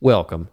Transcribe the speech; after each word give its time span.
Welcome. 0.00 0.48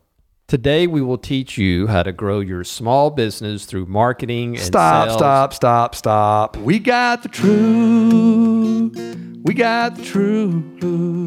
Today 0.47 0.87
we 0.87 1.01
will 1.01 1.17
teach 1.17 1.57
you 1.57 1.87
how 1.87 2.03
to 2.03 2.11
grow 2.11 2.39
your 2.39 2.63
small 2.63 3.09
business 3.11 3.65
through 3.65 3.85
marketing 3.87 4.55
and 4.55 4.63
Stop, 4.65 5.07
sales. 5.09 5.19
stop, 5.19 5.53
stop, 5.53 5.95
stop. 5.95 6.57
We 6.57 6.79
got 6.79 7.23
the 7.23 7.29
truth. 7.29 8.95
We 9.43 9.53
got 9.53 9.95
the 9.97 10.03
truth. 10.03 10.63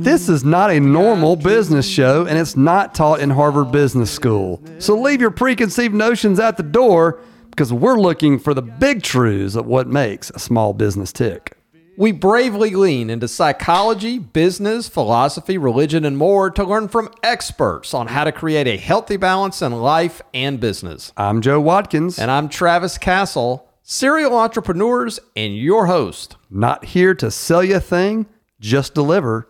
This 0.05 0.29
is 0.29 0.45
not 0.45 0.71
a 0.71 0.81
normal 0.81 1.37
business 1.37 1.87
show, 1.89 2.27
and 2.27 2.37
it's 2.39 2.57
not 2.57 2.95
taught 2.95 3.21
in 3.21 3.31
Harvard 3.31 3.71
Business 3.71 4.11
School. 4.11 4.61
So 4.81 4.97
leave 4.99 5.21
your 5.21 5.31
preconceived 5.31 5.95
notions 5.95 6.41
at 6.41 6.57
the 6.57 6.63
door 6.65 7.21
because 7.51 7.73
we're 7.73 7.99
looking 8.01 8.39
for 8.41 8.55
the 8.55 8.63
big 8.63 9.03
truths 9.03 9.55
of 9.55 9.67
what 9.67 9.87
makes 9.87 10.31
a 10.31 10.39
small 10.41 10.73
business 10.75 11.13
tick. 11.13 11.58
We 11.99 12.13
bravely 12.13 12.77
lean 12.77 13.11
into 13.11 13.27
psychology, 13.27 14.21
business, 14.21 14.89
philosophy, 14.89 15.59
religion, 15.59 16.05
and 16.05 16.17
more 16.17 16.49
to 16.49 16.63
learn 16.63 16.87
from 16.87 17.11
experts 17.25 17.93
on 17.93 18.07
how 18.07 18.23
to 18.23 18.31
create 18.31 18.69
a 18.69 18.77
healthy 18.77 19.17
balance 19.17 19.61
in 19.63 19.73
life 19.73 20.23
and 20.33 20.61
business. 20.61 21.13
I'm 21.17 21.43
Joe 21.43 21.59
Watkins, 21.59 22.17
And 22.21 22.31
I'm 22.31 22.49
Travis 22.49 22.99
Castle, 22.99 23.69
serial 23.83 24.39
entrepreneurs 24.39 25.19
and 25.35 25.57
your 25.57 25.87
host. 25.87 26.37
not 26.49 26.85
here 26.85 27.17
to 27.17 27.33
sell 27.33 27.65
you 27.65 27.79
a 27.79 27.81
thing, 27.81 28.27
just 28.61 28.95
deliver 28.95 29.49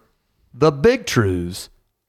the 0.54 0.72
big 0.72 1.04
truths 1.04 1.68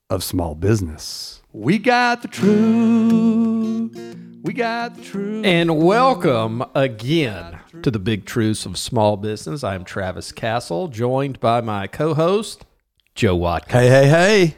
of 0.09 0.23
small 0.23 0.55
business. 0.55 1.41
We 1.51 1.79
got 1.79 2.21
the 2.21 2.29
truth. 2.29 4.15
We 4.41 4.53
got 4.53 4.95
the 4.95 5.01
truth. 5.01 5.45
And 5.45 5.83
welcome 5.83 6.63
again 6.73 7.58
to 7.81 7.91
the 7.91 7.99
Big 7.99 8.25
Truths 8.25 8.65
of 8.65 8.77
Small 8.77 9.17
Business. 9.17 9.63
I'm 9.63 9.83
Travis 9.83 10.31
Castle, 10.31 10.87
joined 10.87 11.39
by 11.39 11.61
my 11.61 11.87
co-host 11.87 12.65
Joe 13.15 13.35
Watkins. 13.35 13.73
Hey, 13.73 13.87
hey, 13.87 14.07
hey. 14.07 14.57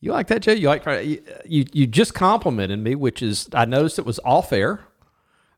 You 0.00 0.12
like 0.12 0.26
that, 0.26 0.42
Joe? 0.42 0.52
You 0.52 0.68
like 0.68 0.84
you 0.86 1.22
you, 1.46 1.64
you 1.72 1.86
just 1.86 2.12
complimented 2.12 2.78
me, 2.78 2.94
which 2.94 3.22
is 3.22 3.48
I 3.54 3.64
noticed 3.64 3.98
it 3.98 4.04
was 4.04 4.20
off 4.24 4.52
air. 4.52 4.80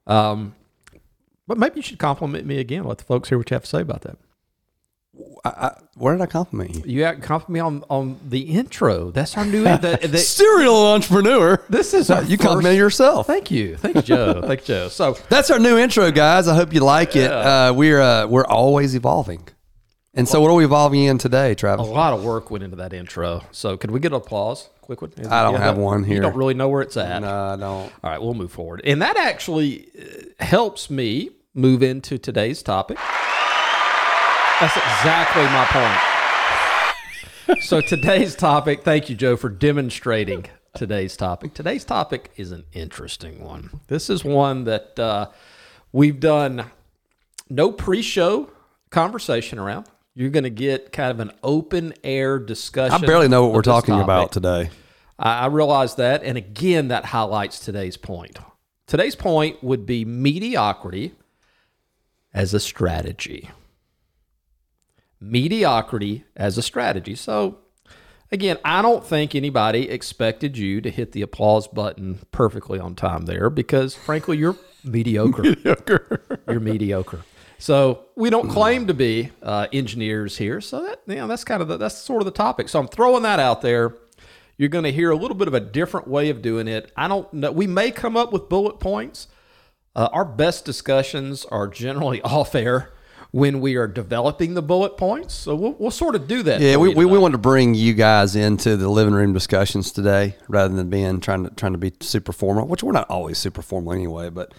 Um, 0.07 0.55
but 1.49 1.59
maybe 1.59 1.77
you 1.77 1.83
should 1.83 1.99
compliment 1.99 2.47
me 2.47 2.59
again. 2.59 2.85
Let 2.85 2.99
the 2.99 3.05
folks 3.05 3.29
hear 3.29 3.39
what 3.39 3.51
you 3.51 3.55
have 3.57 3.65
to 3.65 3.69
say 3.69 3.81
about 3.81 4.03
that. 4.03 4.19
I, 5.45 5.49
I, 5.49 5.79
where 5.95 6.15
did 6.15 6.23
I 6.23 6.27
compliment 6.27 6.75
you? 6.75 6.83
You 6.87 7.05
act- 7.05 7.23
compliment 7.23 7.55
me 7.55 7.61
on 7.61 7.85
on 7.89 8.21
the 8.29 8.41
intro. 8.41 9.11
That's 9.11 9.37
our 9.37 9.45
new. 9.45 9.63
the, 9.65 9.99
the, 10.11 10.19
Serial 10.19 10.87
entrepreneur. 10.89 11.63
this 11.69 11.95
is 11.95 12.11
our 12.11 12.23
You 12.23 12.37
first- 12.37 12.41
complimented 12.43 12.79
yourself. 12.79 13.27
Thank 13.27 13.51
you, 13.51 13.77
thank 13.77 13.97
you, 13.97 14.03
Joe. 14.03 14.43
thank 14.47 14.61
you, 14.61 14.67
Joe. 14.67 14.89
So 14.89 15.17
That's 15.29 15.51
our 15.51 15.59
new 15.59 15.79
intro, 15.79 16.11
guys. 16.11 16.49
I 16.49 16.55
hope 16.55 16.73
you 16.75 16.81
like 16.81 17.17
it. 17.17 17.31
Uh, 17.31 17.73
we're 17.75 18.01
uh, 18.01 18.27
we're 18.27 18.47
always 18.47 18.95
evolving. 18.95 19.47
And 20.15 20.27
so, 20.27 20.41
what 20.41 20.51
are 20.51 20.55
we 20.55 20.65
evolving 20.65 21.03
in 21.03 21.19
today, 21.19 21.55
Travis? 21.55 21.87
a 21.87 21.91
lot 21.91 22.15
of 22.15 22.25
work 22.25 22.51
went 22.51 22.65
into 22.65 22.77
that 22.77 22.95
intro. 22.95 23.43
So 23.53 23.77
could 23.77 23.91
we 23.91 24.01
get 24.01 24.13
an 24.13 24.17
applause? 24.17 24.71
Quick 24.81 25.03
one. 25.03 25.13
I 25.31 25.43
don't 25.43 25.61
have 25.61 25.77
one 25.77 26.05
here. 26.05 26.15
You 26.17 26.21
don't 26.23 26.37
really 26.37 26.55
know 26.55 26.69
where 26.71 26.81
it's 26.81 26.97
at. 26.97 27.21
No, 27.21 27.29
I 27.29 27.57
don't. 27.57 27.93
All 28.03 28.11
right, 28.11 28.21
we'll 28.23 28.33
move 28.35 28.51
forward. 28.51 28.81
And 28.85 29.03
that 29.03 29.17
actually 29.19 29.89
uh, 29.99 30.45
helps 30.45 30.89
me 30.89 31.31
move 31.55 31.83
into 31.83 32.17
today's 32.19 32.63
topic. 32.63 32.97
That's 34.59 34.75
exactly 34.75 35.43
my 35.45 35.67
point. 37.47 37.63
so, 37.63 37.83
today's 37.83 38.35
topic, 38.35 38.85
thank 38.85 39.11
you, 39.11 39.15
Joe, 39.15 39.37
for 39.37 39.51
demonstrating 39.51 40.47
today's 40.75 41.15
topic. 41.15 41.53
Today's 41.53 41.85
topic 41.85 42.31
is 42.37 42.53
an 42.53 42.65
interesting 42.73 43.45
one. 43.45 43.81
This 43.89 44.09
is 44.09 44.25
one 44.25 44.65
that 44.65 44.99
uh, 44.99 45.29
we've 45.93 46.19
done 46.19 46.71
no 47.51 47.71
pre 47.71 48.01
show 48.01 48.51
conversation 48.89 49.59
around. 49.59 49.89
You're 50.15 50.31
going 50.31 50.45
to 50.45 50.51
get 50.51 50.91
kind 50.91 51.11
of 51.11 51.21
an 51.21 51.33
open 51.43 51.93
air 52.03 52.39
discussion. 52.39 53.05
I 53.05 53.07
barely 53.07 53.29
know 53.29 53.45
what 53.45 53.53
we're 53.53 53.61
talking 53.61 53.93
topic. 53.93 54.05
about 54.05 54.33
today. 54.33 54.71
I, 55.19 55.41
I 55.41 55.47
realize 55.49 55.97
that. 55.97 56.23
And 56.23 56.39
again, 56.39 56.89
that 56.89 57.05
highlights 57.05 57.59
today's 57.61 57.99
point. 57.99 58.39
Today's 58.87 59.17
point 59.17 59.63
would 59.63 59.85
be 59.85 60.07
mediocrity 60.07 61.13
as 62.33 62.55
a 62.55 62.61
strategy. 62.61 63.51
Mediocrity 65.21 66.25
as 66.37 66.59
a 66.59 66.63
strategy. 66.63 67.15
So, 67.15 67.59
again, 68.31 68.59
I 68.65 68.83
don't 68.83 69.05
think 69.05 69.35
anybody 69.35 69.89
expected 69.89 70.59
you 70.59 70.81
to 70.81 70.91
hit 70.91 71.13
the 71.13 71.23
applause 71.23 71.67
button 71.67 72.21
perfectly 72.33 72.79
on 72.79 72.95
time 72.95 73.23
there 73.27 73.51
because, 73.51 73.95
frankly, 73.95 74.39
you're 74.39 74.57
mediocre. 74.85 75.55
You're 76.47 76.61
mediocre. 76.61 77.25
So 77.59 78.05
we 78.17 78.31
don't 78.31 78.49
claim 78.49 78.87
to 78.87 78.95
be 78.95 79.31
uh, 79.43 79.67
engineers 79.73 80.37
here. 80.37 80.61
So 80.61 80.83
that 80.83 81.01
you 81.07 81.17
know, 81.17 81.27
that's 81.27 81.45
kind 81.45 81.63
of 81.63 81.69
the, 81.69 81.77
that's 81.77 81.97
sort 81.97 82.21
of 82.21 82.27
the 82.27 82.33
topic. 82.33 82.69
So 82.69 82.79
I'm 82.79 82.89
throwing 82.89 83.23
that 83.23 83.41
out 83.41 83.63
there. 83.63 83.95
You're 84.59 84.69
going 84.69 84.85
to 84.85 84.93
hear 84.93 85.11
a 85.11 85.17
little 85.17 85.37
bit 85.37 85.49
of 85.49 85.55
a 85.55 85.61
different 85.61 86.09
way 86.09 86.31
of 86.31 86.41
doing 86.43 86.69
it. 86.69 86.91
I 86.97 87.09
don't 87.09 87.33
know. 87.33 87.53
We 87.53 87.67
may 87.67 87.91
come 87.91 88.17
up 88.17 88.33
with 88.33 88.49
bullet 88.49 88.81
points. 88.81 89.29
Uh, 89.95 90.09
our 90.13 90.25
best 90.25 90.65
discussions 90.65 91.45
are 91.47 91.67
generally 91.67 92.21
off 92.23 92.55
air 92.55 92.93
when 93.37 93.61
we 93.61 93.77
are 93.77 93.87
developing 93.87 94.55
the 94.55 94.63
bullet 94.63 94.97
points. 94.97 95.35
So 95.35 95.55
we'll, 95.55 95.73
we'll 95.79 95.91
sort 95.91 96.15
of 96.15 96.27
do 96.27 96.43
that. 96.45 96.59
Yeah, 96.59 96.79
we, 96.79 96.95
we, 96.95 97.05
we 97.05 97.19
want 97.19 97.33
to 97.33 97.39
bring 97.39 97.75
you 97.75 97.93
guys 97.93 98.35
into 98.35 98.79
the 98.79 98.89
living 98.89 99.13
room 99.13 99.35
discussions 99.35 99.93
today, 99.93 100.37
rather 100.49 100.75
than 100.75 100.89
being 100.89 101.21
trying 101.21 101.45
to 101.45 101.51
trying 101.51 101.73
to 101.73 101.79
be 101.79 101.93
super 102.01 102.33
formal, 102.33 102.67
which 102.67 102.83
we're 102.83 102.93
not 102.93 103.11
always 103.11 103.37
super 103.37 103.61
formal 103.61 103.93
anyway. 103.93 104.31
But 104.31 104.55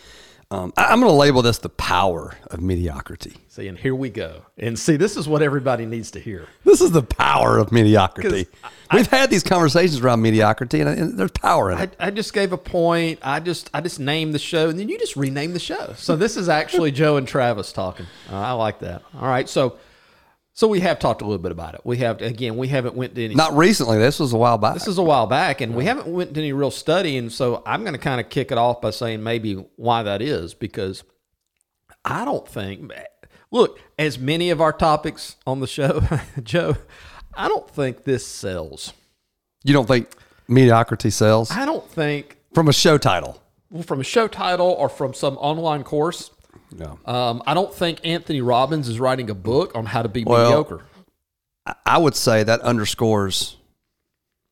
um, 0.50 0.72
I, 0.78 0.86
I'm 0.86 1.02
going 1.02 1.12
to 1.12 1.18
label 1.18 1.42
this 1.42 1.58
the 1.58 1.70
power 1.70 2.38
of 2.50 2.62
mediocrity. 2.62 3.36
see, 3.50 3.68
and 3.68 3.78
here 3.78 3.94
we 3.94 4.10
go. 4.10 4.44
And 4.58 4.80
see, 4.80 4.96
this 4.96 5.18
is 5.18 5.28
what 5.28 5.42
everybody 5.42 5.86
needs 5.86 6.12
to 6.12 6.20
hear. 6.20 6.48
This 6.64 6.80
is 6.80 6.92
the 6.92 7.04
power 7.04 7.58
of 7.58 7.72
mediocrity. 7.74 8.48
We've 8.94 9.08
had 9.08 9.30
these 9.30 9.44
conversations 9.44 10.00
around 10.00 10.22
mediocrity, 10.22 10.80
and, 10.80 10.90
and 10.90 11.18
there's 11.18 11.32
power 11.32 11.72
in 11.72 11.80
it. 11.80 11.96
I, 12.00 12.08
I 12.08 12.12
just 12.12 12.34
gave 12.34 12.54
a 12.54 12.58
point. 12.58 13.20
I 13.22 13.42
just 13.42 13.70
I 13.74 13.82
just 13.82 14.00
named 14.00 14.34
the 14.34 14.40
show, 14.40 14.70
and 14.70 14.80
then 14.80 14.88
you 14.88 14.98
just 14.98 15.18
rename 15.18 15.52
the 15.54 15.60
show. 15.60 15.94
So 15.98 16.16
this 16.16 16.38
is 16.38 16.48
actually 16.48 16.92
Joe 16.94 17.18
and 17.18 17.28
Travis 17.28 17.74
talking. 17.74 18.06
Uh, 18.32 18.38
I 18.38 18.52
like 18.54 18.80
that. 18.80 19.04
All 19.20 19.28
right, 19.28 19.50
so 19.50 19.78
so 20.58 20.68
we 20.68 20.80
have 20.80 20.98
talked 20.98 21.22
a 21.22 21.24
little 21.24 21.38
bit 21.38 21.52
about 21.52 21.76
it. 21.76 21.82
We 21.84 21.98
have 21.98 22.20
again, 22.20 22.58
we 22.58 22.68
haven't 22.68 22.96
went 22.96 23.14
to 23.14 23.24
any. 23.24 23.36
Not 23.36 23.56
recently. 23.56 24.00
This 24.00 24.20
was 24.20 24.34
a 24.34 24.38
while 24.38 24.58
back. 24.58 24.74
this 24.74 24.88
is 24.88 24.98
a 24.98 25.04
while 25.04 25.28
back, 25.28 25.62
and 25.62 25.76
we 25.76 25.86
haven't 25.86 26.08
went 26.08 26.34
to 26.34 26.40
any 26.40 26.52
real 26.52 26.72
study. 26.72 27.16
And 27.16 27.32
so 27.32 27.62
I'm 27.64 27.82
going 27.82 27.94
to 27.94 28.00
kind 28.00 28.20
of 28.20 28.30
kick 28.30 28.52
it 28.52 28.58
off 28.58 28.82
by 28.82 28.90
saying 28.90 29.22
maybe 29.22 29.54
why 29.76 30.02
that 30.02 30.20
is 30.20 30.56
because 30.56 31.04
I 32.04 32.26
don't 32.26 32.48
think. 32.48 32.92
Look, 33.52 33.80
as 34.00 34.18
many 34.18 34.50
of 34.50 34.60
our 34.60 34.74
topics 34.74 35.36
on 35.46 35.60
the 35.60 35.68
show, 35.68 36.02
Joe, 36.44 36.76
I 37.36 37.48
don't 37.48 37.70
think 37.70 38.04
this 38.04 38.26
sells. 38.26 38.94
you 39.64 39.74
don't 39.74 39.88
think 39.88 40.10
mediocrity 40.48 41.12
sells 41.12 41.52
I 41.52 41.66
don't 41.66 41.88
think 41.88 42.38
from 42.56 42.68
a 42.68 42.74
show 42.74 42.98
title? 42.98 43.40
Well, 43.70 43.84
from 43.84 44.00
a 44.00 44.04
show 44.04 44.28
title 44.28 44.72
or 44.72 44.90
from 44.90 45.14
some 45.14 45.38
online 45.38 45.84
course. 45.84 46.32
No. 46.78 47.00
Um, 47.06 47.42
I 47.48 47.54
don't 47.54 47.74
think 47.74 48.00
Anthony 48.06 48.42
Robbins 48.42 48.88
is 48.88 49.00
writing 49.00 49.30
a 49.30 49.34
book 49.36 49.72
on 49.76 49.86
how 49.88 50.04
to 50.04 50.10
be 50.10 50.24
Well, 50.24 50.44
mediocre. 50.46 50.86
I- 51.66 51.76
I 51.86 51.98
would 51.98 52.16
say 52.16 52.44
that 52.44 52.62
underscores 52.62 53.58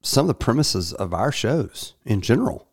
some 0.02 0.24
of 0.26 0.28
the 0.28 0.34
premises 0.34 0.92
of 0.94 1.14
our 1.14 1.32
shows 1.32 1.94
in 2.04 2.22
general. 2.22 2.68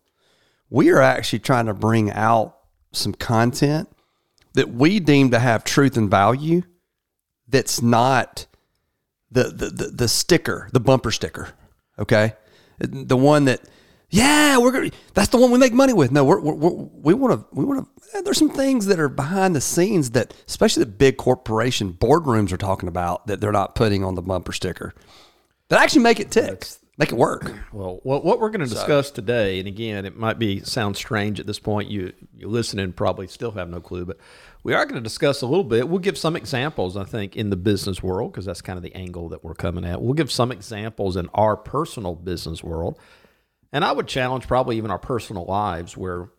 We 0.69 0.89
are 0.89 1.01
actually 1.01 1.39
trying 1.39 1.67
to 1.67 1.73
bring 1.73 2.11
out 2.11 2.57
some 2.91 3.13
content 3.13 3.89
that 4.53 4.73
we 4.73 4.99
deem 4.99 5.31
to 5.31 5.39
have 5.39 5.63
truth 5.63 5.97
and 5.97 6.09
value 6.09 6.63
that's 7.47 7.81
not 7.81 8.47
the 9.31 9.43
the, 9.45 9.69
the, 9.69 9.87
the 9.87 10.07
sticker, 10.07 10.69
the 10.73 10.79
bumper 10.79 11.11
sticker. 11.11 11.49
Okay? 11.99 12.33
The 12.79 13.17
one 13.17 13.45
that 13.45 13.61
yeah, 14.13 14.59
we're 14.59 14.71
gonna. 14.71 14.91
That's 15.15 15.29
the 15.29 15.37
one 15.37 15.49
we 15.49 15.57
make 15.57 15.73
money 15.73 15.91
with. 15.91 16.11
No, 16.11 16.23
we're, 16.23 16.39
we're, 16.39 16.53
we're, 16.53 16.71
we 16.71 17.13
want 17.15 17.33
to. 17.33 17.47
We 17.51 17.65
want 17.65 17.87
to. 17.97 18.21
There's 18.21 18.37
some 18.37 18.51
things 18.51 18.85
that 18.85 18.99
are 18.99 19.09
behind 19.09 19.55
the 19.55 19.61
scenes 19.61 20.11
that, 20.11 20.35
especially 20.47 20.83
the 20.83 20.91
big 20.91 21.17
corporation 21.17 21.93
boardrooms 21.93 22.51
are 22.51 22.57
talking 22.57 22.87
about 22.87 23.25
that 23.25 23.41
they're 23.41 23.51
not 23.51 23.73
putting 23.73 24.03
on 24.03 24.13
the 24.13 24.21
bumper 24.21 24.51
sticker. 24.51 24.93
That 25.69 25.81
actually 25.81 26.03
make 26.03 26.19
it 26.19 26.29
tick, 26.29 26.67
make 26.99 27.11
it 27.11 27.15
work. 27.15 27.51
Well, 27.71 28.01
what, 28.03 28.23
what 28.23 28.39
we're 28.39 28.51
going 28.51 28.63
to 28.63 28.71
discuss 28.71 29.09
today, 29.09 29.57
and 29.57 29.67
again, 29.67 30.05
it 30.05 30.15
might 30.15 30.37
be 30.37 30.59
sound 30.59 30.95
strange 30.95 31.39
at 31.39 31.47
this 31.47 31.57
point. 31.57 31.89
You 31.89 32.13
you 32.37 32.47
listening 32.47 32.93
probably 32.93 33.25
still 33.25 33.51
have 33.53 33.67
no 33.67 33.81
clue, 33.81 34.05
but 34.05 34.19
we 34.61 34.75
are 34.75 34.85
going 34.85 35.01
to 35.01 35.01
discuss 35.01 35.41
a 35.41 35.47
little 35.47 35.63
bit. 35.63 35.89
We'll 35.89 35.97
give 35.97 36.19
some 36.19 36.35
examples, 36.35 36.95
I 36.95 37.03
think, 37.03 37.35
in 37.35 37.49
the 37.49 37.55
business 37.55 38.03
world 38.03 38.31
because 38.31 38.45
that's 38.45 38.61
kind 38.61 38.77
of 38.77 38.83
the 38.83 38.93
angle 38.93 39.29
that 39.29 39.43
we're 39.43 39.55
coming 39.55 39.83
at. 39.85 40.03
We'll 40.03 40.13
give 40.13 40.31
some 40.31 40.51
examples 40.51 41.17
in 41.17 41.29
our 41.33 41.57
personal 41.57 42.13
business 42.13 42.63
world, 42.63 42.99
and 43.73 43.83
I 43.83 43.91
would 43.91 44.07
challenge 44.07 44.47
probably 44.47 44.77
even 44.77 44.91
our 44.91 44.99
personal 44.99 45.45
lives 45.45 45.97
where 45.97 46.29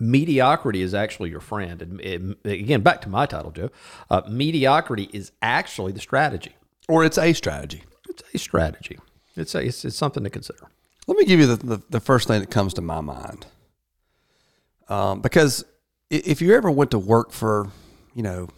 mediocrity 0.00 0.82
is 0.82 0.94
actually 0.94 1.30
your 1.30 1.40
friend. 1.40 1.80
And 1.82 2.00
it- 2.00 2.38
again, 2.44 2.80
back 2.80 3.02
to 3.02 3.08
my 3.08 3.26
title, 3.26 3.52
Joe. 3.52 3.70
Uh, 4.10 4.22
mediocrity 4.28 5.08
is 5.12 5.30
actually 5.40 5.92
the 5.92 6.00
strategy. 6.00 6.56
Or 6.88 7.04
it's 7.04 7.18
a 7.18 7.32
strategy. 7.32 7.84
It's 8.08 8.22
a 8.34 8.38
strategy. 8.38 8.98
It's 9.36 9.54
a, 9.54 9.60
it's, 9.64 9.84
it's 9.84 9.96
something 9.96 10.24
to 10.24 10.30
consider. 10.30 10.68
Let 11.06 11.18
me 11.18 11.24
give 11.24 11.38
you 11.38 11.46
the, 11.46 11.56
the, 11.56 11.82
the 11.90 12.00
first 12.00 12.26
thing 12.26 12.40
that 12.40 12.50
comes 12.50 12.74
to 12.74 12.80
my 12.82 13.00
mind. 13.00 13.46
Um, 14.88 15.20
because 15.20 15.64
if 16.10 16.40
you 16.40 16.54
ever 16.54 16.70
went 16.70 16.90
to 16.92 16.98
work 16.98 17.32
for, 17.32 17.68
you 18.14 18.22
know, 18.22 18.48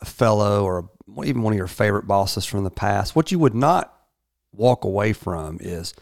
a 0.00 0.04
fellow 0.04 0.64
or 0.64 0.78
a, 0.78 1.24
even 1.24 1.42
one 1.42 1.52
of 1.52 1.56
your 1.56 1.68
favorite 1.68 2.06
bosses 2.06 2.44
from 2.44 2.64
the 2.64 2.70
past, 2.70 3.16
what 3.16 3.32
you 3.32 3.38
would 3.38 3.54
not 3.54 3.92
walk 4.52 4.84
away 4.84 5.12
from 5.12 5.58
is 5.60 5.94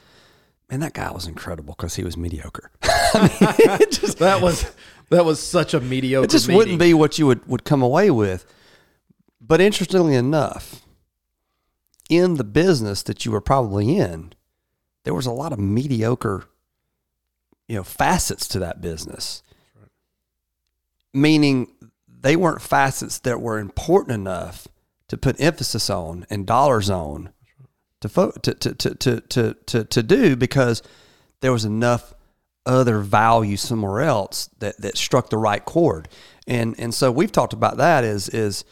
man, 0.71 0.81
that 0.81 0.95
guy 0.95 1.11
was 1.11 1.27
incredible 1.27 1.75
because 1.75 1.97
he 1.97 2.05
was 2.05 2.17
mediocre. 2.17 2.71
that 2.83 4.39
was 4.43 4.75
that 5.11 5.25
was 5.25 5.41
such 5.41 5.75
a 5.75 5.81
mediocre. 5.81 6.25
It 6.25 6.31
just 6.31 6.49
meeting. 6.49 6.59
wouldn't 6.59 6.79
be 6.79 6.95
what 6.95 7.19
you 7.19 7.27
would, 7.27 7.47
would 7.47 7.65
come 7.65 7.83
away 7.83 8.11
with. 8.11 8.47
But 9.41 9.61
interestingly 9.61 10.15
enough, 10.15 10.83
in 12.09 12.35
the 12.35 12.45
business 12.45 13.03
that 13.03 13.25
you 13.25 13.33
were 13.33 13.41
probably 13.41 13.97
in, 13.97 14.33
there 15.05 15.15
was 15.15 15.27
a 15.27 15.33
lot 15.33 15.53
of 15.53 15.59
mediocre, 15.59 16.45
you 17.69 17.77
know, 17.77 17.85
facets 17.85 18.49
to 18.49 18.59
that 18.61 18.81
business. 18.81 19.43
Meaning 21.13 21.73
they 22.09 22.37
weren't 22.37 22.63
facets 22.63 23.19
that 23.21 23.41
were 23.41 23.59
important 23.59 24.15
enough 24.15 24.67
to 25.09 25.19
put 25.19 25.41
emphasis 25.41 25.91
on 25.91 26.27
and 26.31 26.47
dollars 26.47 26.89
on 26.89 27.31
to, 28.05 28.09
fo- 28.11 28.33
to, 28.33 28.53
to, 28.53 28.75
to, 28.75 28.95
to, 29.23 29.55
to, 29.55 29.85
to, 29.85 30.03
do 30.03 30.37
because 30.37 30.83
there 31.41 31.53
was 31.53 31.65
enough 31.65 32.13
other 32.67 32.99
value 32.99 33.57
somewhere 33.57 34.03
else 34.03 34.51
that, 34.59 34.79
that 34.83 34.99
struck 34.99 35.31
the 35.31 35.39
right 35.39 35.65
chord. 35.65 36.11
And, 36.47 36.75
and 36.79 36.93
so 36.93 37.11
we've 37.11 37.33
talked 37.33 37.55
about 37.55 37.79
that 37.79 38.05
is, 38.05 38.29
is, 38.29 38.67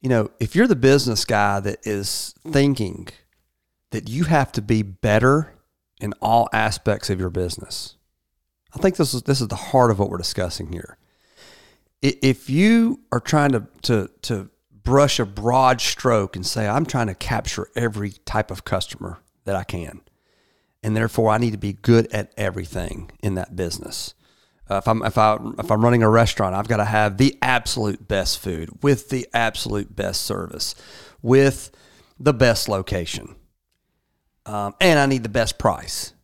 you 0.00 0.08
know, 0.08 0.30
if 0.38 0.54
you're 0.54 0.68
the 0.68 0.76
business 0.76 1.24
guy 1.24 1.58
that 1.58 1.80
is 1.82 2.32
thinking 2.46 3.08
that 3.90 4.08
you 4.08 4.22
have 4.24 4.52
to 4.52 4.62
be 4.62 4.82
better 4.82 5.52
in 6.00 6.14
all 6.22 6.48
aspects 6.52 7.10
of 7.10 7.18
your 7.18 7.30
business, 7.30 7.96
I 8.72 8.78
think 8.78 8.94
this 8.94 9.14
is, 9.14 9.22
this 9.22 9.40
is 9.40 9.48
the 9.48 9.56
heart 9.56 9.90
of 9.90 9.98
what 9.98 10.10
we're 10.10 10.16
discussing 10.16 10.70
here. 10.70 10.96
If 12.02 12.48
you 12.48 13.00
are 13.10 13.18
trying 13.18 13.50
to, 13.50 13.66
to, 13.82 14.08
to 14.22 14.48
brush 14.82 15.18
a 15.18 15.26
broad 15.26 15.80
stroke 15.80 16.36
and 16.36 16.46
say, 16.46 16.66
I'm 16.68 16.86
trying 16.86 17.08
to 17.08 17.14
capture 17.14 17.68
every 17.74 18.12
type 18.24 18.50
of 18.50 18.64
customer 18.64 19.18
that 19.44 19.56
I 19.56 19.64
can, 19.64 20.00
and 20.82 20.96
therefore 20.96 21.30
I 21.30 21.38
need 21.38 21.52
to 21.52 21.58
be 21.58 21.72
good 21.74 22.10
at 22.12 22.32
everything 22.36 23.10
in 23.22 23.34
that 23.34 23.56
business. 23.56 24.14
Uh, 24.68 24.76
if 24.76 24.86
I'm 24.86 25.02
if 25.02 25.18
I 25.18 25.36
if 25.58 25.70
I'm 25.70 25.82
running 25.82 26.02
a 26.02 26.08
restaurant, 26.08 26.54
I've 26.54 26.68
got 26.68 26.76
to 26.76 26.84
have 26.84 27.16
the 27.16 27.36
absolute 27.42 28.06
best 28.06 28.38
food 28.38 28.70
with 28.82 29.08
the 29.08 29.26
absolute 29.34 29.94
best 29.96 30.22
service, 30.22 30.74
with 31.22 31.72
the 32.20 32.32
best 32.32 32.68
location, 32.68 33.34
um, 34.46 34.74
and 34.80 34.98
I 34.98 35.06
need 35.06 35.24
the 35.24 35.28
best 35.28 35.58
price. 35.58 36.14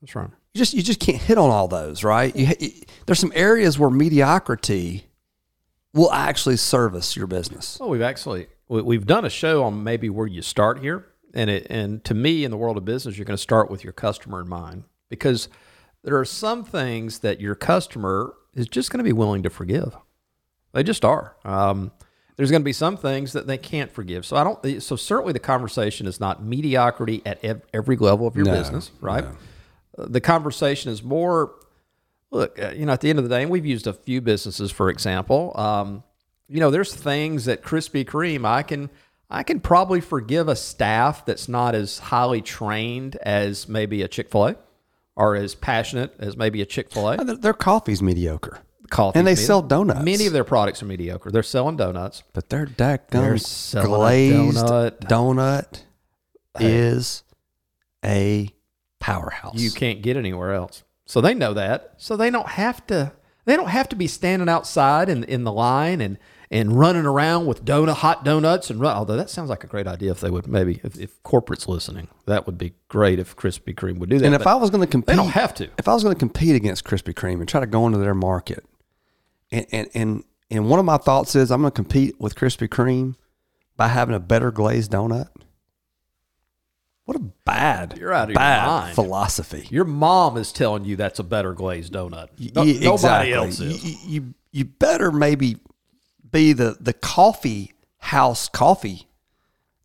That's 0.00 0.14
right. 0.14 0.30
You 0.54 0.58
just 0.58 0.72
you 0.72 0.82
just 0.82 1.00
can't 1.00 1.20
hit 1.20 1.36
on 1.36 1.50
all 1.50 1.66
those, 1.66 2.04
right? 2.04 2.34
You, 2.36 2.52
you, 2.60 2.70
there's 3.06 3.18
some 3.18 3.32
areas 3.34 3.76
where 3.76 3.90
mediocrity 3.90 5.08
will 5.96 6.12
actually 6.12 6.56
service 6.56 7.16
your 7.16 7.26
business. 7.26 7.78
Well, 7.80 7.88
we've 7.88 8.02
actually 8.02 8.46
we- 8.68 8.82
we've 8.82 9.06
done 9.06 9.24
a 9.24 9.30
show 9.30 9.64
on 9.64 9.82
maybe 9.82 10.08
where 10.10 10.26
you 10.26 10.42
start 10.42 10.80
here, 10.80 11.06
and 11.34 11.50
it 11.50 11.66
and 11.70 12.04
to 12.04 12.14
me 12.14 12.44
in 12.44 12.50
the 12.50 12.56
world 12.56 12.76
of 12.76 12.84
business, 12.84 13.16
you're 13.16 13.24
going 13.24 13.36
to 13.36 13.42
start 13.42 13.70
with 13.70 13.82
your 13.82 13.92
customer 13.92 14.40
in 14.40 14.48
mind 14.48 14.84
because 15.08 15.48
there 16.04 16.16
are 16.18 16.24
some 16.24 16.64
things 16.64 17.20
that 17.20 17.40
your 17.40 17.54
customer 17.54 18.34
is 18.54 18.68
just 18.68 18.90
going 18.90 18.98
to 18.98 19.04
be 19.04 19.12
willing 19.12 19.42
to 19.42 19.50
forgive. 19.50 19.96
They 20.72 20.82
just 20.82 21.04
are. 21.04 21.36
Um, 21.44 21.90
there's 22.36 22.50
going 22.50 22.60
to 22.62 22.64
be 22.66 22.72
some 22.72 22.96
things 22.98 23.32
that 23.32 23.46
they 23.46 23.56
can't 23.56 23.90
forgive. 23.90 24.26
So 24.26 24.36
I 24.36 24.44
don't. 24.44 24.82
So 24.82 24.94
certainly 24.96 25.32
the 25.32 25.38
conversation 25.38 26.06
is 26.06 26.20
not 26.20 26.42
mediocrity 26.44 27.22
at 27.24 27.42
ev- 27.44 27.62
every 27.72 27.96
level 27.96 28.26
of 28.26 28.36
your 28.36 28.44
No, 28.44 28.52
business, 28.52 28.90
right? 29.00 29.24
Uh, 29.24 30.06
The 30.08 30.20
conversation 30.20 30.92
is 30.92 31.02
more 31.02 31.52
look, 32.36 32.58
uh, 32.62 32.70
you 32.70 32.86
know, 32.86 32.92
at 32.92 33.00
the 33.00 33.10
end 33.10 33.18
of 33.18 33.24
the 33.24 33.30
day, 33.30 33.42
and 33.42 33.50
we've 33.50 33.66
used 33.66 33.86
a 33.86 33.92
few 33.92 34.20
businesses 34.20 34.70
for 34.70 34.90
example. 34.90 35.52
Um, 35.56 36.02
you 36.48 36.60
know, 36.60 36.70
there's 36.70 36.94
things 36.94 37.46
that 37.46 37.62
Krispy 37.62 38.04
Kreme 38.04 38.46
I 38.46 38.62
can 38.62 38.90
I 39.28 39.42
can 39.42 39.60
probably 39.60 40.00
forgive 40.00 40.48
a 40.48 40.56
staff 40.56 41.26
that's 41.26 41.48
not 41.48 41.74
as 41.74 41.98
highly 41.98 42.42
trained 42.42 43.16
as 43.16 43.68
maybe 43.68 44.02
a 44.02 44.08
Chick 44.08 44.30
Fil 44.30 44.48
A, 44.48 44.56
or 45.16 45.34
as 45.34 45.54
passionate 45.54 46.14
as 46.18 46.36
maybe 46.36 46.62
a 46.62 46.66
Chick 46.66 46.92
Fil 46.92 47.08
A. 47.08 47.24
Their, 47.24 47.36
their 47.36 47.54
coffee's 47.54 48.00
mediocre, 48.00 48.60
Coffee 48.90 49.18
and 49.18 49.26
they 49.26 49.34
sell 49.34 49.62
donuts. 49.62 50.04
Many 50.04 50.26
of 50.26 50.32
their 50.32 50.44
products 50.44 50.82
are 50.82 50.86
mediocre. 50.86 51.30
They're 51.30 51.42
selling 51.42 51.76
donuts. 51.76 52.22
but 52.32 52.48
their 52.48 52.66
They're 52.66 53.38
selling 53.38 53.88
glazed 53.88 54.58
donut. 54.58 55.00
donut, 55.00 55.82
is 56.60 57.24
a 58.04 58.50
powerhouse. 59.00 59.56
You 59.56 59.70
can't 59.70 60.02
get 60.02 60.16
anywhere 60.16 60.54
else. 60.54 60.84
So 61.06 61.20
they 61.20 61.34
know 61.34 61.54
that. 61.54 61.94
So 61.96 62.16
they 62.16 62.30
don't 62.30 62.48
have 62.48 62.86
to. 62.88 63.12
They 63.46 63.54
don't 63.56 63.68
have 63.68 63.88
to 63.90 63.96
be 63.96 64.08
standing 64.08 64.48
outside 64.48 65.08
in 65.08 65.24
in 65.24 65.44
the 65.44 65.52
line 65.52 66.00
and 66.00 66.18
and 66.50 66.78
running 66.78 67.06
around 67.06 67.46
with 67.46 67.64
donut 67.64 67.94
hot 67.94 68.24
donuts 68.24 68.70
and 68.70 68.80
run. 68.80 68.96
Although 68.96 69.16
that 69.16 69.30
sounds 69.30 69.48
like 69.48 69.64
a 69.64 69.68
great 69.68 69.86
idea 69.86 70.10
if 70.10 70.20
they 70.20 70.30
would 70.30 70.46
maybe 70.48 70.80
if, 70.82 70.98
if 70.98 71.22
corporate's 71.22 71.68
listening, 71.68 72.08
that 72.26 72.46
would 72.46 72.58
be 72.58 72.74
great 72.88 73.18
if 73.18 73.36
Krispy 73.36 73.74
Kreme 73.74 73.98
would 73.98 74.10
do 74.10 74.18
that. 74.18 74.26
and 74.26 74.34
if 74.34 74.46
I 74.46 74.56
was 74.56 74.70
going 74.70 74.82
to 74.82 74.86
compete, 74.86 75.06
they 75.06 75.16
don't 75.16 75.28
have 75.28 75.54
to. 75.54 75.68
if 75.78 75.88
I 75.88 75.94
was 75.94 76.02
going 76.02 76.14
to 76.14 76.18
compete 76.18 76.56
against 76.56 76.84
Krispy 76.84 77.14
Kreme 77.14 77.40
and 77.40 77.48
try 77.48 77.60
to 77.60 77.66
go 77.66 77.86
into 77.86 77.98
their 77.98 78.14
market, 78.14 78.64
and 79.50 79.66
and 79.70 79.88
and, 79.94 80.24
and 80.50 80.68
one 80.68 80.80
of 80.80 80.84
my 80.84 80.96
thoughts 80.96 81.36
is 81.36 81.52
I'm 81.52 81.60
going 81.60 81.72
to 81.72 81.76
compete 81.76 82.20
with 82.20 82.34
Krispy 82.34 82.68
Kreme 82.68 83.14
by 83.76 83.88
having 83.88 84.14
a 84.14 84.20
better 84.20 84.50
glazed 84.50 84.90
donut. 84.90 85.28
What 87.06 87.16
a 87.16 87.20
bad, 87.44 87.96
You're 87.98 88.12
out 88.12 88.24
of 88.24 88.30
your 88.30 88.34
bad 88.40 88.66
mind. 88.66 88.94
philosophy. 88.96 89.66
Your 89.70 89.84
mom 89.84 90.36
is 90.36 90.52
telling 90.52 90.84
you 90.84 90.96
that's 90.96 91.18
a 91.20 91.24
better 91.24 91.52
glazed 91.54 91.92
donut. 91.92 92.28
No- 92.54 92.62
Yeah, 92.62 92.80
nobody 92.80 92.86
exactly. 92.88 93.32
else 93.32 93.60
is. 93.60 93.84
You, 93.84 93.96
you 94.20 94.34
you 94.52 94.64
better 94.64 95.10
maybe 95.12 95.56
be 96.30 96.52
the 96.52 96.76
the 96.80 96.92
coffee 96.92 97.72
house 97.98 98.48
coffee 98.48 99.06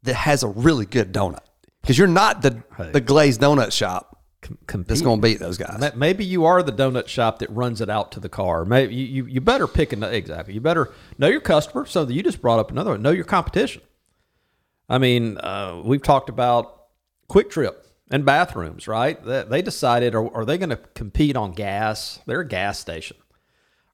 that 0.04 0.16
has 0.16 0.42
a 0.44 0.48
really 0.48 0.86
good 0.88 1.14
donut 1.14 1.46
because 1.82 1.98
you're 1.98 2.08
not 2.08 2.42
the 2.42 2.64
Hey. 2.76 2.90
the 2.92 3.02
glazed 3.02 3.40
donut 3.40 3.72
shop 3.72 4.08
that's 4.88 5.02
going 5.04 5.20
to 5.20 5.22
beat 5.22 5.38
those 5.38 5.60
guys. 5.60 5.78
Ma- 5.80 5.92
Maybe 5.96 6.26
you 6.26 6.46
are 6.46 6.64
the 6.64 6.72
donut 6.72 7.08
shop 7.08 7.38
that 7.40 7.50
runs 7.52 7.80
it 7.82 7.90
out 7.92 8.12
to 8.14 8.20
the 8.20 8.30
car. 8.30 8.66
Maybe 8.66 8.96
you, 8.96 9.06
you, 9.06 9.26
you 9.34 9.42
better 9.42 9.68
pick 9.68 9.94
an 9.94 10.02
exactly. 10.04 10.56
You 10.56 10.62
better 10.62 10.92
know 11.20 11.28
your 11.28 11.42
customer. 11.42 11.86
So 11.86 12.08
you 12.08 12.24
just 12.24 12.42
brought 12.42 12.58
up 12.58 12.72
another 12.72 12.90
one. 12.92 13.04
Know 13.04 13.12
your 13.12 13.26
competition. 13.26 13.84
I 14.90 14.98
mean, 14.98 15.38
uh, 15.38 15.82
we've 15.86 16.02
talked 16.02 16.30
about 16.30 16.81
QuikTrip 17.32 17.76
and 18.10 18.26
bathrooms, 18.26 18.88
right? 18.88 19.24
They, 19.24 19.44
they 19.44 19.62
decided 19.62 20.16
are, 20.16 20.36
are 20.36 20.46
they 20.46 20.58
going 20.58 20.70
to 20.72 20.76
compete 20.96 21.36
on 21.38 21.54
gas? 21.54 22.20
They're 22.26 22.42
a 22.42 22.48
gas 22.48 22.78
station. 22.80 23.18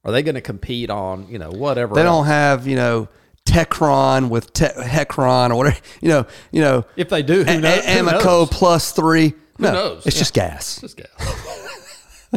Are 0.03 0.11
they 0.11 0.23
going 0.23 0.35
to 0.35 0.41
compete 0.41 0.89
on 0.89 1.27
you 1.29 1.37
know 1.37 1.51
whatever? 1.51 1.93
They 1.95 2.01
else? 2.01 2.17
don't 2.17 2.25
have 2.27 2.65
you 2.67 2.75
know 2.75 3.09
Techron 3.45 4.29
with 4.29 4.53
te- 4.53 4.65
Hecron 4.65 5.51
or 5.51 5.55
whatever. 5.55 5.77
You 6.01 6.09
know 6.09 6.25
you 6.51 6.61
know 6.61 6.85
If 6.95 7.09
they 7.09 7.21
do, 7.23 7.43
who 7.43 7.61
knows? 7.61 7.85
A- 7.85 7.93
Who 7.99 8.05
Amoco 8.05 8.23
knows? 8.25 8.49
plus 8.49 8.91
three. 8.91 9.33
No, 9.59 9.71
knows? 9.73 10.05
It's 10.05 10.15
Yeah. 10.15 10.19
just 10.19 10.33
gas. 10.33 10.83
It's 10.83 10.93
gas. 10.95 12.29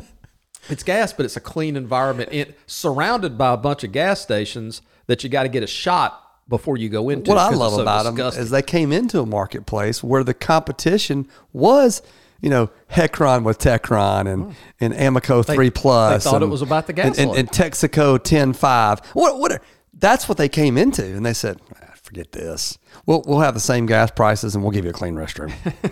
it's 0.69 0.83
gas, 0.83 1.13
but 1.13 1.25
it's 1.27 1.37
a 1.37 1.41
clean 1.41 1.77
environment. 1.77 2.31
It, 2.33 2.59
surrounded 2.67 3.37
by 3.37 3.53
a 3.53 3.57
bunch 3.57 3.85
of 3.85 3.93
gas 3.93 4.21
stations 4.21 4.83
that 5.07 5.23
you 5.25 5.31
got 5.31 5.43
to 5.45 5.49
get 5.49 5.63
a 5.63 5.67
shot 5.67 6.23
before 6.51 6.77
you 6.77 6.91
go 6.91 7.09
into. 7.09 7.31
What 7.31 7.39
I 7.39 7.49
love 7.55 7.73
so 7.73 7.81
about 7.81 8.03
them 8.03 8.19
is 8.19 8.51
they 8.51 8.61
came 8.61 8.93
into 8.93 9.21
a 9.21 9.27
marketplace 9.27 10.05
where 10.05 10.23
the 10.23 10.35
competition 10.35 11.27
was, 11.55 12.03
you 12.43 12.51
know, 12.51 12.69
Chevron 12.95 13.45
with 13.45 13.59
Techron 13.59 14.31
and, 14.31 14.55
and 14.81 14.93
Amoco 14.93 15.47
3 15.47 15.71
Plus. 15.71 16.27
I 16.27 16.31
thought 16.31 16.43
it 16.43 16.47
was 16.47 16.61
about 16.61 16.87
the 16.87 17.01
and, 17.01 17.19
and, 17.19 17.31
and 17.31 17.49
Texaco 17.49 18.19
10.5. 18.19 19.07
What, 19.15 19.39
what, 19.39 19.63
that's 19.95 20.29
what 20.29 20.37
they 20.37 20.49
came 20.49 20.77
into. 20.77 21.05
And 21.05 21.25
they 21.25 21.33
said, 21.33 21.61
"Ah, 21.83 21.95
forget 22.03 22.33
this. 22.33 22.77
We'll, 23.07 23.23
we'll 23.27 23.41
have 23.41 23.55
the 23.55 23.61
same 23.61 23.87
gas 23.87 24.11
prices 24.11 24.55
and 24.55 24.65
we'll 24.65 24.73
give 24.73 24.85
you 24.85 24.91
a 24.91 24.95
clean 24.95 25.15
restroom 25.15 25.53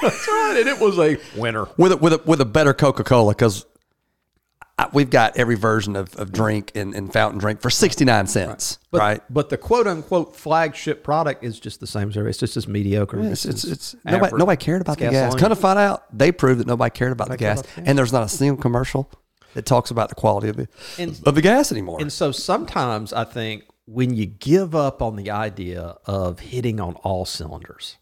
That's 0.00 0.28
right, 0.28 0.56
and 0.58 0.68
it 0.68 0.80
was 0.80 0.98
a 0.98 1.18
winner. 1.38 1.66
with 1.76 1.92
a, 1.92 1.96
with 1.96 2.12
a, 2.12 2.22
with 2.24 2.40
a 2.40 2.44
better 2.44 2.72
Coca 2.72 3.02
Cola 3.02 3.32
because 3.32 3.66
we've 4.92 5.10
got 5.10 5.36
every 5.36 5.56
version 5.56 5.96
of, 5.96 6.14
of 6.16 6.32
drink 6.32 6.72
and, 6.74 6.94
and 6.94 7.12
fountain 7.12 7.38
drink 7.38 7.60
for 7.60 7.70
69 7.70 8.26
cents. 8.26 8.78
But, 8.90 8.98
right. 8.98 9.22
but 9.28 9.48
the 9.50 9.56
quote 9.58 9.86
unquote 9.86 10.36
flagship 10.36 11.02
product 11.02 11.44
is 11.44 11.58
just 11.60 11.80
the 11.80 11.86
same 11.86 12.08
as 12.08 12.16
everybody. 12.16 12.30
It's 12.30 12.38
just 12.38 12.56
as 12.56 12.68
mediocre. 12.68 13.20
It's, 13.20 13.44
it's, 13.44 13.64
it's 13.64 13.94
average. 14.06 14.12
nobody, 14.22 14.36
nobody 14.38 14.56
cared 14.64 14.80
about 14.82 14.92
It's 14.92 15.00
the 15.00 15.04
gas. 15.10 15.12
gasoline. 15.12 15.40
Kind 15.40 15.52
of 15.52 15.58
find 15.58 15.78
out 15.78 16.04
they 16.16 16.32
proved 16.32 16.60
that 16.60 16.66
nobody 16.66 16.90
cared 16.90 17.12
about 17.12 17.28
the 17.28 17.36
gas, 17.36 17.60
about 17.60 17.74
the 17.74 17.80
gas. 17.80 17.88
and 17.88 17.98
there's 17.98 18.12
not 18.12 18.22
a 18.22 18.28
single 18.28 18.56
commercial 18.60 19.10
that 19.54 19.66
talks 19.66 19.90
about 19.90 20.08
the 20.10 20.14
quality 20.14 20.48
of 20.48 20.56
the 20.56 20.68
And- 20.98 21.20
of 21.26 21.34
the 21.34 21.42
gas 21.42 21.72
anymore. 21.72 21.98
And 22.00 22.12
so 22.12 22.30
sometimes 22.32 23.12
I 23.12 23.24
think 23.24 23.64
when 23.86 24.14
you 24.14 24.26
give 24.26 24.74
up 24.74 25.02
on 25.02 25.16
the 25.16 25.30
idea 25.30 25.96
of 26.06 26.40
hitting 26.40 26.78
on 26.78 26.94
all 26.96 27.24
cylinders, 27.24 27.96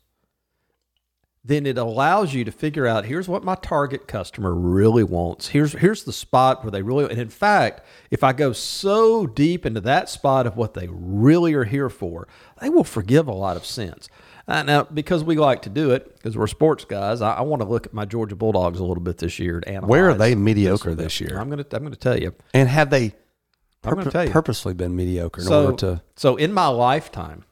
then 1.46 1.64
it 1.66 1.78
allows 1.78 2.34
you 2.34 2.44
to 2.44 2.50
figure 2.50 2.86
out 2.86 3.04
here's 3.04 3.28
what 3.28 3.44
my 3.44 3.54
target 3.54 4.08
customer 4.08 4.52
really 4.54 5.04
wants. 5.04 5.48
Here's 5.48 5.72
here's 5.72 6.04
the 6.04 6.12
spot 6.12 6.64
where 6.64 6.70
they 6.70 6.82
really 6.82 7.04
and 7.10 7.20
in 7.20 7.28
fact, 7.28 7.82
if 8.10 8.24
I 8.24 8.32
go 8.32 8.52
so 8.52 9.26
deep 9.26 9.64
into 9.64 9.80
that 9.82 10.08
spot 10.08 10.46
of 10.46 10.56
what 10.56 10.74
they 10.74 10.88
really 10.90 11.54
are 11.54 11.64
here 11.64 11.88
for, 11.88 12.26
they 12.60 12.68
will 12.68 12.84
forgive 12.84 13.28
a 13.28 13.32
lot 13.34 13.56
of 13.56 13.64
sins. 13.64 14.08
Uh, 14.48 14.62
now, 14.62 14.84
because 14.84 15.24
we 15.24 15.36
like 15.36 15.62
to 15.62 15.68
do 15.68 15.90
it, 15.90 16.14
because 16.14 16.36
we're 16.36 16.46
sports 16.46 16.84
guys, 16.84 17.20
I, 17.20 17.34
I 17.34 17.40
want 17.42 17.62
to 17.62 17.68
look 17.68 17.86
at 17.86 17.92
my 17.92 18.04
Georgia 18.04 18.36
Bulldogs 18.36 18.78
a 18.78 18.84
little 18.84 19.02
bit 19.02 19.18
this 19.18 19.40
year. 19.40 19.56
And 19.58 19.66
analyze 19.68 19.88
Where 19.90 20.10
are 20.10 20.14
they 20.14 20.34
mediocre 20.36 20.94
this 20.94 21.20
year? 21.20 21.38
I'm 21.38 21.50
gonna 21.50 21.66
I'm 21.72 21.82
gonna 21.82 21.96
tell 21.96 22.18
you. 22.18 22.34
and 22.54 22.68
have 22.68 22.90
they 22.90 23.14
I'm 23.84 23.94
gonna 23.94 24.10
tell 24.10 24.24
you. 24.24 24.30
purposely 24.30 24.74
been 24.74 24.96
mediocre 24.96 25.40
in 25.40 25.46
So, 25.46 25.64
order 25.66 25.76
to? 25.78 26.02
so 26.16 26.36
in 26.36 26.52
my 26.52 26.66
lifetime, 26.68 27.44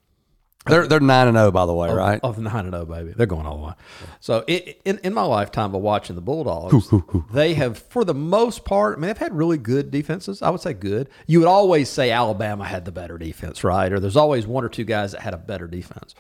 They're 0.67 0.87
they're 0.87 1.01
nine 1.01 1.29
and 1.29 1.37
zero, 1.37 1.51
by 1.51 1.67
the 1.67 1.75
way, 1.75 1.91
oh, 1.91 1.95
right? 1.95 2.21
Of 2.23 2.39
nine 2.39 2.65
and 2.65 2.73
zero, 2.73 2.87
baby, 2.87 3.13
they're 3.15 3.27
going 3.27 3.45
all 3.47 3.59
the 3.59 3.67
way. 3.67 3.73
So 4.21 4.45
in 4.47 4.99
in 5.05 5.13
my 5.13 5.23
lifetime 5.23 5.75
of 5.75 5.83
watching 5.83 6.17
the 6.17 6.23
Bulldogs, 6.23 6.91
they 7.33 7.53
have, 7.55 7.79
for 7.79 8.05
the 8.05 8.15
most 8.15 8.65
part, 8.65 8.97
I 8.97 9.01
mean, 9.01 9.09
they've 9.09 9.19
had 9.19 9.37
really 9.37 9.59
good 9.59 9.91
defenses. 9.91 10.41
I 10.41 10.49
would 10.49 10.63
say 10.63 10.73
good. 10.73 11.11
You 11.27 11.41
would 11.41 11.49
always 11.49 11.91
say 11.91 12.11
Alabama 12.11 12.65
had 12.65 12.87
the 12.87 12.93
better 12.93 13.19
defense, 13.19 13.63
right? 13.63 13.93
Or 13.93 14.01
there's 14.01 14.17
always 14.17 14.47
one 14.47 14.65
or 14.65 14.71
two 14.71 14.85
guys 14.85 15.13
that 15.13 15.21
had 15.21 15.35
a 15.35 15.39
better 15.39 15.67
defense. 15.67 16.15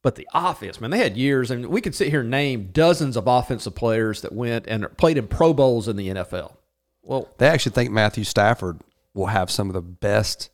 But 0.00 0.14
the 0.14 0.28
offense, 0.32 0.80
man, 0.80 0.90
they 0.90 0.98
had 0.98 1.16
years, 1.16 1.50
and 1.50 1.66
we 1.66 1.80
could 1.80 1.94
sit 1.94 2.10
here 2.10 2.20
and 2.20 2.30
name 2.30 2.70
dozens 2.72 3.16
of 3.16 3.26
offensive 3.26 3.74
players 3.74 4.20
that 4.20 4.32
went 4.32 4.68
and 4.68 4.86
played 4.96 5.18
in 5.18 5.26
Pro 5.26 5.52
Bowls 5.52 5.88
in 5.88 5.96
the 5.96 6.08
NFL. 6.08 6.52
Well, 7.02 7.28
They 7.38 7.48
actually 7.48 7.72
think 7.72 7.90
Matthew 7.90 8.22
Stafford 8.22 8.80
will 9.14 9.26
have 9.26 9.50
some 9.50 9.68
of 9.68 9.74
the 9.74 9.82
best 9.82 10.50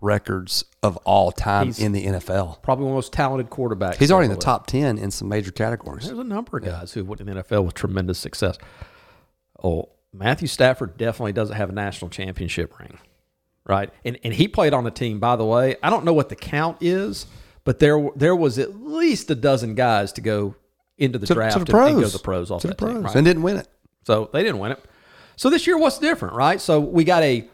records 0.00 0.64
of 0.82 0.96
all 0.98 1.30
time 1.32 1.66
He's- 1.66 1.78
in 1.78 1.92
the 1.92 2.06
NFL. 2.06 2.58
probably 2.62 2.84
one 2.84 2.92
of 2.92 2.94
the 2.94 2.96
most 2.98 3.12
talented 3.12 3.50
quarterbacks. 3.50 3.96
He's 3.96 4.10
already 4.10 4.26
in 4.26 4.30
the 4.30 4.36
lived. 4.36 4.42
top 4.42 4.66
ten 4.66 4.96
in 4.98 5.10
some 5.10 5.28
major 5.28 5.50
categories. 5.52 6.06
There's 6.06 6.18
a 6.18 6.24
number 6.24 6.56
of 6.58 6.64
guys 6.64 6.92
who 6.92 7.04
went 7.04 7.20
in 7.20 7.26
the 7.26 7.32
NFL 7.42 7.64
with 7.64 7.74
tremendous 7.74 8.18
success. 8.18 8.56
Oh, 9.62 9.90
Matthew 10.12 10.48
Stafford 10.48 10.96
definitely 10.96 11.32
doesn't 11.32 11.56
have 11.56 11.68
a 11.68 11.72
national 11.72 12.08
championship 12.10 12.78
ring, 12.78 12.98
right? 13.66 13.90
And 14.04 14.18
and 14.24 14.32
he 14.34 14.48
played 14.48 14.72
on 14.74 14.86
a 14.86 14.90
team, 14.90 15.20
by 15.20 15.36
the 15.36 15.44
way. 15.44 15.76
I 15.82 15.90
don't 15.90 16.04
know 16.04 16.14
what 16.14 16.28
the 16.30 16.36
count 16.36 16.78
is, 16.80 17.26
but 17.64 17.78
there 17.78 18.08
there 18.16 18.34
was 18.34 18.58
at 18.58 18.80
least 18.82 19.30
a 19.30 19.34
dozen 19.34 19.74
guys 19.74 20.12
to 20.14 20.20
go 20.20 20.54
into 20.98 21.18
the 21.18 21.26
To, 21.26 21.34
draft 21.34 21.58
to 21.58 21.64
the 21.64 21.76
and- 21.76 21.86
and 21.88 21.94
go 21.96 22.00
pros, 22.00 22.12
to 22.12 22.18
the 22.18 22.22
pros 22.24 22.50
off 22.50 22.60
to 22.62 22.68
the 22.68 22.74
that 22.74 22.86
team, 22.86 23.02
right? 23.02 23.14
and 23.14 23.24
didn't 23.24 23.42
win 23.42 23.58
it. 23.58 23.68
So 24.06 24.30
they 24.32 24.42
didn't 24.42 24.58
win 24.60 24.72
it. 24.72 24.82
So 25.36 25.48
this 25.50 25.66
year, 25.66 25.78
what's 25.78 25.98
different, 25.98 26.34
right? 26.34 26.60
So 26.60 26.80
we 26.80 27.04
got 27.04 27.22
a 27.22 27.48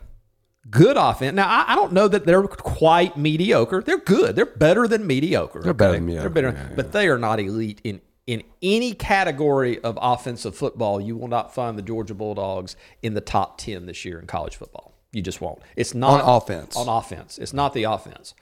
good 0.70 0.96
offense. 0.96 1.34
Now 1.34 1.48
I, 1.48 1.72
I 1.72 1.74
don't 1.76 1.92
know 1.92 2.08
that 2.08 2.24
they're 2.24 2.42
quite 2.46 3.16
mediocre. 3.16 3.82
They're 3.82 3.98
good. 3.98 4.36
They're 4.36 4.46
better 4.46 4.88
than 4.88 5.06
mediocre. 5.06 5.60
They're 5.60 5.74
better 5.74 5.92
than 5.94 6.06
mediocre, 6.06 6.28
They're 6.28 6.50
better, 6.52 6.68
yeah, 6.70 6.74
but 6.74 6.92
they 6.92 7.08
are 7.08 7.18
not 7.18 7.40
elite 7.40 7.80
in 7.84 8.00
in 8.26 8.42
any 8.60 8.92
category 8.92 9.78
of 9.80 9.96
offensive 10.00 10.56
football. 10.56 11.00
You 11.00 11.16
will 11.16 11.28
not 11.28 11.54
find 11.54 11.78
the 11.78 11.82
Georgia 11.82 12.14
Bulldogs 12.14 12.76
in 13.02 13.14
the 13.14 13.20
top 13.20 13.58
ten 13.58 13.86
this 13.86 14.04
year 14.04 14.18
in 14.18 14.26
college 14.26 14.56
football. 14.56 14.94
You 15.12 15.22
just 15.22 15.40
won't. 15.40 15.60
It's 15.76 15.94
not 15.94 16.22
On 16.22 16.36
offense. 16.36 16.76
On 16.76 16.88
offense, 16.88 17.38
it's 17.38 17.52
not 17.52 17.72
the 17.72 17.84
offense. 17.84 18.34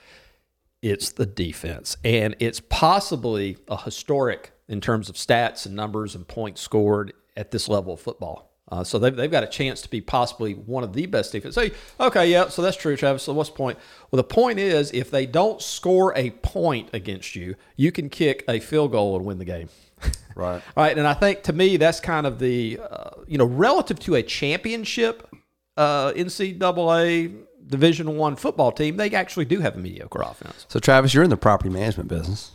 It's 0.82 1.12
the 1.12 1.24
defense, 1.26 1.96
and 2.04 2.36
it's 2.40 2.60
possibly 2.60 3.56
a 3.68 3.76
historic 3.76 4.52
in 4.68 4.80
terms 4.80 5.08
of 5.08 5.14
stats 5.16 5.66
and 5.66 5.74
numbers 5.74 6.14
and 6.14 6.26
points 6.26 6.60
scored 6.60 7.12
at 7.36 7.50
this 7.50 7.68
level 7.68 7.94
of 7.94 8.00
football. 8.00 8.53
Uh, 8.74 8.82
so 8.82 8.98
they've, 8.98 9.14
they've 9.14 9.30
got 9.30 9.44
a 9.44 9.48
chance 9.48 9.80
to 9.82 9.88
be 9.88 10.00
possibly 10.00 10.54
one 10.54 10.82
of 10.82 10.94
the 10.94 11.06
best 11.06 11.30
defense. 11.30 11.54
Say, 11.54 11.70
okay, 12.00 12.28
yeah, 12.28 12.48
so 12.48 12.60
that's 12.60 12.76
true, 12.76 12.96
Travis. 12.96 13.22
So 13.22 13.32
what's 13.32 13.50
the 13.50 13.54
point? 13.54 13.78
Well, 14.10 14.16
the 14.16 14.24
point 14.24 14.58
is, 14.58 14.90
if 14.90 15.12
they 15.12 15.26
don't 15.26 15.62
score 15.62 16.12
a 16.16 16.30
point 16.30 16.90
against 16.92 17.36
you, 17.36 17.54
you 17.76 17.92
can 17.92 18.08
kick 18.08 18.44
a 18.48 18.58
field 18.58 18.90
goal 18.90 19.16
and 19.16 19.24
win 19.24 19.38
the 19.38 19.44
game. 19.44 19.68
Right. 20.36 20.60
All 20.76 20.82
right, 20.82 20.98
and 20.98 21.06
I 21.06 21.14
think 21.14 21.44
to 21.44 21.52
me 21.52 21.76
that's 21.76 22.00
kind 22.00 22.26
of 22.26 22.40
the 22.40 22.80
uh, 22.90 23.10
you 23.28 23.38
know 23.38 23.44
relative 23.44 24.00
to 24.00 24.16
a 24.16 24.22
championship 24.24 25.32
uh, 25.76 26.10
NCAA 26.10 27.44
Division 27.64 28.16
One 28.16 28.34
football 28.34 28.72
team, 28.72 28.96
they 28.96 29.12
actually 29.12 29.44
do 29.44 29.60
have 29.60 29.76
a 29.76 29.78
mediocre 29.78 30.22
offense. 30.22 30.66
So 30.68 30.80
Travis, 30.80 31.14
you're 31.14 31.22
in 31.22 31.30
the 31.30 31.36
property 31.36 31.70
management 31.70 32.08
business. 32.08 32.50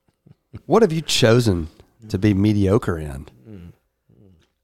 what 0.64 0.80
have 0.80 0.92
you 0.92 1.02
chosen 1.02 1.68
to 2.08 2.16
be 2.16 2.32
mediocre 2.32 2.98
in 2.98 3.26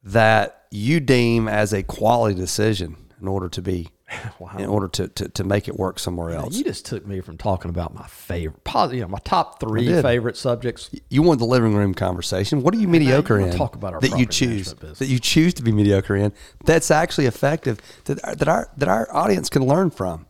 that 0.07 0.66
you 0.77 1.01
deem 1.01 1.49
as 1.49 1.73
a 1.73 1.83
quality 1.83 2.35
decision 2.35 2.97
in 3.21 3.29
order 3.29 3.49
to 3.49 3.63
be 3.63 3.89
in 4.59 4.67
order 4.67 4.87
to, 4.87 5.09
to, 5.09 5.29
to 5.29 5.43
make 5.43 5.67
it 5.67 5.77
work 5.77 5.99
somewhere 5.99 6.31
else? 6.31 6.57
You 6.57 6.65
just 6.65 6.87
took 6.87 7.07
me 7.07 7.21
from 7.21 7.37
talking 7.37 7.71
about 7.71 7.95
my 7.95 8.07
favorite, 8.07 8.61
you 8.93 9.01
know, 9.01 9.09
my 9.09 9.19
top 9.25 9.59
three 9.59 10.01
favorite 10.01 10.37
subjects. 10.37 10.91
You 11.09 11.23
want 11.23 11.41
the 11.41 11.47
living 11.47 11.75
room 11.75 11.95
conversation. 11.95 12.63
What 12.63 12.75
are 12.75 12.79
you 12.79 12.89
mediocre 12.89 13.39
in? 13.39 13.57
talk 13.57 13.75
about 13.75 13.95
our 13.95 14.01
that 14.01 14.19
you 14.19 14.27
choose 14.27 14.75
that 14.75 15.07
you 15.07 15.19
choose 15.19 15.55
to 15.55 15.63
be 15.63 15.73
mediocre 15.73 16.15
in. 16.15 16.33
That's 16.65 16.91
actually 16.91 17.27
effective. 17.27 17.81
That 18.05 18.39
that 18.39 18.49
our 18.49 18.71
that 18.77 18.89
our 18.89 19.13
audience 19.15 19.49
can 19.49 19.67
learn 19.67 19.91
from. 19.91 20.27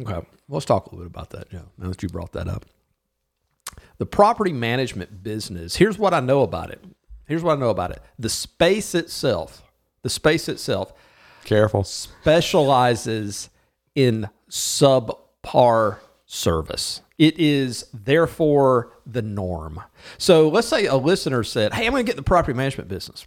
Okay, 0.00 0.26
let's 0.48 0.64
talk 0.64 0.86
a 0.86 0.90
little 0.90 1.08
bit 1.08 1.14
about 1.14 1.30
that, 1.30 1.50
Joe. 1.50 1.68
Now 1.78 1.88
that 1.88 2.02
you 2.02 2.08
brought 2.08 2.32
that 2.32 2.48
up, 2.48 2.64
the 3.98 4.06
property 4.06 4.52
management 4.52 5.22
business. 5.22 5.76
Here's 5.76 5.98
what 5.98 6.14
I 6.14 6.20
know 6.20 6.42
about 6.42 6.70
it. 6.70 6.82
Here's 7.26 7.44
what 7.44 7.56
I 7.56 7.60
know 7.60 7.70
about 7.70 7.92
it. 7.92 8.02
The 8.18 8.28
space 8.28 8.94
itself, 8.94 9.62
the 10.02 10.10
space 10.10 10.48
itself, 10.48 10.92
Careful. 11.44 11.84
specializes 11.84 13.50
in 13.94 14.28
subpar 14.50 15.98
service. 16.26 17.00
It 17.18 17.38
is 17.38 17.86
therefore 17.92 18.92
the 19.06 19.22
norm. 19.22 19.80
So 20.16 20.48
let's 20.48 20.68
say 20.68 20.86
a 20.86 20.96
listener 20.96 21.42
said, 21.42 21.74
Hey, 21.74 21.86
I'm 21.86 21.92
going 21.92 22.04
to 22.04 22.06
get 22.06 22.14
in 22.14 22.16
the 22.16 22.22
property 22.22 22.56
management 22.56 22.88
business. 22.88 23.26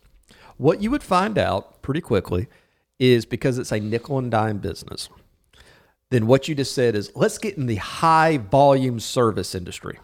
What 0.57 0.81
you 0.81 0.89
would 0.91 1.03
find 1.03 1.37
out 1.37 1.81
pretty 1.81 2.01
quickly 2.01 2.47
is 2.99 3.25
because 3.25 3.57
it's 3.57 3.71
a 3.71 3.79
nickel 3.79 4.17
and 4.17 4.31
dime 4.31 4.59
business, 4.59 5.09
then 6.09 6.27
what 6.27 6.47
you 6.47 6.55
just 6.55 6.73
said 6.73 6.95
is, 6.95 7.11
Let's 7.15 7.37
get 7.37 7.57
in 7.57 7.65
the 7.67 7.75
high 7.75 8.37
volume 8.37 8.99
service 8.99 9.53
industry. 9.53 9.99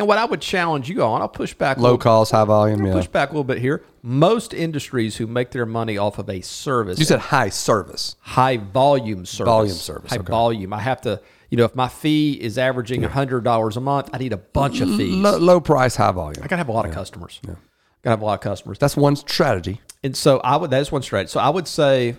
And 0.00 0.08
what 0.08 0.16
I 0.18 0.24
would 0.24 0.40
challenge 0.40 0.88
you 0.88 1.02
on, 1.02 1.20
I'll 1.20 1.28
push 1.28 1.52
back 1.52 1.76
Low 1.76 1.82
little- 1.82 1.98
cost, 1.98 2.32
high 2.32 2.44
volume. 2.46 2.86
Yeah. 2.86 2.92
push 2.94 3.06
back 3.06 3.28
a 3.28 3.32
little 3.32 3.44
bit 3.44 3.58
here. 3.58 3.84
Most 4.02 4.54
industries 4.54 5.18
who 5.18 5.26
make 5.26 5.50
their 5.50 5.66
money 5.66 5.98
off 5.98 6.18
of 6.18 6.30
a 6.30 6.40
service 6.40 6.98
You 6.98 7.04
said 7.04 7.18
high 7.20 7.50
service. 7.50 8.16
high 8.20 8.56
volume 8.56 9.26
service. 9.26 9.46
Volume 9.50 9.74
service, 9.74 10.10
High 10.10 10.16
okay. 10.16 10.30
volume. 10.30 10.72
I 10.72 10.80
have 10.80 11.02
to, 11.02 11.20
you 11.50 11.58
know, 11.58 11.64
if 11.64 11.74
my 11.74 11.88
fee 11.88 12.32
is 12.32 12.56
averaging 12.56 13.02
hundred 13.02 13.44
dollars 13.44 13.76
a 13.76 13.80
month, 13.82 14.08
I 14.14 14.16
need 14.18 14.32
a 14.32 14.38
bunch 14.38 14.80
of 14.80 14.88
fees. 14.96 15.14
Low, 15.14 15.36
low 15.36 15.60
price, 15.60 15.96
high 15.96 16.12
volume. 16.12 16.42
I 16.42 16.46
gotta 16.46 16.56
have 16.56 16.68
a 16.68 16.72
lot 16.72 16.86
of 16.86 16.92
customers. 16.92 17.38
Gotta 17.44 17.58
have 18.04 18.22
a 18.22 18.24
lot 18.24 18.34
of 18.34 18.40
customers. 18.40 18.78
That's 18.78 18.96
one 18.96 19.16
strategy. 19.16 19.82
And 20.02 20.16
so 20.16 20.40
I 20.40 20.56
would 20.56 20.70
that's 20.70 20.90
one 20.90 21.02
strategy. 21.02 21.30
So 21.30 21.40
I 21.40 21.50
would 21.50 21.68
say 21.68 22.16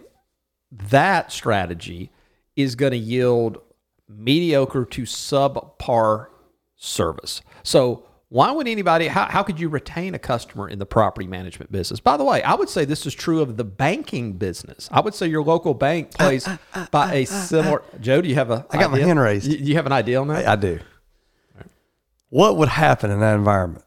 that 0.72 1.32
strategy 1.32 2.12
is 2.56 2.76
going 2.76 2.92
to 2.92 2.98
yield 3.00 3.58
mediocre 4.08 4.86
to 4.86 5.02
subpar 5.02 6.28
service. 6.82 7.42
So 7.64 8.04
why 8.30 8.52
would 8.52 8.68
anybody 8.68 9.08
how, 9.08 9.26
how 9.26 9.44
could 9.44 9.60
you 9.60 9.70
retain 9.70 10.16
a 10.16 10.20
customer 10.20 10.68
in 10.68 10.80
the 10.80 10.86
property 10.86 11.28
management 11.28 11.72
business? 11.72 12.00
By 12.00 12.18
the 12.18 12.24
way, 12.24 12.42
I 12.42 12.56
would 12.56 12.70
say 12.70 12.86
this 12.86 13.06
is 13.06 13.14
true 13.14 13.42
of 13.42 13.56
the 13.56 13.64
banking 13.64 14.34
business. 14.34 14.90
I 14.92 15.00
would 15.00 15.14
say 15.14 15.28
your 15.28 15.44
local 15.44 15.74
bank 15.74 16.12
uh, 16.16 16.26
plays 16.26 16.48
uh, 16.48 16.58
uh, 16.74 16.88
by 16.90 17.14
a 17.14 17.26
similar 17.26 17.84
Joe, 18.00 18.22
do 18.22 18.28
you 18.28 18.36
have 18.36 18.50
a 18.50 18.66
I 18.72 18.78
got 18.78 18.92
my 18.92 19.00
hand 19.00 19.20
raised. 19.20 19.48
You, 19.48 19.58
you 19.58 19.76
have 19.76 19.86
an 19.86 19.92
idea 19.92 20.20
on 20.20 20.28
that? 20.30 20.48
I 20.48 20.56
do. 20.56 20.80
What 22.30 22.58
would 22.58 22.70
happen 22.70 23.12
in 23.12 23.20
that 23.20 23.36
environment 23.36 23.86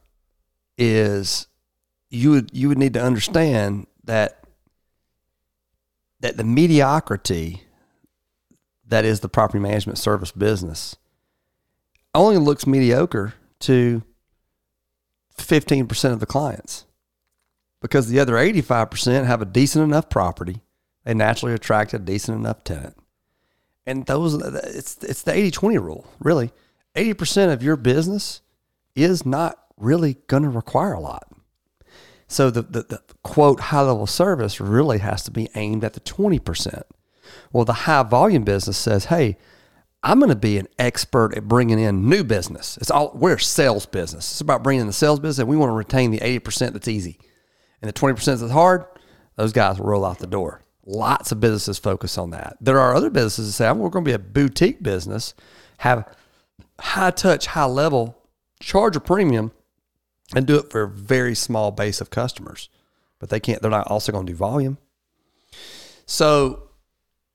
is 0.79 1.49
you 2.11 2.31
would 2.31 2.51
you 2.53 2.69
would 2.69 2.79
need 2.79 2.95
to 2.95 3.03
understand 3.03 3.87
that 4.05 4.45
that 6.21 6.37
the 6.37 6.45
mediocrity 6.45 7.63
that 8.87 9.05
is 9.05 9.21
the 9.21 9.29
property 9.29 9.59
management 9.59 9.99
service 9.99 10.31
business 10.31 10.97
only 12.15 12.39
looks 12.39 12.67
mediocre 12.67 13.35
to 13.61 14.03
15% 15.37 16.13
of 16.13 16.21
the 16.21 16.27
clients 16.27 16.85
because 17.81 18.09
the 18.09 18.21
other 18.21 18.35
85% 18.35 19.27
have 19.27 19.43
a 19.43 19.47
decent 19.47 19.85
enough 19.85 20.09
property. 20.09 20.61
They 21.05 21.15
naturally 21.15 21.55
attract 21.55 21.93
a 21.93 21.99
decent 21.99 22.39
enough 22.39 22.65
tenant. 22.65 22.97
And 23.87 24.07
those 24.07 24.35
it's 24.35 24.97
it's 25.03 25.23
the 25.23 25.33
80-20 25.33 25.83
rule 25.83 26.07
really. 26.19 26.53
80% 26.95 27.53
of 27.53 27.63
your 27.63 27.77
business 27.77 28.41
is 28.95 29.27
not 29.27 29.59
really 29.77 30.17
going 30.29 30.45
to 30.45 30.49
require 30.49 30.93
a 30.93 31.01
lot. 31.01 31.29
So 32.29 32.51
the, 32.51 32.63
the, 32.63 32.83
the 32.85 33.03
quote 33.23 33.61
high 33.61 33.83
level 33.83 34.07
service 34.07 34.61
really 34.61 34.99
has 34.99 35.23
to 35.25 35.31
be 35.31 35.49
aimed 35.55 35.85
at 35.85 35.93
the 35.93 36.01
20% 36.01 36.83
well 37.53 37.65
the 37.65 37.73
high 37.73 38.03
volume 38.03 38.45
business 38.45 38.77
says 38.77 39.07
hey 39.07 39.37
i'm 40.05 40.21
going 40.21 40.29
to 40.29 40.37
be 40.37 40.59
an 40.59 40.69
expert 40.79 41.37
at 41.37 41.49
bringing 41.49 41.81
in 41.81 42.09
new 42.09 42.23
business 42.23 42.77
it's 42.81 42.91
all 42.91 43.11
we're 43.15 43.35
a 43.35 43.41
sales 43.41 43.87
business 43.87 44.31
it's 44.31 44.41
about 44.41 44.63
bringing 44.63 44.83
in 44.83 44.87
the 44.87 44.93
sales 44.93 45.19
business 45.19 45.41
and 45.41 45.49
we 45.49 45.57
want 45.57 45.71
to 45.71 45.75
retain 45.75 46.13
the 46.13 46.19
80% 46.19 46.73
that's 46.73 46.89
easy 46.89 47.19
and 47.83 47.89
the 47.89 47.93
20% 47.93 48.25
that's 48.25 48.53
hard 48.53 48.85
those 49.37 49.53
guys 49.53 49.81
roll 49.81 50.05
out 50.05 50.21
the 50.21 50.27
door 50.29 50.65
Lots 50.87 51.33
of 51.33 51.41
businesses 51.41 51.79
focus 51.79 52.19
on 52.19 52.31
that. 52.31 52.59
There 52.61 52.79
are 52.79 52.95
other 52.95 53.09
businesses 53.09 53.47
that 53.47 53.53
say, 53.53 53.73
we're 53.73 53.89
going 53.89 54.05
to 54.05 54.09
be 54.09 54.15
a 54.15 54.19
boutique 54.19 54.83
business, 54.83 55.33
have 55.79 56.15
high 56.79 57.11
touch, 57.11 57.47
high 57.47 57.65
level, 57.65 58.19
charge 58.61 58.95
a 58.95 59.01
premium, 59.01 59.53
and 60.35 60.47
do 60.47 60.59
it 60.59 60.71
for 60.71 60.83
a 60.83 60.89
very 60.89 61.35
small 61.35 61.71
base 61.71 62.03
of 62.03 62.11
customers. 62.11 62.69
But 63.19 63.31
they 63.31 63.41
can't, 63.41 63.63
they're 63.63 63.71
not 63.71 63.87
also 63.87 64.13
going 64.13 64.27
to 64.27 64.33
do 64.33 64.37
volume. 64.37 64.77
So 66.05 66.64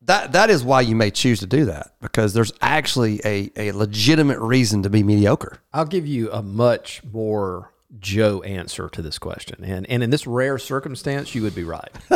that 0.09 0.31
that 0.31 0.49
is 0.49 0.63
why 0.63 0.81
you 0.81 0.95
may 0.95 1.11
choose 1.11 1.39
to 1.39 1.45
do 1.45 1.65
that 1.65 1.93
because 2.01 2.33
there's 2.33 2.51
actually 2.61 3.21
a, 3.23 3.51
a 3.55 3.71
legitimate 3.73 4.39
reason 4.39 4.81
to 4.83 4.89
be 4.89 5.03
mediocre. 5.03 5.59
I'll 5.71 5.85
give 5.85 6.07
you 6.07 6.31
a 6.31 6.41
much 6.41 7.03
more 7.03 7.71
Joe 7.99 8.41
answer 8.41 8.89
to 8.89 9.01
this 9.03 9.19
question. 9.19 9.63
And, 9.63 9.87
and 9.87 10.01
in 10.01 10.09
this 10.09 10.25
rare 10.25 10.57
circumstance, 10.57 11.35
you 11.35 11.43
would 11.43 11.53
be 11.53 11.63
right. 11.63 11.89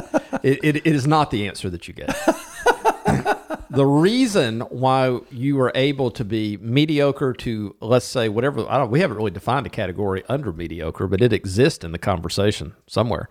it, 0.44 0.60
it, 0.64 0.76
it 0.78 0.88
is 0.88 1.06
not 1.06 1.30
the 1.30 1.48
answer 1.48 1.70
that 1.70 1.88
you 1.88 1.94
get. 1.94 2.08
the 3.70 3.86
reason 3.86 4.62
why 4.62 5.20
you 5.30 5.56
were 5.56 5.72
able 5.76 6.10
to 6.12 6.26
be 6.26 6.58
mediocre 6.58 7.34
to 7.34 7.76
let's 7.80 8.06
say 8.06 8.28
whatever 8.28 8.68
I 8.70 8.80
don't 8.80 8.90
we 8.90 9.02
haven't 9.02 9.18
really 9.18 9.32
defined 9.32 9.68
a 9.68 9.70
category 9.70 10.24
under 10.28 10.52
mediocre, 10.52 11.08
but 11.08 11.22
it 11.22 11.32
exists 11.32 11.84
in 11.84 11.92
the 11.92 12.00
conversation 12.00 12.74
somewhere. 12.88 13.30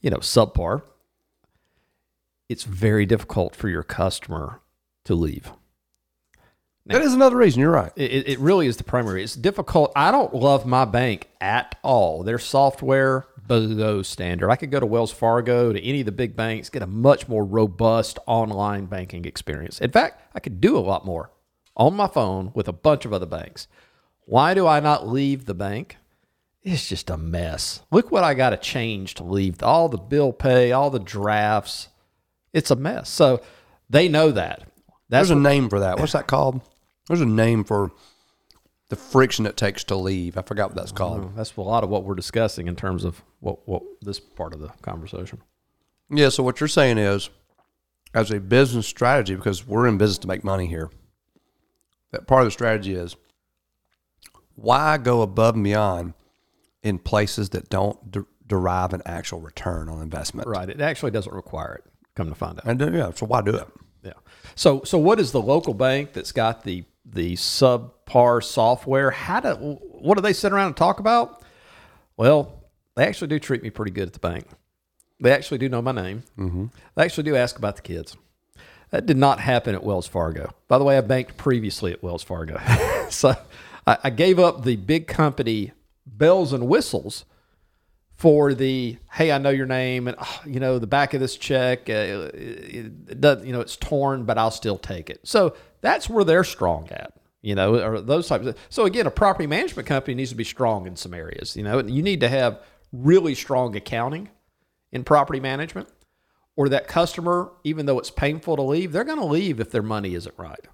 You 0.00 0.10
know, 0.10 0.18
subpar. 0.18 0.82
It's 2.48 2.64
very 2.64 3.06
difficult 3.06 3.54
for 3.54 3.68
your 3.68 3.82
customer 3.82 4.60
to 5.04 5.14
leave. 5.14 5.52
that 6.86 7.02
is 7.02 7.12
another 7.12 7.36
reason. 7.36 7.60
You're 7.60 7.70
right. 7.70 7.92
It, 7.96 8.28
it 8.28 8.38
really 8.38 8.66
is 8.66 8.78
the 8.78 8.84
primary. 8.84 9.22
It's 9.22 9.34
difficult. 9.34 9.92
I 9.94 10.10
don't 10.10 10.34
love 10.34 10.64
my 10.64 10.84
bank 10.86 11.28
at 11.40 11.76
all. 11.82 12.22
Their 12.22 12.38
software 12.38 13.26
below 13.46 14.02
standard. 14.02 14.50
I 14.50 14.56
could 14.56 14.70
go 14.70 14.78
to 14.78 14.86
Wells 14.86 15.12
Fargo 15.12 15.72
to 15.72 15.82
any 15.82 16.00
of 16.00 16.06
the 16.06 16.12
big 16.12 16.36
banks, 16.36 16.70
get 16.70 16.82
a 16.82 16.86
much 16.86 17.28
more 17.28 17.44
robust 17.44 18.18
online 18.26 18.86
banking 18.86 19.24
experience. 19.24 19.80
In 19.80 19.90
fact, 19.90 20.22
I 20.34 20.40
could 20.40 20.60
do 20.60 20.76
a 20.76 20.80
lot 20.80 21.04
more 21.04 21.30
on 21.76 21.94
my 21.94 22.06
phone 22.06 22.52
with 22.54 22.68
a 22.68 22.72
bunch 22.72 23.04
of 23.04 23.12
other 23.12 23.26
banks. 23.26 23.66
Why 24.26 24.54
do 24.54 24.66
I 24.66 24.80
not 24.80 25.08
leave 25.08 25.46
the 25.46 25.54
bank? 25.54 25.96
It's 26.62 26.88
just 26.88 27.08
a 27.08 27.16
mess. 27.16 27.80
Look 27.90 28.10
what 28.10 28.24
I 28.24 28.34
got 28.34 28.50
to 28.50 28.56
change 28.58 29.14
to 29.14 29.24
leave 29.24 29.62
all 29.62 29.88
the 29.88 29.96
bill 29.96 30.32
pay, 30.32 30.72
all 30.72 30.90
the 30.90 30.98
drafts. 30.98 31.88
It's 32.58 32.72
a 32.72 32.76
mess. 32.76 33.08
So 33.08 33.40
they 33.88 34.08
know 34.08 34.32
that. 34.32 34.64
That's 35.08 35.28
There's 35.28 35.30
a 35.30 35.36
name 35.36 35.68
for 35.68 35.80
that. 35.80 36.00
What's 36.00 36.12
that 36.12 36.26
called? 36.26 36.60
There's 37.06 37.20
a 37.20 37.26
name 37.26 37.62
for 37.62 37.92
the 38.88 38.96
friction 38.96 39.46
it 39.46 39.56
takes 39.56 39.84
to 39.84 39.96
leave. 39.96 40.36
I 40.36 40.42
forgot 40.42 40.70
what 40.70 40.76
that's 40.76 40.92
oh, 40.92 40.96
called. 40.96 41.36
that's 41.36 41.56
a 41.56 41.60
lot 41.60 41.84
of 41.84 41.90
what 41.90 42.02
we're 42.02 42.16
discussing 42.16 42.66
in 42.66 42.74
terms 42.74 43.04
of 43.04 43.22
what, 43.38 43.66
what 43.68 43.82
this 44.02 44.18
part 44.18 44.52
of 44.52 44.60
the 44.60 44.68
conversation. 44.82 45.40
Yeah. 46.10 46.30
So 46.30 46.42
what 46.42 46.60
you're 46.60 46.68
saying 46.68 46.98
is, 46.98 47.30
as 48.12 48.30
a 48.32 48.40
business 48.40 48.86
strategy, 48.86 49.36
because 49.36 49.66
we're 49.66 49.86
in 49.86 49.98
business 49.98 50.18
to 50.18 50.28
make 50.28 50.42
money 50.42 50.66
here, 50.66 50.90
that 52.10 52.26
part 52.26 52.42
of 52.42 52.46
the 52.46 52.50
strategy 52.50 52.94
is 52.94 53.14
why 54.56 54.98
go 54.98 55.22
above 55.22 55.54
and 55.54 55.62
beyond 55.62 56.14
in 56.82 56.98
places 56.98 57.50
that 57.50 57.68
don't 57.68 58.10
de- 58.10 58.26
derive 58.46 58.92
an 58.92 59.02
actual 59.06 59.40
return 59.40 59.88
on 59.88 60.02
investment. 60.02 60.48
Right. 60.48 60.68
It 60.68 60.80
actually 60.80 61.12
doesn't 61.12 61.32
require 61.32 61.74
it. 61.74 61.84
Come 62.18 62.30
to 62.30 62.34
find 62.34 62.58
out. 62.58 62.64
And 62.64 62.82
uh, 62.82 62.90
yeah, 62.90 63.10
so 63.14 63.26
why 63.26 63.42
do 63.42 63.54
it? 63.54 63.68
Yeah. 64.02 64.14
So 64.56 64.82
so 64.82 64.98
what 64.98 65.20
is 65.20 65.30
the 65.30 65.40
local 65.40 65.72
bank 65.72 66.14
that's 66.14 66.32
got 66.32 66.64
the 66.64 66.82
the 67.04 67.34
subpar 67.34 68.42
software? 68.42 69.12
How 69.12 69.38
do 69.38 69.54
what 70.00 70.16
do 70.16 70.20
they 70.20 70.32
sit 70.32 70.52
around 70.52 70.66
and 70.66 70.76
talk 70.76 70.98
about? 70.98 71.44
Well, 72.16 72.64
they 72.96 73.06
actually 73.06 73.28
do 73.28 73.38
treat 73.38 73.62
me 73.62 73.70
pretty 73.70 73.92
good 73.92 74.08
at 74.08 74.14
the 74.14 74.18
bank. 74.18 74.48
They 75.20 75.30
actually 75.30 75.58
do 75.58 75.68
know 75.68 75.80
my 75.80 75.92
name. 75.92 76.24
Mm-hmm. 76.36 76.66
They 76.96 77.04
actually 77.04 77.22
do 77.22 77.36
ask 77.36 77.56
about 77.56 77.76
the 77.76 77.82
kids. 77.82 78.16
That 78.90 79.06
did 79.06 79.16
not 79.16 79.38
happen 79.38 79.76
at 79.76 79.84
Wells 79.84 80.08
Fargo. 80.08 80.52
By 80.66 80.78
the 80.78 80.84
way, 80.84 80.98
I 80.98 81.02
banked 81.02 81.36
previously 81.36 81.92
at 81.92 82.02
Wells 82.02 82.24
Fargo, 82.24 82.60
so 83.10 83.36
I, 83.86 83.98
I 84.02 84.10
gave 84.10 84.40
up 84.40 84.64
the 84.64 84.74
big 84.74 85.06
company 85.06 85.70
bells 86.04 86.52
and 86.52 86.66
whistles 86.66 87.24
for 88.18 88.52
the 88.52 88.98
hey, 89.12 89.30
I 89.30 89.38
know 89.38 89.50
your 89.50 89.66
name, 89.66 90.08
and 90.08 90.16
oh, 90.20 90.40
you 90.44 90.58
know 90.58 90.78
the 90.80 90.88
back 90.88 91.14
of 91.14 91.20
this 91.20 91.36
check, 91.36 91.88
uh, 91.88 91.92
it, 92.34 92.92
it 93.08 93.20
does, 93.20 93.46
you 93.46 93.52
know 93.52 93.60
it's 93.60 93.76
torn, 93.76 94.24
but 94.24 94.36
I'll 94.36 94.50
still 94.50 94.76
take 94.76 95.08
it. 95.08 95.20
So 95.22 95.54
that's 95.80 96.10
where 96.10 96.24
they're 96.24 96.42
strong 96.42 96.88
at, 96.90 97.12
you 97.42 97.54
know, 97.54 97.80
or 97.80 98.00
those 98.00 98.26
types. 98.26 98.44
Of, 98.44 98.58
so 98.68 98.84
again, 98.86 99.06
a 99.06 99.10
property 99.10 99.46
management 99.46 99.86
company 99.86 100.16
needs 100.16 100.30
to 100.30 100.36
be 100.36 100.44
strong 100.44 100.86
in 100.88 100.96
some 100.96 101.14
areas. 101.14 101.56
You 101.56 101.62
know, 101.62 101.78
you 101.78 102.02
need 102.02 102.18
to 102.20 102.28
have 102.28 102.60
really 102.92 103.36
strong 103.36 103.76
accounting 103.76 104.30
in 104.90 105.04
property 105.04 105.38
management, 105.38 105.88
or 106.56 106.68
that 106.70 106.88
customer, 106.88 107.52
even 107.62 107.86
though 107.86 108.00
it's 108.00 108.10
painful 108.10 108.56
to 108.56 108.62
leave, 108.62 108.90
they're 108.90 109.04
going 109.04 109.20
to 109.20 109.24
leave 109.24 109.60
if 109.60 109.70
their 109.70 109.82
money 109.82 110.14
isn't 110.14 110.34
right. 110.36 110.66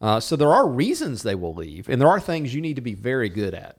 Uh, 0.00 0.18
so 0.18 0.34
there 0.34 0.52
are 0.52 0.66
reasons 0.68 1.22
they 1.22 1.36
will 1.36 1.54
leave, 1.54 1.88
and 1.88 2.00
there 2.00 2.08
are 2.08 2.18
things 2.18 2.52
you 2.52 2.60
need 2.60 2.74
to 2.74 2.82
be 2.82 2.94
very 2.94 3.28
good 3.28 3.54
at. 3.54 3.78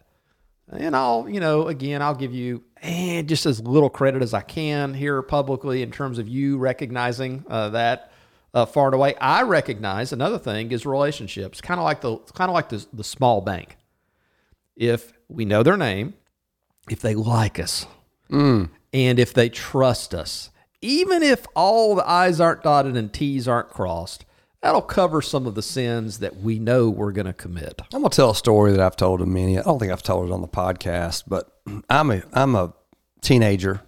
And 0.69 0.95
I'll, 0.95 1.27
you 1.27 1.41
know, 1.41 1.67
again, 1.67 2.01
I'll 2.01 2.15
give 2.15 2.33
you 2.33 2.63
eh, 2.81 3.21
just 3.23 3.45
as 3.45 3.61
little 3.61 3.89
credit 3.89 4.21
as 4.21 4.33
I 4.33 4.41
can 4.41 4.93
here 4.93 5.21
publicly 5.21 5.81
in 5.81 5.91
terms 5.91 6.19
of 6.19 6.27
you 6.27 6.57
recognizing 6.57 7.45
uh, 7.49 7.69
that 7.69 8.11
uh, 8.53 8.65
far 8.65 8.87
and 8.87 8.95
away. 8.95 9.15
I 9.15 9.43
recognize 9.43 10.11
another 10.11 10.37
thing 10.37 10.71
is 10.71 10.85
relationships, 10.85 11.61
kind 11.61 11.79
of 11.79 11.83
like 11.83 12.01
the 12.01 12.17
kind 12.33 12.49
of 12.49 12.53
like 12.53 12.69
the, 12.69 12.85
the 12.93 13.03
small 13.03 13.41
bank. 13.41 13.77
If 14.75 15.13
we 15.27 15.45
know 15.45 15.63
their 15.63 15.77
name, 15.77 16.15
if 16.89 17.01
they 17.01 17.15
like 17.15 17.59
us, 17.59 17.85
and 18.93 19.19
if 19.19 19.33
they 19.33 19.49
trust 19.49 20.13
us, 20.13 20.49
even 20.81 21.23
if 21.23 21.45
all 21.55 21.95
the 21.95 22.09
I's 22.09 22.39
aren't 22.39 22.63
dotted 22.63 22.97
and 22.97 23.13
T's 23.13 23.47
aren't 23.47 23.69
crossed, 23.69 24.25
that'll 24.61 24.81
cover 24.81 25.21
some 25.21 25.47
of 25.47 25.55
the 25.55 25.61
sins 25.61 26.19
that 26.19 26.37
we 26.37 26.59
know 26.59 26.89
we're 26.89 27.11
going 27.11 27.25
to 27.27 27.33
commit. 27.33 27.81
I'm 27.93 28.01
gonna 28.01 28.09
tell 28.09 28.31
a 28.31 28.35
story 28.35 28.71
that 28.71 28.79
I've 28.79 28.95
told 28.95 29.19
to 29.19 29.25
many. 29.25 29.57
I 29.57 29.63
don't 29.63 29.79
think 29.79 29.91
I've 29.91 30.03
told 30.03 30.29
it 30.29 30.33
on 30.33 30.41
the 30.41 30.47
podcast, 30.47 31.23
but 31.27 31.59
I'm 31.89 32.11
a 32.11 32.23
I'm 32.33 32.55
a 32.55 32.73
teenager. 33.21 33.81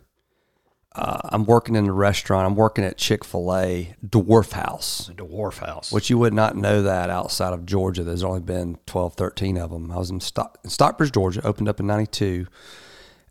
Uh, 0.95 1.19
I'm 1.31 1.45
working 1.45 1.75
in 1.75 1.85
the 1.85 1.91
restaurant. 1.91 2.45
I'm 2.45 2.55
working 2.55 2.83
at 2.83 2.97
Chick 2.97 3.25
Fil 3.25 3.55
A 3.55 3.95
Dwarf 4.05 4.51
House, 4.51 5.09
Dwarf 5.15 5.57
House. 5.57 5.91
which 5.91 6.11
you 6.11 6.19
would 6.19 6.35
not 6.35 6.55
know 6.55 6.83
that 6.83 7.09
outside 7.09 7.51
of 7.51 7.65
Georgia. 7.65 8.03
There's 8.03 8.23
only 8.23 8.41
been 8.41 8.77
12, 8.85 9.15
13 9.15 9.57
of 9.57 9.71
them. 9.71 9.91
I 9.91 9.97
was 9.97 10.11
in, 10.11 10.19
Stock, 10.19 10.59
in 10.63 10.69
Stockbridge, 10.69 11.11
Georgia. 11.11 11.41
Opened 11.43 11.67
up 11.67 11.79
in 11.79 11.87
'92, 11.87 12.45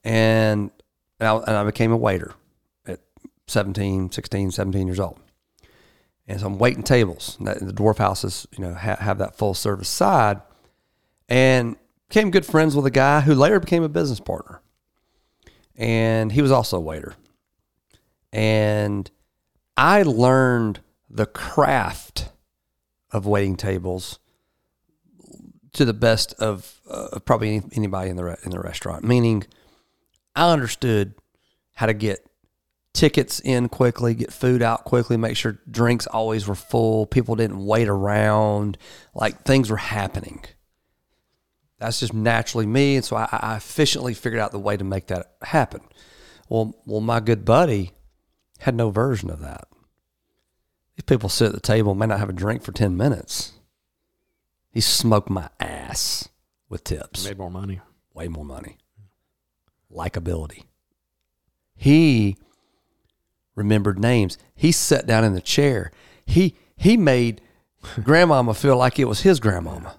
and 0.02 0.72
and 1.20 1.28
I, 1.28 1.36
and 1.36 1.56
I 1.56 1.62
became 1.62 1.92
a 1.92 1.96
waiter 1.96 2.34
at 2.84 2.98
17, 3.46 4.10
16, 4.10 4.50
17 4.50 4.86
years 4.88 4.98
old. 4.98 5.20
And 6.26 6.40
so 6.40 6.46
I'm 6.46 6.58
waiting 6.58 6.82
tables. 6.82 7.36
That, 7.40 7.60
the 7.60 7.72
dwarf 7.72 7.98
houses, 7.98 8.46
you 8.56 8.64
know, 8.64 8.74
ha- 8.74 8.96
have 8.96 9.18
that 9.18 9.36
full 9.36 9.54
service 9.54 9.88
side. 9.88 10.40
And 11.28 11.76
became 12.08 12.30
good 12.30 12.46
friends 12.46 12.76
with 12.76 12.86
a 12.86 12.90
guy 12.90 13.20
who 13.20 13.34
later 13.34 13.58
became 13.58 13.82
a 13.82 13.88
business 13.88 14.20
partner. 14.20 14.60
And 15.76 16.30
he 16.32 16.42
was 16.42 16.52
also 16.52 16.76
a 16.76 16.80
waiter. 16.80 17.14
And 18.32 19.10
I 19.76 20.02
learned 20.02 20.80
the 21.08 21.26
craft 21.26 22.30
of 23.10 23.26
waiting 23.26 23.56
tables 23.56 24.18
to 25.72 25.84
the 25.84 25.94
best 25.94 26.34
of, 26.34 26.80
uh, 26.88 27.18
probably 27.24 27.56
any, 27.56 27.62
anybody 27.76 28.10
in 28.10 28.16
the 28.16 28.24
re- 28.24 28.36
in 28.44 28.50
the 28.50 28.60
restaurant. 28.60 29.04
Meaning, 29.04 29.44
I 30.36 30.50
understood 30.50 31.14
how 31.74 31.86
to 31.86 31.94
get 31.94 32.26
tickets 32.92 33.40
in 33.40 33.68
quickly, 33.68 34.14
get 34.14 34.32
food 34.32 34.62
out 34.62 34.84
quickly, 34.84 35.16
make 35.16 35.36
sure 35.36 35.58
drinks 35.70 36.06
always 36.06 36.46
were 36.46 36.54
full, 36.54 37.06
people 37.06 37.34
didn't 37.36 37.64
wait 37.64 37.88
around, 37.88 38.76
like 39.14 39.42
things 39.42 39.70
were 39.70 39.76
happening. 39.76 40.44
That's 41.78 42.00
just 42.00 42.14
naturally 42.14 42.66
me, 42.66 42.96
and 42.96 43.04
so 43.04 43.16
I, 43.16 43.28
I 43.32 43.56
efficiently 43.56 44.14
figured 44.14 44.40
out 44.40 44.52
the 44.52 44.58
way 44.58 44.76
to 44.76 44.84
make 44.84 45.08
that 45.08 45.32
happen. 45.42 45.80
Well, 46.48 46.76
well, 46.86 47.00
my 47.00 47.18
good 47.20 47.44
buddy 47.44 47.92
had 48.60 48.74
no 48.74 48.90
version 48.90 49.30
of 49.30 49.40
that. 49.40 49.66
These 50.96 51.04
people 51.04 51.28
sit 51.28 51.46
at 51.46 51.54
the 51.54 51.60
table, 51.60 51.92
and 51.92 51.98
may 51.98 52.06
not 52.06 52.20
have 52.20 52.28
a 52.28 52.34
drink 52.34 52.62
for 52.62 52.72
ten 52.72 52.96
minutes. 52.96 53.52
He 54.70 54.80
smoked 54.80 55.28
my 55.28 55.48
ass 55.58 56.28
with 56.68 56.84
tips 56.84 57.24
Made 57.26 57.38
more 57.38 57.50
money. 57.50 57.80
way 58.14 58.28
more 58.28 58.44
money. 58.44 58.78
Likability. 59.90 60.64
He 61.74 62.36
remembered 63.54 63.98
names. 63.98 64.38
He 64.54 64.72
sat 64.72 65.06
down 65.06 65.24
in 65.24 65.34
the 65.34 65.40
chair. 65.40 65.90
He 66.24 66.56
he 66.76 66.96
made 66.96 67.40
grandmama 68.02 68.54
feel 68.54 68.76
like 68.76 68.98
it 68.98 69.04
was 69.04 69.20
his 69.20 69.40
grandmama, 69.40 69.98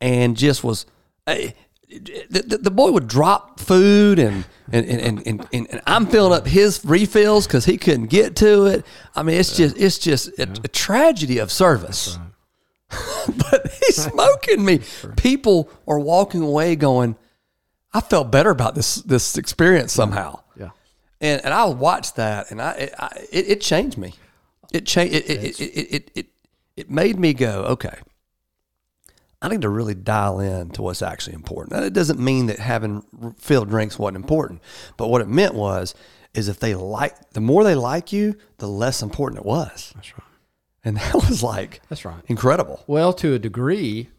and 0.00 0.36
just 0.36 0.64
was. 0.64 0.86
eh, 1.26 1.52
the, 1.90 2.44
the, 2.46 2.58
the 2.58 2.70
boy 2.70 2.92
would 2.92 3.08
drop 3.08 3.58
food 3.58 4.18
and 4.18 4.44
and, 4.72 4.86
and, 4.86 5.26
and, 5.26 5.48
and, 5.52 5.66
and, 5.70 5.82
I'm 5.86 6.06
filling 6.06 6.32
up 6.32 6.46
his 6.46 6.84
refills 6.84 7.48
because 7.48 7.64
he 7.64 7.76
couldn't 7.76 8.06
get 8.06 8.36
to 8.36 8.66
it. 8.66 8.86
I 9.16 9.24
mean, 9.24 9.36
it's 9.36 9.56
just 9.56 9.76
it's 9.76 9.98
just 9.98 10.28
a, 10.38 10.42
a 10.42 10.68
tragedy 10.68 11.38
of 11.38 11.50
service. 11.50 12.16
but 13.26 13.72
he's 13.80 14.04
smoking 14.04 14.64
me. 14.64 14.80
People 15.16 15.68
are 15.86 15.98
walking 15.98 16.42
away 16.42 16.76
going, 16.76 17.16
I 17.92 18.00
felt 18.00 18.30
better 18.30 18.50
about 18.50 18.74
this 18.74 18.96
this 18.96 19.36
experience 19.36 19.92
somehow. 19.92 20.40
Yeah. 20.56 20.70
And 21.20 21.44
and 21.44 21.52
I 21.52 21.64
watched 21.66 22.16
that, 22.16 22.50
and 22.50 22.60
I 22.60 22.72
it, 22.72 22.94
I, 22.98 23.26
it, 23.30 23.48
it 23.48 23.60
changed 23.60 23.98
me. 23.98 24.14
It 24.72 24.86
changed. 24.86 25.14
It 25.14 25.30
it, 25.30 25.60
it 25.60 25.94
it 25.94 26.10
it 26.14 26.26
it 26.76 26.90
made 26.90 27.18
me 27.18 27.34
go, 27.34 27.64
okay. 27.64 27.98
I 29.42 29.48
need 29.48 29.62
to 29.62 29.70
really 29.70 29.94
dial 29.94 30.38
in 30.38 30.68
to 30.72 30.82
what's 30.82 31.00
actually 31.00 31.32
important. 31.32 31.72
Now, 31.72 31.82
it 31.82 31.94
doesn't 31.94 32.20
mean 32.20 32.46
that 32.46 32.58
having 32.58 33.02
filled 33.38 33.70
drinks 33.70 33.98
wasn't 33.98 34.16
important, 34.16 34.60
but 34.98 35.08
what 35.08 35.22
it 35.22 35.28
meant 35.28 35.54
was, 35.54 35.94
is 36.34 36.48
if 36.48 36.60
they 36.60 36.74
like, 36.74 37.30
the 37.30 37.40
more 37.40 37.64
they 37.64 37.74
like 37.74 38.12
you, 38.12 38.36
the 38.58 38.68
less 38.68 39.00
important 39.00 39.40
it 39.40 39.46
was. 39.46 39.92
That's 39.94 40.12
right. 40.12 40.26
And 40.84 40.96
that 40.98 41.14
was 41.28 41.42
like 41.42 41.80
That's 41.88 42.04
right. 42.04 42.22
incredible. 42.26 42.84
Well, 42.86 43.14
to 43.14 43.32
a 43.34 43.38
degree, 43.38 44.10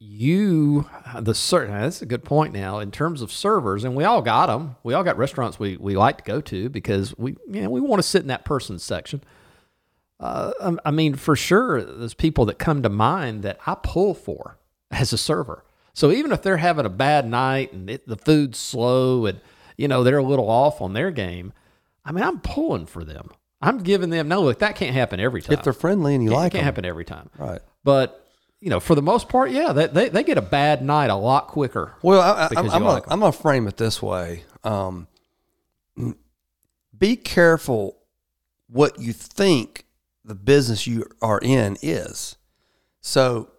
you 0.00 0.88
the 1.18 1.34
certain 1.34 1.74
that's 1.74 2.02
a 2.02 2.06
good 2.06 2.24
point 2.24 2.52
now 2.52 2.78
in 2.78 2.90
terms 2.90 3.20
of 3.20 3.32
servers, 3.32 3.84
and 3.84 3.96
we 3.96 4.04
all 4.04 4.22
got 4.22 4.46
them. 4.46 4.76
We 4.82 4.94
all 4.94 5.02
got 5.02 5.18
restaurants 5.18 5.58
we, 5.58 5.76
we 5.76 5.96
like 5.96 6.18
to 6.18 6.24
go 6.24 6.40
to 6.40 6.68
because 6.68 7.16
we 7.18 7.36
you 7.48 7.62
know 7.62 7.70
we 7.70 7.80
want 7.80 8.00
to 8.00 8.08
sit 8.08 8.22
in 8.22 8.28
that 8.28 8.44
person's 8.44 8.82
section. 8.82 9.22
Uh, 10.20 10.52
um, 10.60 10.80
I 10.84 10.90
mean, 10.90 11.14
for 11.14 11.36
sure, 11.36 11.82
there's 11.82 12.14
people 12.14 12.44
that 12.46 12.58
come 12.58 12.82
to 12.82 12.88
mind 12.88 13.42
that 13.42 13.58
I 13.66 13.76
pull 13.80 14.14
for 14.14 14.58
as 14.90 15.12
a 15.12 15.18
server. 15.18 15.64
So 15.94 16.10
even 16.10 16.32
if 16.32 16.42
they're 16.42 16.56
having 16.56 16.86
a 16.86 16.90
bad 16.90 17.26
night 17.28 17.72
and 17.72 17.90
it, 17.90 18.06
the 18.06 18.16
food's 18.16 18.58
slow 18.58 19.26
and 19.26 19.40
you 19.76 19.88
know 19.88 20.04
they're 20.04 20.18
a 20.18 20.22
little 20.22 20.48
off 20.48 20.80
on 20.80 20.92
their 20.92 21.10
game, 21.10 21.52
I 22.04 22.12
mean, 22.12 22.24
I'm 22.24 22.40
pulling 22.40 22.86
for 22.86 23.04
them. 23.04 23.30
I'm 23.60 23.78
giving 23.78 24.10
them 24.10 24.28
no 24.28 24.42
look. 24.42 24.60
That 24.60 24.76
can't 24.76 24.94
happen 24.94 25.18
every 25.18 25.42
time. 25.42 25.54
If 25.54 25.64
they're 25.64 25.72
friendly 25.72 26.14
and 26.14 26.22
you 26.22 26.30
like 26.30 26.52
it 26.52 26.58
can't 26.58 26.60
them, 26.60 26.64
happen 26.64 26.84
every 26.84 27.04
time. 27.04 27.30
right? 27.36 27.60
But 27.82 28.27
you 28.60 28.70
know, 28.70 28.80
for 28.80 28.94
the 28.94 29.02
most 29.02 29.28
part, 29.28 29.50
yeah, 29.50 29.72
they 29.72 29.86
they, 29.86 30.08
they 30.08 30.24
get 30.24 30.38
a 30.38 30.42
bad 30.42 30.82
night 30.82 31.10
a 31.10 31.14
lot 31.14 31.48
quicker. 31.48 31.94
Well, 32.02 32.20
I, 32.20 32.44
I, 32.44 32.48
I'm 32.56 32.66
you 32.66 32.70
I'm, 32.72 32.82
gonna, 32.82 32.84
like. 32.84 33.04
I'm 33.08 33.20
gonna 33.20 33.32
frame 33.32 33.66
it 33.68 33.76
this 33.76 34.02
way. 34.02 34.44
Um, 34.64 35.06
be 36.96 37.16
careful 37.16 37.98
what 38.68 38.98
you 39.00 39.12
think 39.12 39.86
the 40.24 40.34
business 40.34 40.86
you 40.86 41.06
are 41.22 41.40
in 41.42 41.76
is. 41.82 42.36
So, 43.00 43.50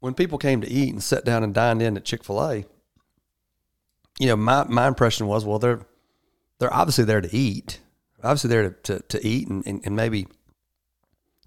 when 0.00 0.14
people 0.14 0.38
came 0.38 0.60
to 0.62 0.68
eat 0.68 0.90
and 0.90 1.02
sat 1.02 1.24
down 1.24 1.44
and 1.44 1.54
dined 1.54 1.82
in 1.82 1.96
at 1.96 2.04
Chick 2.04 2.24
Fil 2.24 2.42
A, 2.42 2.64
you 4.18 4.26
know, 4.26 4.36
my 4.36 4.64
my 4.64 4.88
impression 4.88 5.26
was, 5.26 5.44
well, 5.44 5.58
they're 5.58 5.80
they're 6.58 6.72
obviously 6.72 7.04
there 7.04 7.20
to 7.20 7.36
eat, 7.36 7.80
obviously 8.22 8.48
there 8.48 8.70
to, 8.70 8.98
to, 8.98 9.00
to 9.00 9.26
eat, 9.26 9.48
and, 9.48 9.66
and, 9.66 9.82
and 9.84 9.94
maybe 9.94 10.26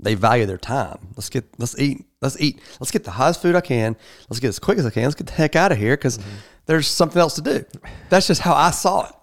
they 0.04 0.16
value 0.16 0.46
their 0.46 0.58
time. 0.58 1.00
Let's 1.16 1.30
get 1.30 1.46
let's 1.58 1.78
eat 1.80 2.06
let's 2.22 2.40
eat 2.40 2.60
let's 2.80 2.92
get 2.92 3.04
the 3.04 3.12
hottest 3.12 3.42
food 3.42 3.56
I 3.56 3.62
can. 3.62 3.96
Let's 4.30 4.40
get 4.40 4.50
as 4.50 4.60
quick 4.60 4.78
as 4.78 4.86
I 4.86 4.90
can. 4.90 5.04
Let's 5.04 5.16
get 5.16 5.28
the 5.28 5.34
heck 5.34 5.56
out 5.56 5.72
of 5.72 5.78
here 5.78 5.96
because 5.96 6.18
mm-hmm. 6.18 6.30
there's 6.66 6.88
something 6.88 7.20
else 7.20 7.36
to 7.36 7.42
do. 7.42 7.66
That's 8.10 8.28
just 8.28 8.42
how 8.42 8.54
I 8.54 8.72
saw 8.72 9.08
it. 9.08 9.16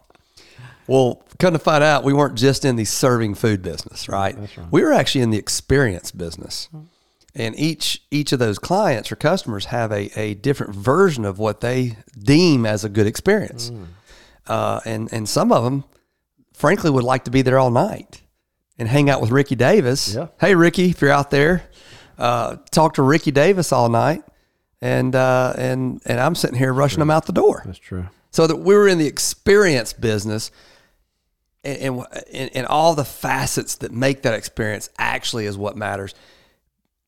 Well, 0.87 1.23
come 1.39 1.53
to 1.53 1.59
find 1.61 1.85
out, 1.85 2.03
we 2.03 2.13
weren't 2.13 2.37
just 2.37 2.65
in 2.65 2.75
the 2.75 2.85
serving 2.85 3.35
food 3.37 3.63
business, 3.63 4.09
right? 4.09 4.37
We 4.73 4.83
were 4.83 4.93
actually 4.93 5.21
in 5.21 5.31
the 5.31 5.39
experience 5.39 6.11
business. 6.11 6.69
Mm-hmm. 6.75 6.87
And 7.33 7.57
each 7.57 8.03
each 8.11 8.33
of 8.33 8.41
those 8.41 8.59
clients 8.59 9.13
or 9.13 9.17
customers 9.17 9.67
have 9.67 9.93
a, 9.93 10.11
a 10.19 10.35
different 10.35 10.75
version 10.75 11.25
of 11.25 11.39
what 11.39 11.61
they 11.61 11.97
deem 12.19 12.67
as 12.67 12.85
a 12.85 12.89
good 12.89 13.07
experience. 13.07 13.71
Mm. 13.71 13.87
Uh, 14.49 14.81
and 14.85 15.13
and 15.13 15.29
some 15.29 15.53
of 15.53 15.63
them, 15.63 15.85
frankly, 16.53 16.91
would 16.91 17.05
like 17.05 17.23
to 17.25 17.31
be 17.31 17.43
there 17.43 17.57
all 17.57 17.71
night 17.71 18.21
and 18.81 18.89
hang 18.89 19.09
out 19.11 19.21
with 19.21 19.31
Ricky 19.31 19.55
Davis. 19.55 20.15
Yeah. 20.15 20.29
Hey, 20.41 20.55
Ricky, 20.57 20.89
if 20.89 21.03
you're 21.03 21.13
out 21.13 21.31
there, 21.31 21.63
uh, 22.19 22.57
talk 22.71 22.95
to 22.95 23.03
Ricky 23.03 23.31
Davis 23.31 23.73
all 23.73 23.91
night, 23.91 24.23
and 24.81 25.15
uh, 25.15 25.53
and 25.57 26.01
and 26.07 26.19
I'm 26.19 26.35
sitting 26.35 26.57
here 26.57 26.73
rushing 26.73 26.99
them 26.99 27.11
out 27.11 27.27
the 27.27 27.33
door. 27.33 27.63
That's 27.67 27.79
true. 27.79 28.07
So 28.31 28.47
that 28.47 28.57
we 28.57 28.75
were 28.75 28.89
in 28.89 28.97
the 28.99 29.07
experience 29.07 29.93
business, 29.93 30.51
and, 31.63 31.79
and 31.79 32.07
and 32.33 32.51
and 32.55 32.67
all 32.67 32.95
the 32.95 33.05
facets 33.05 33.77
that 33.77 33.93
make 33.93 34.23
that 34.23 34.33
experience 34.33 34.89
actually 34.99 35.45
is 35.45 35.59
what 35.59 35.77
matters. 35.77 36.15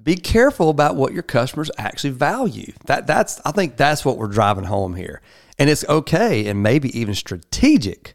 Be 0.02 0.16
careful 0.16 0.68
about 0.68 0.96
what 0.96 1.14
your 1.14 1.22
customers 1.22 1.70
actually 1.78 2.11
value. 2.11 2.72
That 2.85 3.06
that's 3.06 3.40
I 3.46 3.52
think 3.52 3.78
that's 3.78 4.04
what 4.04 4.18
we're 4.18 4.28
driving 4.28 4.64
home 4.64 4.94
here, 4.94 5.22
and 5.58 5.70
it's 5.70 5.87
okay 5.88 6.46
and 6.48 6.62
maybe 6.62 6.96
even 6.98 7.14
strategically 7.14 8.12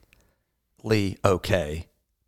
okay 1.26 1.88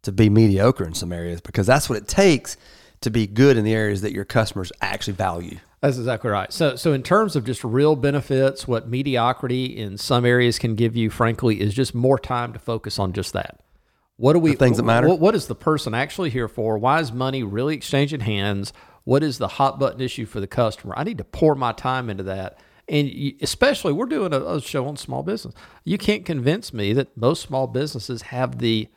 to 0.09 0.13
be 0.15 0.29
mediocre 0.29 0.85
in 0.85 0.93
some 0.93 1.13
areas 1.13 1.39
because 1.39 1.67
that's 1.67 1.89
what 1.89 1.97
it 1.97 2.07
takes 2.07 2.57
to 3.01 3.09
be 3.09 3.27
good 3.27 3.57
in 3.57 3.63
the 3.63 3.73
areas 3.73 4.01
that 4.01 4.11
your 4.11 4.25
customers 4.25 4.71
actually 4.81 5.13
value. 5.13 5.57
That's 5.81 5.97
exactly 5.97 6.29
right. 6.29 6.51
So, 6.51 6.75
so 6.75 6.91
in 6.91 7.03
terms 7.03 7.35
of 7.35 7.45
just 7.45 7.63
real 7.63 7.95
benefits, 7.95 8.67
what 8.67 8.89
mediocrity 8.89 9.65
in 9.65 9.97
some 9.97 10.25
areas 10.25 10.59
can 10.59 10.75
give 10.75 10.95
you, 10.95 11.09
frankly, 11.09 11.61
is 11.61 11.73
just 11.73 11.95
more 11.95 12.19
time 12.19 12.51
to 12.53 12.59
focus 12.59 12.99
on 12.99 13.13
just 13.13 13.31
that. 13.33 13.61
What 14.17 14.33
do 14.33 14.39
we 14.39 14.55
things 14.55 14.75
that 14.77 14.83
matter? 14.83 15.07
What, 15.07 15.21
what 15.21 15.35
is 15.35 15.47
the 15.47 15.55
person 15.55 15.93
actually 15.93 16.31
here 16.31 16.49
for? 16.49 16.77
Why 16.77 16.99
is 16.99 17.13
money 17.13 17.43
really 17.43 17.75
exchanging 17.75 18.19
hands? 18.19 18.73
What 19.05 19.23
is 19.23 19.37
the 19.37 19.47
hot 19.47 19.79
button 19.79 20.01
issue 20.01 20.25
for 20.25 20.41
the 20.41 20.47
customer? 20.47 20.93
I 20.97 21.05
need 21.05 21.19
to 21.19 21.23
pour 21.23 21.55
my 21.55 21.71
time 21.71 22.09
into 22.09 22.23
that. 22.23 22.59
And 22.89 23.07
you, 23.07 23.35
especially, 23.39 23.93
we're 23.93 24.07
doing 24.07 24.33
a, 24.33 24.41
a 24.41 24.61
show 24.61 24.85
on 24.87 24.97
small 24.97 25.23
business. 25.23 25.53
You 25.85 25.97
can't 25.97 26.25
convince 26.25 26.73
me 26.73 26.91
that 26.93 27.15
most 27.15 27.41
small 27.43 27.67
businesses 27.67 28.23
have 28.23 28.57
the 28.57 28.89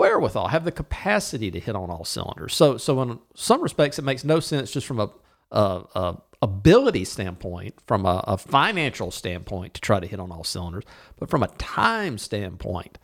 wherewithal, 0.00 0.48
have 0.48 0.64
the 0.64 0.72
capacity 0.72 1.50
to 1.50 1.60
hit 1.60 1.76
on 1.76 1.90
all 1.90 2.04
cylinders. 2.04 2.54
So, 2.54 2.78
so 2.78 3.02
in 3.02 3.18
some 3.34 3.60
respects, 3.62 3.98
it 3.98 4.02
makes 4.02 4.24
no 4.24 4.40
sense 4.40 4.70
just 4.72 4.86
from 4.86 4.98
a, 4.98 5.10
a, 5.50 5.82
a 5.94 6.22
ability 6.42 7.04
standpoint, 7.04 7.74
from 7.86 8.06
a, 8.06 8.24
a 8.26 8.38
financial 8.38 9.10
standpoint, 9.10 9.74
to 9.74 9.80
try 9.80 10.00
to 10.00 10.06
hit 10.06 10.18
on 10.18 10.32
all 10.32 10.42
cylinders. 10.42 10.84
But 11.18 11.28
from 11.28 11.42
a 11.42 11.48
time 11.58 12.16
standpoint, 12.16 12.98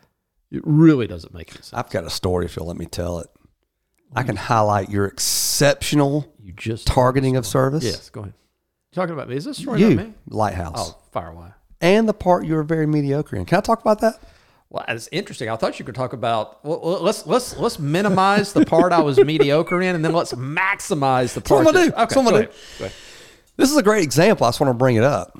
it 0.50 0.62
really 0.64 1.06
doesn't 1.06 1.35
make 1.35 1.50
any 1.50 1.56
sense. 1.56 1.74
I've 1.74 1.90
got 1.90 2.04
a 2.04 2.11
story 2.11 2.46
if 2.46 2.56
you'll 2.56 2.66
let 2.66 2.78
me 2.78 2.87
tell 2.87 3.18
it. 3.18 3.28
I 4.14 4.22
can 4.22 4.37
highlight 4.37 4.88
your 4.88 5.04
exceptional 5.04 6.32
You 6.42 6.52
just 6.52 6.87
targeting 6.87 7.37
of 7.37 7.44
service. 7.44 7.85
Yes, 7.85 8.09
go 8.09 8.20
ahead. 8.22 8.35
You 8.92 8.94
talking 8.94 9.12
about 9.12 9.28
me? 9.28 9.37
Is 9.37 9.44
this 9.44 9.59
story 9.59 9.80
You, 9.80 9.92
about 9.92 10.06
me? 10.06 10.14
Lighthouse. 10.28 10.76
Oh, 10.78 10.98
fire 11.12 11.28
away. 11.28 11.48
And 11.80 12.09
the 12.09 12.14
part 12.14 12.46
you 12.46 12.54
were 12.54 12.62
very 12.62 12.87
mediocre 12.87 13.37
in. 13.37 13.44
Can 13.44 13.59
I 13.59 13.61
talk 13.61 13.82
about 13.82 14.00
that? 14.00 14.18
Well, 14.68 14.85
it's 14.88 15.09
interesting. 15.12 15.48
I 15.48 15.57
thought 15.57 15.79
you 15.79 15.85
could 15.85 15.94
talk 15.94 16.12
about. 16.12 16.64
Well, 16.64 16.81
let's 17.00 17.26
let's 17.26 17.57
let's 17.57 17.79
minimize 17.79 18.52
the 18.52 18.64
part 18.64 18.92
I 18.92 19.00
was 19.00 19.18
mediocre 19.18 19.81
in, 19.81 19.94
and 19.94 20.05
then 20.05 20.12
let's 20.12 20.33
maximize 20.33 21.35
the 21.35 21.40
part. 21.40 21.66
do. 21.72 21.90
That's 21.90 22.16
what 22.16 22.18
I'm 22.18 22.24
gonna 22.24 22.37
ahead. 22.38 22.55
Go 22.79 22.85
ahead. 22.87 22.96
This 23.57 23.70
is 23.70 23.76
a 23.76 23.83
great 23.83 24.02
example. 24.02 24.44
I 24.44 24.48
just 24.48 24.61
want 24.61 24.70
to 24.70 24.74
bring 24.74 24.96
it 24.96 25.05
up. 25.05 25.38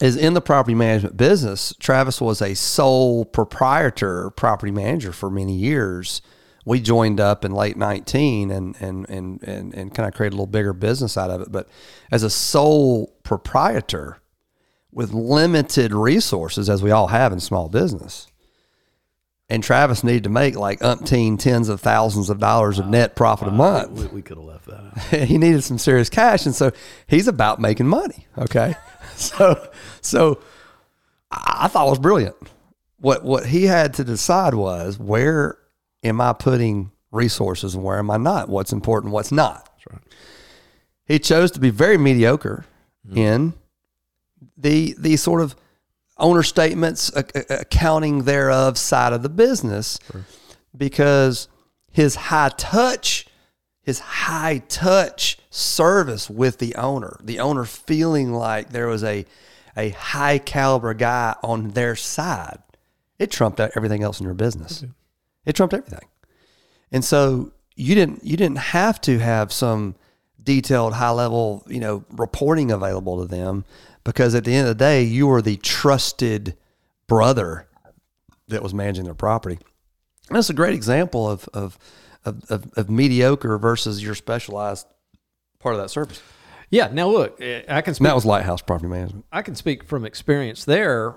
Is 0.00 0.16
in 0.16 0.34
the 0.34 0.40
property 0.40 0.74
management 0.74 1.16
business, 1.16 1.74
Travis 1.78 2.20
was 2.20 2.40
a 2.40 2.54
sole 2.54 3.24
proprietor 3.24 4.30
property 4.30 4.72
manager 4.72 5.12
for 5.12 5.30
many 5.30 5.54
years. 5.54 6.22
We 6.64 6.80
joined 6.80 7.20
up 7.20 7.44
in 7.44 7.52
late 7.52 7.76
19 7.76 8.50
and 8.50 8.76
and 8.80 9.08
and 9.08 9.42
and, 9.42 9.74
and 9.74 9.94
kind 9.94 10.06
of 10.06 10.14
created 10.14 10.34
a 10.34 10.36
little 10.36 10.46
bigger 10.46 10.72
business 10.72 11.18
out 11.18 11.30
of 11.30 11.40
it. 11.40 11.52
But 11.52 11.68
as 12.10 12.22
a 12.22 12.30
sole 12.30 13.14
proprietor 13.24 14.19
with 14.92 15.12
limited 15.12 15.92
resources, 15.92 16.68
as 16.68 16.82
we 16.82 16.90
all 16.90 17.08
have 17.08 17.32
in 17.32 17.40
small 17.40 17.68
business, 17.68 18.30
and 19.50 19.64
Travis 19.64 20.04
needed 20.04 20.22
to 20.22 20.30
make 20.30 20.54
like 20.54 20.78
umpteen 20.78 21.38
tens 21.38 21.68
of 21.68 21.80
thousands 21.80 22.30
of 22.30 22.38
dollars 22.38 22.78
of 22.78 22.86
net 22.86 23.16
profit 23.16 23.48
a 23.48 23.50
month. 23.50 23.90
We, 23.90 24.06
we 24.06 24.22
could 24.22 24.36
have 24.36 24.46
left 24.46 24.66
that 24.66 24.80
out. 24.80 25.26
he 25.28 25.36
needed 25.36 25.64
some 25.64 25.76
serious 25.76 26.08
cash 26.08 26.46
and 26.46 26.54
so 26.54 26.70
he's 27.08 27.26
about 27.26 27.60
making 27.60 27.86
money 27.86 28.26
okay? 28.38 28.74
So 29.16 29.68
so 30.00 30.40
i 31.30 31.64
I 31.64 31.68
thought 31.68 31.88
it 31.88 31.90
was 31.90 31.98
brilliant. 31.98 32.36
What 32.98 33.24
what 33.24 33.46
he 33.46 33.64
had 33.64 33.94
to 33.94 34.04
decide 34.04 34.54
was 34.54 34.98
where 34.98 35.58
am 36.02 36.20
i 36.20 36.32
putting 36.32 36.92
resources 37.10 37.74
and 37.74 37.84
where 37.84 37.98
am 37.98 38.10
i 38.10 38.16
not? 38.16 38.48
What's 38.48 38.72
important 38.72 39.12
what's 39.12 39.32
not? 39.32 39.68
That's 39.72 39.92
right. 39.92 40.14
he 41.04 41.18
chose 41.18 41.50
to 41.52 41.60
be 41.60 41.70
very 41.70 41.98
mediocre 41.98 42.64
mm. 43.06 43.16
in 43.16 43.54
the 44.56 44.94
the 44.98 45.16
sort 45.16 45.40
of 45.40 45.54
owner 46.18 46.42
statements 46.42 47.10
a- 47.16 47.24
a- 47.34 47.60
accounting 47.60 48.24
thereof 48.24 48.76
side 48.78 49.12
of 49.12 49.22
the 49.22 49.28
business 49.28 49.98
because 50.76 51.48
his 51.90 52.14
high 52.14 52.50
touch 52.56 53.26
his 53.82 53.98
high 53.98 54.58
touch 54.68 55.38
service 55.50 56.28
with 56.30 56.58
the 56.58 56.74
owner 56.76 57.18
the 57.22 57.40
owner 57.40 57.64
feeling 57.64 58.32
like 58.32 58.70
there 58.70 58.86
was 58.86 59.02
a 59.02 59.24
a 59.76 59.90
high 59.90 60.38
caliber 60.38 60.94
guy 60.94 61.34
on 61.42 61.68
their 61.70 61.96
side 61.96 62.58
it 63.18 63.30
trumped 63.30 63.60
out 63.60 63.70
everything 63.76 64.02
else 64.02 64.18
in 64.18 64.24
your 64.24 64.34
business. 64.34 64.82
It 65.44 65.54
trumped 65.54 65.74
everything. 65.74 66.08
And 66.90 67.04
so 67.04 67.52
you 67.76 67.94
didn't 67.94 68.24
you 68.24 68.36
didn't 68.36 68.56
have 68.58 68.98
to 69.02 69.18
have 69.18 69.52
some 69.52 69.94
detailed 70.42 70.94
high 70.94 71.10
level, 71.10 71.62
you 71.68 71.80
know, 71.80 72.02
reporting 72.12 72.72
available 72.72 73.20
to 73.20 73.26
them 73.26 73.64
because 74.10 74.34
at 74.34 74.44
the 74.44 74.52
end 74.52 74.66
of 74.66 74.76
the 74.76 74.84
day, 74.84 75.04
you 75.04 75.28
were 75.28 75.40
the 75.40 75.56
trusted 75.58 76.56
brother 77.06 77.68
that 78.48 78.60
was 78.60 78.74
managing 78.74 79.04
their 79.04 79.14
property. 79.14 79.56
And 80.28 80.36
that's 80.36 80.50
a 80.50 80.54
great 80.54 80.74
example 80.74 81.30
of 81.30 81.48
of, 81.54 81.78
of, 82.24 82.50
of, 82.50 82.72
of 82.76 82.90
mediocre 82.90 83.56
versus 83.56 84.02
your 84.02 84.16
specialized 84.16 84.88
part 85.60 85.76
of 85.76 85.80
that 85.80 85.90
service. 85.90 86.20
Yeah. 86.70 86.88
Now 86.92 87.08
look, 87.08 87.40
eh, 87.40 87.62
I 87.68 87.82
can 87.82 87.94
speak. 87.94 88.06
that 88.06 88.14
was 88.16 88.24
Lighthouse 88.24 88.62
Property 88.62 88.88
Management. 88.88 89.26
I 89.30 89.42
can 89.42 89.54
speak 89.54 89.84
from 89.84 90.04
experience 90.04 90.64
there. 90.64 91.14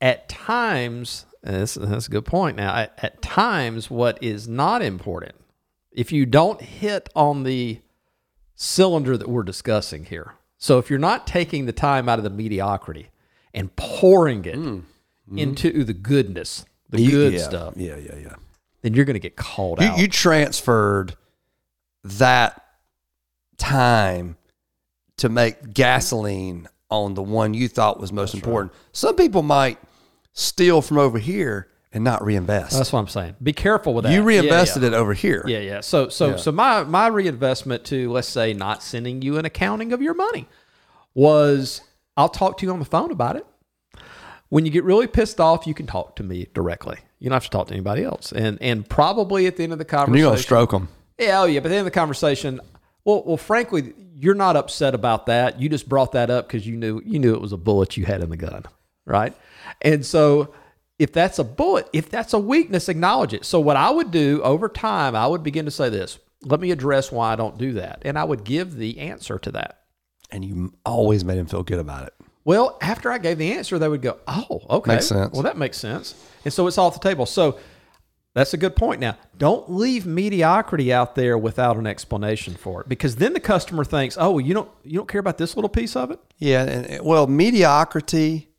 At 0.00 0.28
times, 0.28 1.26
and 1.42 1.56
this, 1.56 1.74
that's 1.74 2.06
a 2.06 2.10
good 2.10 2.24
point. 2.24 2.56
Now, 2.56 2.74
at, 2.74 2.98
at 3.02 3.20
times, 3.20 3.90
what 3.90 4.22
is 4.22 4.48
not 4.48 4.80
important, 4.80 5.34
if 5.92 6.10
you 6.10 6.24
don't 6.24 6.60
hit 6.62 7.10
on 7.14 7.42
the 7.42 7.80
cylinder 8.54 9.18
that 9.18 9.28
we're 9.28 9.42
discussing 9.42 10.06
here, 10.06 10.36
so 10.60 10.78
if 10.78 10.90
you're 10.90 10.98
not 10.98 11.26
taking 11.26 11.64
the 11.64 11.72
time 11.72 12.08
out 12.08 12.18
of 12.18 12.22
the 12.22 12.30
mediocrity 12.30 13.08
and 13.54 13.74
pouring 13.76 14.44
it 14.44 14.54
mm. 14.54 14.76
mm-hmm. 14.76 15.38
into 15.38 15.82
the 15.82 15.94
goodness, 15.94 16.66
the 16.90 17.00
You- 17.00 17.10
good 17.10 17.32
yeah, 17.32 17.38
stuff, 17.40 17.74
Yeah, 17.76 17.96
yeah, 17.96 18.16
yeah. 18.16 18.34
then 18.82 18.92
you're 18.94 19.06
going 19.06 19.14
to 19.14 19.20
get 19.20 19.36
called 19.36 19.80
You, 19.80 19.88
out. 19.88 19.98
you 19.98 20.06
transferred 20.06 21.16
that 22.04 22.62
time 23.56 24.36
to 25.16 25.30
make 25.30 25.72
gasoline 25.72 26.68
on 26.90 27.14
the 27.14 27.22
one 27.22 27.54
you 27.54 27.66
thought 27.66 27.98
was 27.98 28.12
most 28.12 28.34
important. 28.34 28.72
Some 28.92 29.16
people 29.16 29.42
might 29.42 29.78
steal 30.34 30.82
from 30.82 30.98
over 30.98 31.18
here 31.18 31.69
and 31.92 32.04
not 32.04 32.24
reinvest. 32.24 32.76
That's 32.76 32.92
what 32.92 33.00
I'm 33.00 33.08
saying. 33.08 33.36
Be 33.42 33.52
careful 33.52 33.94
with 33.94 34.04
that. 34.04 34.12
you 34.12 34.22
reinvested 34.22 34.82
yeah. 34.82 34.88
it 34.88 34.94
over 34.94 35.12
here. 35.12 35.42
Yeah, 35.46 35.58
yeah. 35.58 35.80
So 35.80 36.08
so 36.08 36.30
Yeah. 36.30 36.36
so 36.36 36.52
my 36.52 36.84
my 36.84 37.08
reinvestment 37.08 37.84
to 37.86 38.10
let's 38.12 38.28
say 38.28 38.52
not 38.52 38.82
sending 38.82 39.22
you 39.22 39.38
an 39.38 39.44
accounting 39.44 39.92
of 39.92 40.00
your 40.02 40.14
money 40.14 40.46
was 41.14 41.80
I'll 42.16 42.28
talk 42.28 42.58
to 42.58 42.66
you 42.66 42.72
on 42.72 42.78
the 42.78 42.84
phone 42.84 43.10
about 43.10 43.36
it. 43.36 43.46
When 44.48 44.66
you 44.66 44.72
get 44.72 44.84
really 44.84 45.06
pissed 45.06 45.40
off, 45.40 45.66
you 45.66 45.74
can 45.74 45.86
talk 45.86 46.16
to 46.16 46.22
me 46.22 46.48
directly. 46.54 46.98
You 47.20 47.28
don't 47.28 47.36
have 47.36 47.44
to 47.44 47.50
talk 47.50 47.68
to 47.68 47.74
anybody 47.74 48.02
else. 48.04 48.32
And 48.32 48.58
and 48.60 48.88
probably 48.88 49.46
at 49.46 49.56
the 49.56 49.62
end 49.64 49.72
of 49.72 49.78
the 49.78 49.84
And 49.84 49.90
conversation, 49.90 50.18
you're 50.18 50.30
gonna 50.30 50.42
stroke 50.42 50.70
them. 50.70 50.88
yeah, 51.18 51.42
oh 51.42 51.44
yeah. 51.44 51.60
But 51.60 51.66
at 51.66 51.70
the 51.70 51.76
end 51.76 51.86
of 51.86 51.92
the 51.92 51.98
conversation, 51.98 52.60
well, 53.04 53.22
well, 53.24 53.36
frankly, 53.36 53.94
you're 54.14 54.34
not 54.34 54.56
upset 54.56 54.94
about 54.94 55.26
that. 55.26 55.60
You 55.60 55.68
just 55.68 55.88
brought 55.88 56.12
that 56.12 56.30
up 56.30 56.46
because 56.48 56.66
you 56.66 56.76
knew 56.76 57.00
you 57.04 57.18
knew 57.18 57.34
it 57.34 57.40
was 57.40 57.52
a 57.52 57.56
bullet 57.56 57.96
you 57.96 58.04
had 58.06 58.22
in 58.22 58.30
the 58.30 58.36
gun, 58.36 58.64
right? 59.06 59.34
And 59.82 60.04
so, 60.04 60.52
if 61.00 61.14
that's 61.14 61.38
a 61.38 61.44
bullet, 61.44 61.88
if 61.94 62.10
that's 62.10 62.34
a 62.34 62.38
weakness, 62.38 62.86
acknowledge 62.90 63.32
it. 63.32 63.46
So, 63.46 63.58
what 63.58 63.76
I 63.76 63.88
would 63.90 64.10
do 64.10 64.42
over 64.42 64.68
time, 64.68 65.16
I 65.16 65.26
would 65.26 65.42
begin 65.42 65.64
to 65.64 65.70
say 65.70 65.88
this. 65.88 66.18
Let 66.42 66.60
me 66.60 66.70
address 66.70 67.10
why 67.10 67.32
I 67.32 67.36
don't 67.36 67.56
do 67.56 67.72
that, 67.72 68.02
and 68.04 68.18
I 68.18 68.24
would 68.24 68.44
give 68.44 68.76
the 68.76 68.98
answer 68.98 69.38
to 69.38 69.50
that. 69.52 69.80
And 70.30 70.44
you 70.44 70.74
always 70.84 71.24
made 71.24 71.38
him 71.38 71.46
feel 71.46 71.62
good 71.62 71.78
about 71.78 72.06
it. 72.06 72.14
Well, 72.44 72.76
after 72.82 73.10
I 73.10 73.16
gave 73.16 73.38
the 73.38 73.52
answer, 73.52 73.78
they 73.78 73.88
would 73.88 74.02
go, 74.02 74.18
"Oh, 74.28 74.60
okay, 74.68 74.92
Makes 74.92 75.06
sense. 75.06 75.32
Well, 75.32 75.42
that 75.42 75.56
makes 75.56 75.78
sense." 75.78 76.14
And 76.44 76.52
so 76.52 76.66
it's 76.66 76.76
off 76.76 77.00
the 77.00 77.08
table. 77.08 77.24
So 77.24 77.58
that's 78.34 78.52
a 78.52 78.58
good 78.58 78.76
point. 78.76 79.00
Now, 79.00 79.16
don't 79.38 79.70
leave 79.72 80.04
mediocrity 80.04 80.92
out 80.92 81.14
there 81.14 81.38
without 81.38 81.78
an 81.78 81.86
explanation 81.86 82.54
for 82.54 82.82
it, 82.82 82.88
because 82.90 83.16
then 83.16 83.32
the 83.32 83.40
customer 83.40 83.84
thinks, 83.84 84.18
"Oh, 84.20 84.32
well, 84.32 84.40
you 84.40 84.52
don't 84.52 84.68
you 84.84 84.98
don't 84.98 85.08
care 85.08 85.20
about 85.20 85.38
this 85.38 85.56
little 85.56 85.70
piece 85.70 85.96
of 85.96 86.10
it." 86.10 86.20
Yeah, 86.36 86.62
and 86.64 86.84
and- 86.86 87.04
well, 87.06 87.26
mediocrity. 87.26 88.49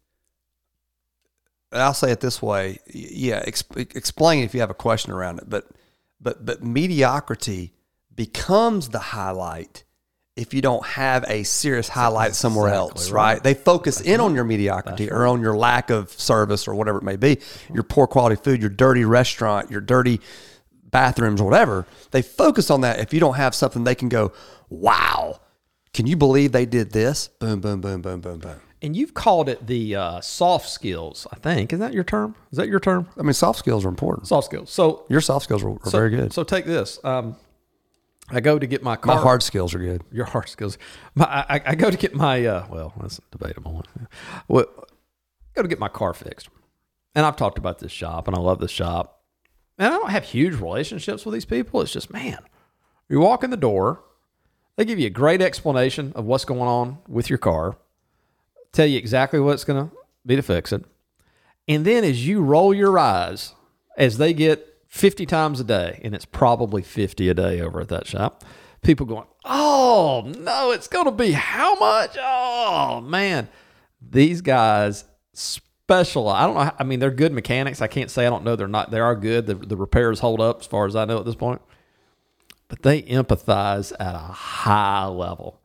I'll 1.71 1.93
say 1.93 2.11
it 2.11 2.19
this 2.19 2.41
way. 2.41 2.79
Yeah, 2.87 3.43
exp- 3.43 3.95
explain 3.95 4.43
if 4.43 4.53
you 4.53 4.59
have 4.59 4.69
a 4.69 4.75
question 4.75 5.11
around 5.11 5.39
it, 5.39 5.49
but 5.49 5.67
but 6.19 6.45
but 6.45 6.63
mediocrity 6.63 7.73
becomes 8.13 8.89
the 8.89 8.99
highlight 8.99 9.83
if 10.35 10.53
you 10.53 10.61
don't 10.61 10.85
have 10.85 11.25
a 11.27 11.43
serious 11.43 11.89
highlight 11.89 12.35
somewhere 12.35 12.69
else, 12.73 13.11
right? 13.11 13.43
They 13.43 13.53
focus 13.53 13.99
in 14.01 14.19
on 14.19 14.33
your 14.33 14.43
mediocrity 14.45 15.11
or 15.11 15.27
on 15.27 15.41
your 15.41 15.55
lack 15.57 15.89
of 15.89 16.09
service 16.11 16.67
or 16.67 16.75
whatever 16.75 16.99
it 16.99 17.03
may 17.03 17.17
be, 17.17 17.39
your 17.73 17.83
poor 17.83 18.07
quality 18.07 18.37
food, 18.41 18.61
your 18.61 18.69
dirty 18.69 19.03
restaurant, 19.05 19.69
your 19.69 19.81
dirty 19.81 20.21
bathrooms 20.83 21.41
whatever. 21.41 21.85
They 22.11 22.21
focus 22.21 22.69
on 22.69 22.81
that. 22.81 22.99
If 22.99 23.13
you 23.13 23.19
don't 23.19 23.35
have 23.35 23.55
something, 23.55 23.83
they 23.83 23.95
can 23.95 24.09
go, 24.09 24.33
"Wow, 24.69 25.39
can 25.93 26.07
you 26.07 26.15
believe 26.17 26.51
they 26.51 26.65
did 26.65 26.91
this?" 26.91 27.27
Boom, 27.39 27.61
boom, 27.61 27.81
boom, 27.81 28.01
boom, 28.01 28.21
boom, 28.21 28.39
boom. 28.39 28.61
And 28.83 28.95
you've 28.95 29.13
called 29.13 29.47
it 29.47 29.67
the 29.67 29.95
uh, 29.95 30.21
soft 30.21 30.67
skills. 30.67 31.27
I 31.31 31.35
think 31.35 31.71
is 31.71 31.79
that 31.79 31.93
your 31.93 32.03
term? 32.03 32.35
Is 32.51 32.57
that 32.57 32.67
your 32.67 32.79
term? 32.79 33.07
I 33.17 33.21
mean, 33.21 33.33
soft 33.33 33.59
skills 33.59 33.85
are 33.85 33.89
important. 33.89 34.27
Soft 34.27 34.45
skills. 34.45 34.71
So, 34.71 35.05
Your 35.07 35.21
soft 35.21 35.43
skills 35.43 35.63
are, 35.63 35.69
are 35.69 35.79
so 35.83 35.91
very 35.91 36.09
good. 36.09 36.33
So 36.33 36.43
take 36.43 36.65
this. 36.65 36.99
Um, 37.03 37.35
I 38.33 38.39
go 38.39 38.57
to 38.57 38.65
get 38.65 38.81
my 38.81 38.95
car. 38.95 39.15
My 39.15 39.21
hard 39.21 39.43
skills 39.43 39.75
are 39.75 39.79
good. 39.79 40.03
your 40.11 40.25
hard 40.25 40.49
skills. 40.49 40.77
My, 41.15 41.25
I, 41.25 41.61
I 41.65 41.75
go 41.75 41.91
to 41.91 41.97
get 41.97 42.15
my 42.15 42.45
uh, 42.45 42.65
well, 42.69 42.93
that's 42.99 43.19
debatable. 43.31 43.83
Well, 44.47 44.65
go 45.53 45.61
to 45.61 45.67
get 45.67 45.79
my 45.79 45.89
car 45.89 46.13
fixed, 46.13 46.49
and 47.13 47.25
I've 47.25 47.35
talked 47.35 47.57
about 47.57 47.79
this 47.79 47.91
shop, 47.91 48.27
and 48.27 48.35
I 48.35 48.39
love 48.39 48.59
this 48.59 48.71
shop, 48.71 49.23
and 49.77 49.93
I 49.93 49.97
don't 49.97 50.11
have 50.11 50.23
huge 50.23 50.55
relationships 50.55 51.25
with 51.25 51.33
these 51.33 51.45
people. 51.45 51.81
It's 51.81 51.91
just 51.91 52.11
man, 52.11 52.39
you 53.09 53.19
walk 53.19 53.43
in 53.43 53.49
the 53.49 53.57
door, 53.57 54.01
they 54.77 54.85
give 54.85 54.97
you 54.99 55.07
a 55.07 55.11
great 55.11 55.41
explanation 55.41 56.13
of 56.15 56.25
what's 56.25 56.45
going 56.45 56.61
on 56.61 56.99
with 57.07 57.29
your 57.29 57.39
car, 57.39 57.77
tell 58.73 58.85
you 58.85 58.97
exactly 58.97 59.39
what's 59.39 59.63
going 59.63 59.89
to 59.89 59.95
be 60.25 60.35
to 60.35 60.41
fix 60.41 60.71
it, 60.71 60.83
and 61.67 61.85
then 61.85 62.03
as 62.03 62.27
you 62.27 62.41
roll 62.41 62.73
your 62.73 62.97
eyes, 62.99 63.53
as 63.97 64.17
they 64.17 64.33
get 64.33 64.67
50 64.87 65.25
times 65.25 65.59
a 65.59 65.63
day, 65.63 65.99
and 66.03 66.13
it's 66.13 66.25
probably 66.25 66.81
50 66.81 67.29
a 67.29 67.33
day 67.33 67.61
over 67.61 67.79
at 67.81 67.87
that 67.89 68.07
shop, 68.07 68.43
people 68.81 69.05
going, 69.05 69.25
Oh, 69.45 70.23
no, 70.37 70.71
it's 70.71 70.87
going 70.87 71.05
to 71.05 71.11
be 71.11 71.31
how 71.31 71.75
much? 71.75 72.15
Oh, 72.19 73.01
man. 73.01 73.47
These 74.01 74.41
guys 74.41 75.05
special. 75.33 76.27
I 76.27 76.45
don't 76.45 76.55
know. 76.55 76.61
how- 76.63 76.75
I 76.77 76.83
mean, 76.83 76.99
they're 76.99 77.09
good 77.11 77.31
mechanics. 77.31 77.81
I 77.81 77.87
can't 77.87 78.11
say 78.11 78.25
I 78.27 78.29
don't 78.29 78.43
know 78.43 78.55
they're 78.55 78.67
not. 78.67 78.91
They 78.91 78.99
are 78.99 79.15
good. 79.15 79.47
The, 79.47 79.55
the 79.55 79.77
repairs 79.77 80.19
hold 80.19 80.41
up 80.41 80.59
as 80.61 80.65
far 80.67 80.85
as 80.87 80.95
I 80.95 81.05
know 81.05 81.19
at 81.19 81.25
this 81.25 81.35
point. 81.35 81.61
But 82.67 82.81
they 82.83 83.01
empathize 83.03 83.93
at 83.99 84.15
a 84.15 84.19
high 84.19 85.05
level. 85.07 85.60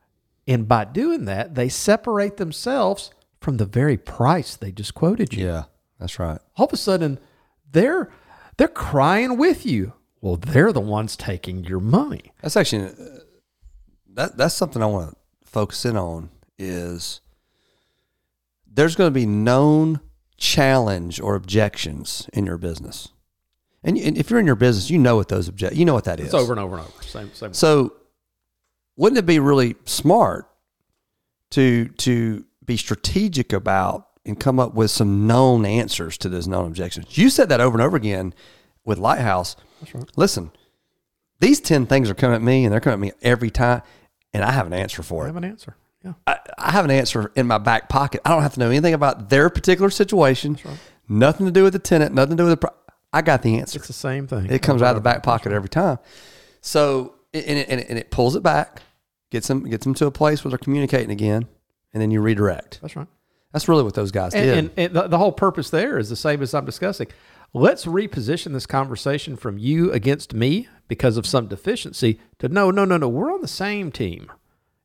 And 0.47 0.67
by 0.67 0.85
doing 0.85 1.25
that, 1.25 1.55
they 1.55 1.67
separate 1.69 2.37
themselves 2.37 3.11
from 3.41 3.57
the 3.57 3.65
very 3.65 3.97
price 3.97 4.55
they 4.55 4.71
just 4.71 4.93
quoted 4.93 5.33
you 5.33 5.45
Yeah, 5.45 5.63
that's 5.99 6.17
right. 6.19 6.39
all 6.55 6.65
of 6.67 6.73
a 6.73 6.77
sudden 6.77 7.19
they're 7.71 8.09
they're 8.57 8.67
crying 8.67 9.37
with 9.37 9.65
you. 9.65 9.93
Well, 10.21 10.35
they're 10.37 10.71
the 10.73 10.81
ones 10.81 11.15
taking 11.15 11.63
your 11.63 11.79
money. 11.79 12.33
That's 12.41 12.57
actually 12.57 12.85
uh, 12.85 13.19
that. 14.15 14.37
That's 14.37 14.55
something 14.55 14.81
I 14.81 14.87
want 14.87 15.11
to 15.11 15.17
focus 15.47 15.85
in 15.85 15.95
on. 15.95 16.29
Is 16.57 17.21
there's 18.65 18.95
going 18.95 19.09
to 19.09 19.13
be 19.13 19.27
known 19.27 19.99
challenge 20.37 21.19
or 21.19 21.35
objections 21.35 22.27
in 22.33 22.45
your 22.47 22.57
business, 22.57 23.09
and, 23.83 23.95
and 23.97 24.17
if 24.17 24.31
you're 24.31 24.39
in 24.39 24.47
your 24.47 24.55
business, 24.55 24.89
you 24.89 24.97
know 24.97 25.15
what 25.17 25.27
those 25.27 25.47
object. 25.47 25.75
You 25.75 25.85
know 25.85 25.93
what 25.93 26.05
that 26.05 26.19
is. 26.19 26.27
It's 26.27 26.33
over 26.33 26.51
and 26.53 26.59
over 26.59 26.77
and 26.77 26.87
over. 26.87 27.03
Same 27.03 27.31
same. 27.33 27.53
So, 27.53 27.93
wouldn't 28.97 29.19
it 29.19 29.25
be 29.25 29.39
really 29.39 29.75
smart 29.85 30.49
to 31.51 31.87
to 31.89 32.43
be 32.65 32.75
strategic 32.75 33.53
about 33.53 34.07
and 34.25 34.37
come 34.37 34.59
up 34.59 34.73
with 34.73 34.91
some 34.91 35.25
known 35.25 35.65
answers 35.65 36.17
to 36.17 36.29
those 36.29 36.47
known 36.47 36.67
objections? 36.67 37.17
You 37.17 37.29
said 37.29 37.49
that 37.49 37.61
over 37.61 37.77
and 37.77 37.81
over 37.81 37.95
again 37.95 38.33
with 38.83 38.97
Lighthouse. 38.97 39.55
That's 39.79 39.95
right. 39.95 40.09
Listen, 40.17 40.51
these 41.39 41.61
ten 41.61 41.85
things 41.85 42.09
are 42.09 42.15
coming 42.15 42.35
at 42.35 42.41
me, 42.41 42.65
and 42.65 42.73
they're 42.73 42.81
coming 42.81 43.09
at 43.09 43.15
me 43.15 43.19
every 43.21 43.51
time, 43.51 43.83
and 44.33 44.43
I 44.43 44.51
have 44.51 44.67
an 44.67 44.73
answer 44.73 45.03
for 45.03 45.23
it. 45.23 45.25
I 45.25 45.27
have 45.27 45.37
an 45.37 45.45
answer. 45.45 45.77
Yeah. 46.03 46.13
I, 46.25 46.39
I 46.57 46.71
have 46.71 46.85
an 46.85 46.91
answer 46.91 47.31
in 47.35 47.47
my 47.47 47.57
back 47.57 47.89
pocket. 47.89 48.21
I 48.25 48.29
don't 48.29 48.41
have 48.41 48.53
to 48.55 48.59
know 48.59 48.69
anything 48.69 48.93
about 48.93 49.29
their 49.29 49.49
particular 49.49 49.89
situation. 49.89 50.57
Nothing 51.07 51.45
to 51.45 51.51
do 51.51 51.63
with 51.63 51.73
the 51.73 51.79
tenant. 51.79 52.13
Nothing 52.13 52.37
to 52.37 52.43
do 52.43 52.49
with 52.49 52.59
the. 52.59 52.67
Pro- 52.67 52.77
I 53.13 53.21
got 53.21 53.41
the 53.41 53.57
answer. 53.59 53.79
It's 53.79 53.87
the 53.87 53.93
same 53.93 54.27
thing. 54.27 54.47
It 54.47 54.61
comes 54.61 54.81
out 54.81 54.89
of 54.89 54.95
the 54.95 55.01
back 55.01 55.23
pocket 55.23 55.53
every 55.53 55.69
time. 55.69 55.99
So 56.61 57.15
and 57.33 57.59
it, 57.59 57.69
and 57.69 57.79
it, 57.79 57.89
and 57.89 57.99
it 57.99 58.11
pulls 58.11 58.35
it 58.35 58.43
back, 58.43 58.81
gets 59.29 59.47
them 59.47 59.63
gets 59.69 59.83
them 59.83 59.93
to 59.95 60.05
a 60.05 60.11
place 60.11 60.43
where 60.43 60.49
they're 60.49 60.57
communicating 60.57 61.11
again, 61.11 61.47
and 61.93 62.01
then 62.01 62.11
you 62.11 62.21
redirect. 62.21 62.79
That's 62.81 62.95
right. 62.95 63.07
That's 63.53 63.67
really 63.67 63.83
what 63.83 63.93
those 63.93 64.11
guys 64.11 64.33
And, 64.33 64.43
did. 64.45 64.57
and, 64.57 64.71
and 64.77 64.93
the, 64.93 65.07
the 65.07 65.17
whole 65.17 65.31
purpose 65.31 65.69
there 65.69 65.97
is 65.97 66.09
the 66.09 66.15
same 66.15 66.41
as 66.41 66.53
I'm 66.53 66.65
discussing. 66.65 67.07
Let's 67.53 67.85
reposition 67.85 68.51
this 68.51 68.65
conversation 68.65 69.37
from 69.37 69.57
you 69.57 69.91
against 69.91 70.33
me 70.33 70.67
because 70.89 71.15
of 71.17 71.25
some 71.25 71.47
deficiency 71.47 72.19
to 72.39 72.49
no, 72.49 72.71
no, 72.71 72.83
no, 72.85 72.97
no. 72.97 73.07
We're 73.07 73.33
on 73.33 73.41
the 73.41 73.47
same 73.47 73.89
team. 73.91 74.31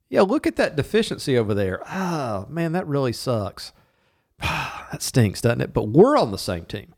Yeah, 0.08 0.22
look 0.22 0.46
at 0.46 0.56
that 0.56 0.76
deficiency 0.76 1.36
over 1.36 1.54
there. 1.54 1.82
Oh, 1.90 2.46
man, 2.48 2.72
that 2.72 2.86
really 2.86 3.12
sucks. 3.12 3.72
that 4.40 5.02
stinks, 5.02 5.40
doesn't 5.40 5.60
it? 5.60 5.72
But 5.74 5.88
we're 5.88 6.16
on 6.16 6.30
the 6.30 6.38
same 6.38 6.64
team. 6.64 6.94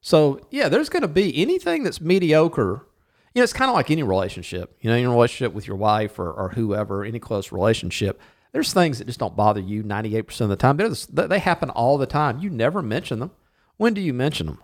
So, 0.00 0.40
yeah, 0.50 0.68
there's 0.68 0.88
going 0.88 1.02
to 1.02 1.08
be 1.08 1.36
anything 1.42 1.82
that's 1.82 2.00
mediocre. 2.00 2.86
You 3.34 3.40
know, 3.40 3.44
it's 3.44 3.52
kind 3.52 3.68
of 3.68 3.74
like 3.74 3.90
any 3.90 4.02
relationship. 4.02 4.76
You 4.80 4.90
know, 4.90 4.96
your 4.96 5.10
relationship 5.10 5.52
with 5.52 5.66
your 5.66 5.76
wife 5.76 6.18
or, 6.18 6.32
or 6.32 6.50
whoever, 6.50 7.04
any 7.04 7.18
close 7.18 7.52
relationship. 7.52 8.20
There's 8.52 8.72
things 8.72 8.98
that 8.98 9.06
just 9.06 9.20
don't 9.20 9.36
bother 9.36 9.60
you 9.60 9.84
98% 9.84 10.40
of 10.40 10.48
the 10.48 10.56
time. 10.56 10.76
There's, 10.76 11.06
they 11.06 11.38
happen 11.38 11.70
all 11.70 11.98
the 11.98 12.06
time. 12.06 12.40
You 12.40 12.50
never 12.50 12.82
mention 12.82 13.20
them. 13.20 13.30
When 13.76 13.94
do 13.94 14.00
you 14.00 14.12
mention 14.12 14.46
them? 14.46 14.58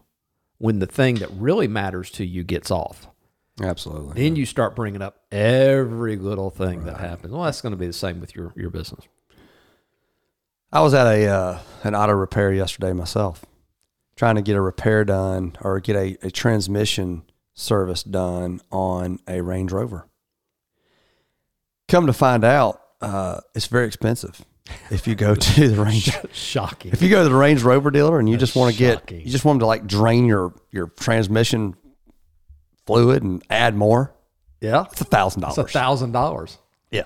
When 0.58 0.80
the 0.80 0.86
thing 0.86 1.16
that 1.16 1.30
really 1.30 1.68
matters 1.68 2.10
to 2.12 2.24
you 2.24 2.42
gets 2.42 2.70
off. 2.70 3.06
Absolutely. 3.62 4.22
Then 4.22 4.36
you 4.36 4.44
start 4.44 4.74
bringing 4.74 5.02
up 5.02 5.22
every 5.30 6.16
little 6.16 6.50
thing 6.50 6.84
that 6.84 6.98
happens. 6.98 7.32
Well, 7.32 7.44
that's 7.44 7.60
going 7.60 7.72
to 7.72 7.78
be 7.78 7.86
the 7.86 7.92
same 7.92 8.20
with 8.20 8.34
your, 8.34 8.52
your 8.56 8.70
business. 8.70 9.06
I 10.72 10.80
was 10.80 10.92
at 10.94 11.06
a 11.06 11.28
uh, 11.28 11.58
an 11.84 11.94
auto 11.94 12.12
repair 12.12 12.52
yesterday 12.52 12.92
myself, 12.92 13.46
trying 14.16 14.34
to 14.34 14.42
get 14.42 14.56
a 14.56 14.60
repair 14.60 15.04
done 15.04 15.56
or 15.62 15.80
get 15.80 15.96
a, 15.96 16.26
a 16.26 16.30
transmission 16.30 17.22
service 17.56 18.02
done 18.04 18.60
on 18.70 19.18
a 19.26 19.40
Range 19.40 19.72
Rover. 19.72 20.06
Come 21.88 22.06
to 22.06 22.12
find 22.12 22.44
out, 22.44 22.80
uh, 23.00 23.40
it's 23.54 23.66
very 23.66 23.86
expensive 23.86 24.44
if 24.90 25.06
you 25.06 25.14
go 25.14 25.34
to 25.34 25.68
the 25.68 25.82
Range. 25.82 26.10
Shocking. 26.32 26.92
If 26.92 27.02
you 27.02 27.08
go 27.10 27.22
to 27.22 27.28
the 27.28 27.34
Range 27.34 27.62
Rover 27.62 27.90
dealer 27.90 28.18
and 28.20 28.28
you 28.28 28.34
That's 28.36 28.52
just 28.52 28.56
want 28.56 28.72
to 28.74 28.78
get, 28.78 29.10
you 29.10 29.30
just 29.30 29.44
want 29.44 29.56
them 29.56 29.60
to 29.60 29.66
like 29.66 29.86
drain 29.86 30.26
your 30.26 30.54
your 30.70 30.88
transmission 30.88 31.74
fluid 32.86 33.22
and 33.22 33.42
add 33.50 33.74
more, 33.74 34.14
Yeah. 34.60 34.84
it's 34.92 35.00
a 35.00 35.04
thousand 35.04 35.42
It's 35.44 35.58
a 35.58 35.64
thousand 35.64 36.12
dollars. 36.12 36.58
Yeah, 36.90 37.04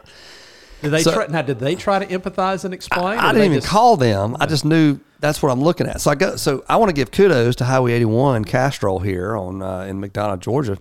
Did 0.82 0.90
they 0.92 1.02
So- 1.02 1.12
try, 1.12 1.26
now? 1.26 1.42
Did 1.42 1.58
they 1.58 1.74
try 1.74 1.98
to 1.98 2.06
empathize 2.06 2.64
and 2.64 2.72
explain? 2.72 3.18
I 3.18 3.32
did 3.32 3.38
didn't 3.38 3.52
even 3.52 3.58
just- 3.60 3.68
call 3.68 3.96
them. 3.96 4.36
I 4.40 4.46
just 4.46 4.64
knew 4.64 4.98
that's 5.20 5.42
what 5.42 5.50
I'm 5.52 5.60
looking 5.62 5.86
at. 5.86 6.00
So 6.00 6.10
I 6.10 6.14
go. 6.14 6.36
So 6.36 6.64
I 6.68 6.76
want 6.76 6.88
to 6.88 6.94
give 6.94 7.10
kudos 7.10 7.56
to 7.56 7.64
Highway 7.64 7.92
81 7.92 8.44
Castrol 8.44 9.00
here 9.00 9.36
on 9.36 9.62
uh, 9.62 9.80
in 9.82 10.00
McDonough, 10.00 10.40
Georgia, 10.40 10.78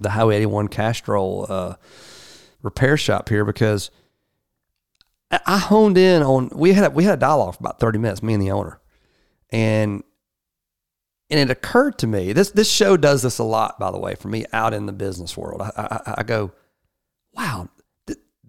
the 0.00 0.10
Highway 0.10 0.36
81 0.36 0.68
Castrol 0.68 1.46
uh, 1.48 1.74
repair 2.62 2.96
shop 2.96 3.28
here 3.28 3.44
because 3.44 3.90
I- 5.30 5.40
I 5.46 5.58
honed 5.58 5.98
in 5.98 6.22
on 6.22 6.50
we 6.54 6.72
had 6.72 6.94
we 6.94 7.04
had 7.04 7.14
a 7.14 7.20
dialogue 7.20 7.54
for 7.56 7.60
about 7.60 7.78
30 7.80 7.98
minutes, 7.98 8.22
me 8.22 8.32
and 8.34 8.42
the 8.42 8.50
owner, 8.50 8.80
and 9.50 10.02
and 11.30 11.40
it 11.40 11.50
occurred 11.50 11.98
to 11.98 12.06
me 12.06 12.32
this 12.32 12.50
this 12.50 12.70
show 12.70 12.96
does 12.96 13.22
this 13.22 13.38
a 13.38 13.44
lot, 13.44 13.78
by 13.78 13.90
the 13.90 13.98
way, 13.98 14.14
for 14.14 14.28
me 14.28 14.46
out 14.52 14.72
in 14.72 14.86
the 14.86 14.92
business 14.92 15.36
world. 15.36 15.60
I, 15.62 15.70
I, 15.76 16.14
I 16.18 16.22
go, 16.22 16.52
wow, 17.34 17.68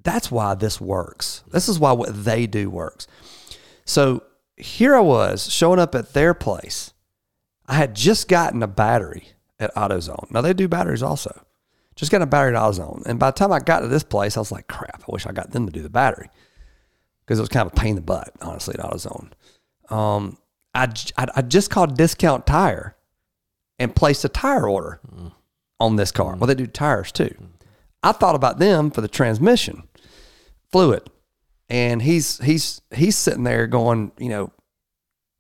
that's 0.05 0.31
why 0.31 0.53
this 0.53 0.79
works. 0.79 1.43
This 1.51 1.67
is 1.67 1.79
why 1.79 1.91
what 1.91 2.23
they 2.23 2.47
do 2.47 2.69
works. 2.69 3.07
So 3.83 4.23
here 4.55 4.95
I 4.95 5.01
was 5.01 5.51
showing 5.51 5.79
up 5.79 5.95
at 5.95 6.13
their 6.13 6.33
place. 6.33 6.93
I 7.67 7.73
had 7.73 7.95
just 7.95 8.27
gotten 8.27 8.63
a 8.63 8.67
battery 8.67 9.29
at 9.59 9.73
AutoZone. 9.75 10.31
Now 10.31 10.41
they 10.41 10.53
do 10.53 10.67
batteries 10.67 11.03
also. 11.03 11.45
Just 11.95 12.11
got 12.11 12.21
a 12.21 12.27
battery 12.27 12.55
at 12.55 12.61
AutoZone. 12.61 13.05
And 13.05 13.19
by 13.19 13.31
the 13.31 13.35
time 13.37 13.51
I 13.51 13.59
got 13.59 13.79
to 13.79 13.87
this 13.87 14.03
place, 14.03 14.37
I 14.37 14.41
was 14.41 14.51
like, 14.51 14.67
crap, 14.67 15.01
I 15.01 15.11
wish 15.11 15.25
I 15.25 15.31
got 15.31 15.51
them 15.51 15.65
to 15.65 15.71
do 15.71 15.81
the 15.81 15.89
battery. 15.89 16.29
Because 17.25 17.39
it 17.39 17.41
was 17.41 17.49
kind 17.49 17.65
of 17.65 17.73
a 17.73 17.75
pain 17.75 17.91
in 17.91 17.95
the 17.95 18.01
butt, 18.01 18.31
honestly, 18.41 18.75
at 18.77 18.85
AutoZone. 18.85 19.31
Um, 19.89 20.37
I, 20.75 20.91
I, 21.17 21.27
I 21.37 21.41
just 21.41 21.71
called 21.71 21.97
Discount 21.97 22.45
Tire 22.45 22.95
and 23.79 23.95
placed 23.95 24.23
a 24.23 24.29
tire 24.29 24.69
order 24.69 24.99
mm. 25.11 25.31
on 25.79 25.95
this 25.95 26.11
car. 26.11 26.35
Mm. 26.35 26.39
Well, 26.39 26.47
they 26.47 26.55
do 26.55 26.67
tires 26.67 27.11
too. 27.11 27.33
Mm. 27.41 27.47
I 28.03 28.11
thought 28.11 28.35
about 28.35 28.59
them 28.59 28.91
for 28.91 29.01
the 29.01 29.07
transmission 29.07 29.83
fluid. 30.71 31.09
And 31.69 32.01
he's 32.01 32.37
he's 32.39 32.81
he's 32.93 33.17
sitting 33.17 33.43
there 33.43 33.65
going, 33.65 34.11
you 34.19 34.29
know, 34.29 34.51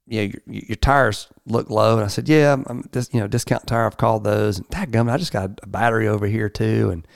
yeah, 0.07 0.23
your, 0.23 0.41
your, 0.47 0.75
tires 0.75 1.27
look 1.45 1.69
low. 1.69 1.95
And 1.95 2.05
I 2.05 2.07
said, 2.07 2.29
yeah, 2.29 2.53
I'm, 2.53 2.65
I'm 2.67 2.89
you 3.11 3.19
know, 3.19 3.27
discount 3.27 3.67
tire. 3.67 3.85
I've 3.85 3.97
called 3.97 4.23
those. 4.23 4.57
And 4.57 4.67
dadgummit, 4.69 5.11
I 5.11 5.17
just 5.17 5.33
got 5.33 5.59
a 5.63 5.67
battery 5.67 6.07
over 6.07 6.27
here 6.27 6.49
too. 6.49 6.89
And 6.91 7.07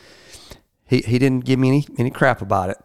he, 0.85 0.99
he 0.99 1.19
didn't 1.19 1.45
give 1.45 1.59
me 1.59 1.69
any, 1.69 1.87
any 1.97 2.09
crap 2.09 2.41
about 2.41 2.71
it. 2.71 2.77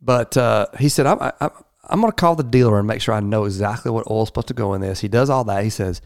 But 0.00 0.36
uh, 0.36 0.66
he 0.78 0.90
said, 0.90 1.06
I'm, 1.06 1.18
I, 1.20 1.50
I'm 1.88 2.00
going 2.00 2.10
to 2.10 2.16
call 2.16 2.36
the 2.36 2.42
dealer 2.42 2.78
and 2.78 2.86
make 2.86 3.00
sure 3.00 3.14
I 3.14 3.20
know 3.20 3.44
exactly 3.44 3.90
what 3.90 4.10
oil's 4.10 4.28
supposed 4.28 4.48
to 4.48 4.54
go 4.54 4.74
in 4.74 4.82
this. 4.82 5.00
He 5.00 5.08
does 5.08 5.30
all 5.30 5.44
that. 5.44 5.64
He 5.64 5.70
says, 5.70 6.02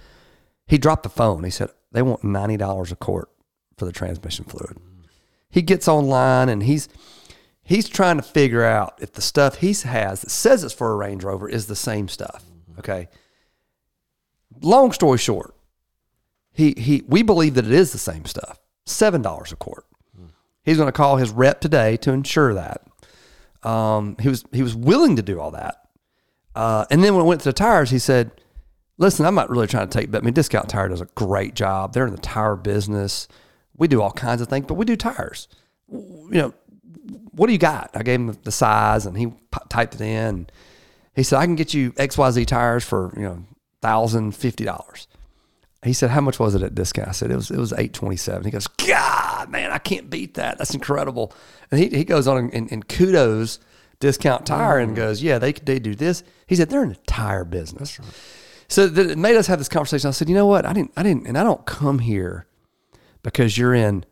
he 0.66 0.78
dropped 0.78 1.02
the 1.02 1.08
phone. 1.08 1.42
He 1.42 1.50
said, 1.50 1.70
they 1.90 2.02
want 2.02 2.22
$90 2.22 2.92
a 2.92 2.96
quart 2.96 3.30
for 3.76 3.84
the 3.84 3.92
transmission 3.92 4.44
fluid. 4.44 4.76
He 5.50 5.62
gets 5.62 5.88
online 5.88 6.48
and 6.48 6.62
he's, 6.62 6.88
he's 7.68 7.86
trying 7.86 8.16
to 8.16 8.22
figure 8.22 8.64
out 8.64 8.98
if 8.98 9.12
the 9.12 9.20
stuff 9.20 9.56
he 9.56 9.74
has 9.74 10.22
that 10.22 10.30
says 10.30 10.64
it's 10.64 10.72
for 10.72 10.90
a 10.90 10.96
Range 10.96 11.22
Rover 11.22 11.48
is 11.48 11.66
the 11.66 11.76
same 11.76 12.08
stuff. 12.08 12.42
Okay. 12.78 13.08
Long 14.62 14.90
story 14.92 15.18
short, 15.18 15.54
he 16.50 16.74
he 16.76 17.04
we 17.06 17.22
believe 17.22 17.54
that 17.54 17.66
it 17.66 17.72
is 17.72 17.92
the 17.92 17.98
same 17.98 18.24
stuff. 18.24 18.58
Seven 18.86 19.22
dollars 19.22 19.52
a 19.52 19.56
quart. 19.56 19.84
He's 20.64 20.76
going 20.76 20.88
to 20.88 20.92
call 20.92 21.16
his 21.16 21.30
rep 21.30 21.60
today 21.60 21.96
to 21.98 22.12
ensure 22.12 22.54
that. 22.54 22.82
Um, 23.62 24.16
he 24.20 24.28
was 24.28 24.44
he 24.52 24.62
was 24.62 24.74
willing 24.74 25.16
to 25.16 25.22
do 25.22 25.38
all 25.38 25.50
that. 25.52 25.76
Uh, 26.54 26.86
and 26.90 27.04
then 27.04 27.14
when 27.14 27.24
we 27.24 27.28
went 27.28 27.42
to 27.42 27.48
the 27.48 27.52
tires, 27.52 27.90
he 27.90 27.98
said, 27.98 28.30
"Listen, 28.96 29.26
I'm 29.26 29.34
not 29.34 29.50
really 29.50 29.66
trying 29.66 29.88
to 29.88 29.98
take, 29.98 30.10
but 30.10 30.22
I 30.22 30.24
mean, 30.24 30.34
Discount 30.34 30.68
Tire 30.68 30.88
does 30.88 31.00
a 31.00 31.08
great 31.14 31.54
job. 31.54 31.92
They're 31.92 32.06
in 32.06 32.14
the 32.14 32.20
tire 32.20 32.56
business. 32.56 33.28
We 33.76 33.86
do 33.88 34.02
all 34.02 34.10
kinds 34.10 34.40
of 34.40 34.48
things, 34.48 34.66
but 34.66 34.74
we 34.74 34.84
do 34.84 34.96
tires. 34.96 35.48
You 35.90 36.28
know, 36.30 36.54
what 37.32 37.46
do 37.46 37.52
you 37.52 37.58
got?" 37.58 37.90
I 37.94 38.02
gave 38.02 38.20
him 38.20 38.36
the 38.44 38.52
size, 38.52 39.06
and 39.06 39.16
he 39.16 39.32
typed 39.68 39.94
it 39.94 40.00
in. 40.00 40.48
He 41.14 41.24
said, 41.24 41.38
I 41.40 41.46
can 41.46 41.56
get 41.56 41.74
you 41.74 41.90
XYZ 41.92 42.46
tires 42.46 42.84
for, 42.84 43.12
you 43.16 43.22
know, 43.22 43.44
thousand 43.82 44.36
fifty 44.36 44.64
dollars. 44.64 45.08
He 45.82 45.92
said, 45.92 46.10
How 46.10 46.20
much 46.20 46.38
was 46.38 46.54
it 46.54 46.62
at 46.62 46.74
discount? 46.74 47.08
I 47.08 47.12
said, 47.12 47.30
It 47.30 47.36
was 47.36 47.50
it 47.50 47.58
was 47.58 47.72
eight 47.72 47.92
twenty 47.92 48.16
seven. 48.16 48.44
He 48.44 48.50
goes, 48.50 48.66
God, 48.68 49.50
man, 49.50 49.72
I 49.72 49.78
can't 49.78 50.10
beat 50.10 50.34
that. 50.34 50.58
That's 50.58 50.74
incredible. 50.74 51.32
And 51.70 51.80
he, 51.80 51.88
he 51.88 52.04
goes 52.04 52.28
on 52.28 52.50
and, 52.52 52.70
and 52.70 52.86
kudos 52.88 53.58
discount 54.00 54.46
tire 54.46 54.78
and 54.78 54.92
mm. 54.92 54.96
goes, 54.96 55.22
Yeah, 55.22 55.38
they 55.38 55.52
they 55.52 55.78
do 55.78 55.94
this. 55.94 56.22
He 56.46 56.54
said, 56.54 56.70
They're 56.70 56.82
in 56.82 56.90
the 56.90 56.96
tire 57.06 57.44
business. 57.44 57.98
Right. 57.98 58.08
So 58.68 58.84
it 58.84 59.16
made 59.16 59.36
us 59.36 59.46
have 59.46 59.58
this 59.58 59.68
conversation. 59.68 60.08
I 60.08 60.10
said, 60.10 60.28
you 60.28 60.34
know 60.34 60.46
what? 60.46 60.66
I 60.66 60.72
didn't 60.72 60.92
I 60.96 61.02
didn't 61.02 61.26
and 61.26 61.38
I 61.38 61.42
don't 61.42 61.64
come 61.64 62.00
here 62.00 62.46
because 63.22 63.56
you're 63.56 63.74
in, 63.74 64.04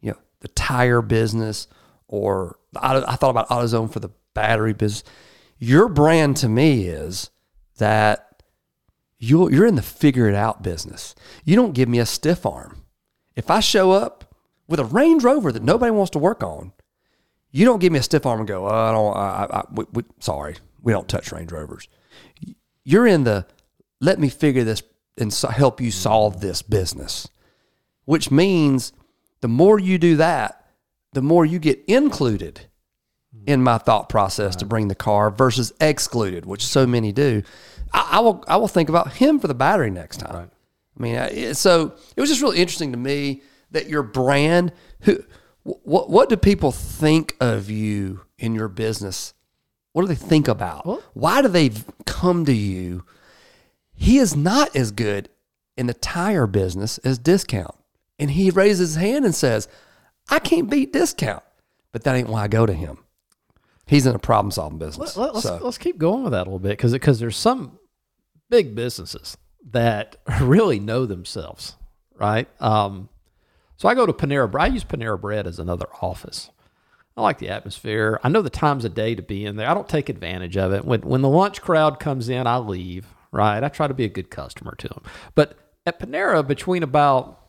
you 0.00 0.12
know, 0.12 0.18
the 0.40 0.48
tire 0.48 1.02
business 1.02 1.68
or 2.08 2.58
I, 2.76 3.16
thought 3.16 3.30
about 3.30 3.48
AutoZone 3.48 3.92
for 3.92 4.00
the 4.00 4.10
battery 4.34 4.72
business. 4.72 5.04
Your 5.58 5.88
brand 5.88 6.36
to 6.38 6.48
me 6.48 6.88
is 6.88 7.30
that 7.78 8.42
you 9.18 9.50
you're 9.50 9.66
in 9.66 9.76
the 9.76 9.82
figure 9.82 10.28
it 10.28 10.34
out 10.34 10.62
business. 10.62 11.14
You 11.44 11.56
don't 11.56 11.74
give 11.74 11.88
me 11.88 11.98
a 11.98 12.06
stiff 12.06 12.46
arm. 12.46 12.82
If 13.36 13.50
I 13.50 13.60
show 13.60 13.92
up 13.92 14.34
with 14.66 14.80
a 14.80 14.84
Range 14.84 15.22
Rover 15.22 15.52
that 15.52 15.62
nobody 15.62 15.90
wants 15.90 16.10
to 16.10 16.18
work 16.18 16.42
on, 16.42 16.72
you 17.50 17.64
don't 17.64 17.80
give 17.80 17.92
me 17.92 17.98
a 17.98 18.02
stiff 18.02 18.26
arm 18.26 18.40
and 18.40 18.48
go, 18.48 18.66
oh, 18.66 18.70
I 18.70 18.92
don't, 18.92 19.16
I, 19.16 19.58
I, 19.58 19.64
we, 19.72 19.84
we, 19.92 20.02
sorry, 20.20 20.56
we 20.82 20.92
don't 20.92 21.08
touch 21.08 21.32
Range 21.32 21.50
Rovers. 21.50 21.88
You're 22.84 23.06
in 23.06 23.24
the 23.24 23.46
let 24.00 24.18
me 24.18 24.28
figure 24.28 24.64
this 24.64 24.82
and 25.16 25.34
help 25.34 25.80
you 25.80 25.90
solve 25.90 26.40
this 26.40 26.62
business, 26.62 27.28
which 28.04 28.30
means 28.30 28.92
the 29.40 29.48
more 29.48 29.78
you 29.78 29.98
do 29.98 30.16
that, 30.16 30.57
the 31.12 31.22
more 31.22 31.44
you 31.44 31.58
get 31.58 31.82
included 31.86 32.66
hmm. 33.34 33.44
in 33.46 33.62
my 33.62 33.78
thought 33.78 34.08
process 34.08 34.54
right. 34.54 34.58
to 34.60 34.66
bring 34.66 34.88
the 34.88 34.94
car 34.94 35.30
versus 35.30 35.72
excluded, 35.80 36.46
which 36.46 36.64
so 36.64 36.86
many 36.86 37.12
do. 37.12 37.42
I, 37.92 38.08
I, 38.12 38.20
will 38.20 38.44
I 38.46 38.56
will 38.56 38.68
think 38.68 38.88
about 38.88 39.14
him 39.14 39.38
for 39.38 39.48
the 39.48 39.54
battery 39.54 39.90
next 39.90 40.18
time. 40.18 40.34
Right. 40.34 40.50
I 40.98 41.02
mean, 41.02 41.16
I, 41.16 41.52
so 41.52 41.94
it 42.16 42.20
was 42.20 42.28
just 42.28 42.42
really 42.42 42.58
interesting 42.58 42.92
to 42.92 42.98
me 42.98 43.42
that 43.70 43.88
your 43.88 44.02
brand. 44.02 44.72
Who, 45.00 45.22
what 45.62 46.08
what 46.08 46.28
do 46.28 46.36
people 46.36 46.72
think 46.72 47.36
of 47.40 47.70
you 47.70 48.22
in 48.38 48.54
your 48.54 48.68
business? 48.68 49.34
What 49.92 50.02
do 50.02 50.08
they 50.08 50.14
think 50.14 50.48
about? 50.48 50.86
What? 50.86 51.02
Why 51.14 51.42
do 51.42 51.48
they 51.48 51.70
come 52.06 52.44
to 52.46 52.52
you? 52.52 53.04
He 53.94 54.18
is 54.18 54.36
not 54.36 54.74
as 54.76 54.92
good 54.92 55.28
in 55.76 55.86
the 55.86 55.94
tire 55.94 56.46
business 56.46 56.98
as 56.98 57.18
discount, 57.18 57.74
and 58.18 58.30
he 58.30 58.50
raises 58.50 58.94
his 58.94 58.96
hand 58.96 59.24
and 59.24 59.34
says, 59.34 59.68
"I 60.28 60.38
can't 60.38 60.70
beat 60.70 60.92
discount." 60.92 61.42
But 61.90 62.04
that 62.04 62.14
ain't 62.14 62.28
why 62.28 62.44
I 62.44 62.48
go 62.48 62.66
to 62.66 62.74
him 62.74 62.98
he's 63.88 64.06
in 64.06 64.14
a 64.14 64.18
problem 64.18 64.52
solving 64.52 64.78
business. 64.78 65.16
Let, 65.16 65.34
us 65.34 65.42
so. 65.42 65.58
let's 65.60 65.78
keep 65.78 65.98
going 65.98 66.22
with 66.22 66.32
that 66.32 66.42
a 66.42 66.50
little 66.50 66.58
bit 66.60 66.70
because 66.70 66.92
because 66.92 67.18
there's 67.18 67.36
some 67.36 67.78
big 68.48 68.74
businesses 68.74 69.36
that 69.70 70.16
really 70.40 70.78
know 70.78 71.06
themselves, 71.06 71.76
right? 72.14 72.48
Um, 72.62 73.08
so 73.76 73.88
I 73.88 73.94
go 73.94 74.06
to 74.06 74.12
Panera. 74.12 74.54
I 74.60 74.66
use 74.66 74.84
Panera 74.84 75.20
Bread 75.20 75.46
as 75.46 75.58
another 75.58 75.86
office. 76.00 76.50
I 77.16 77.22
like 77.22 77.38
the 77.38 77.48
atmosphere. 77.48 78.20
I 78.22 78.28
know 78.28 78.42
the 78.42 78.50
times 78.50 78.84
of 78.84 78.94
day 78.94 79.16
to 79.16 79.22
be 79.22 79.44
in 79.44 79.56
there. 79.56 79.68
I 79.68 79.74
don't 79.74 79.88
take 79.88 80.08
advantage 80.08 80.56
of 80.56 80.72
it. 80.72 80.84
When 80.84 81.00
when 81.00 81.22
the 81.22 81.28
lunch 81.28 81.60
crowd 81.60 81.98
comes 81.98 82.28
in, 82.28 82.46
I 82.46 82.58
leave. 82.58 83.06
Right? 83.30 83.62
I 83.62 83.68
try 83.68 83.88
to 83.88 83.94
be 83.94 84.04
a 84.04 84.08
good 84.08 84.30
customer 84.30 84.74
to 84.76 84.88
them. 84.88 85.02
But 85.34 85.58
at 85.84 86.00
Panera, 86.00 86.46
between 86.46 86.82
about 86.82 87.47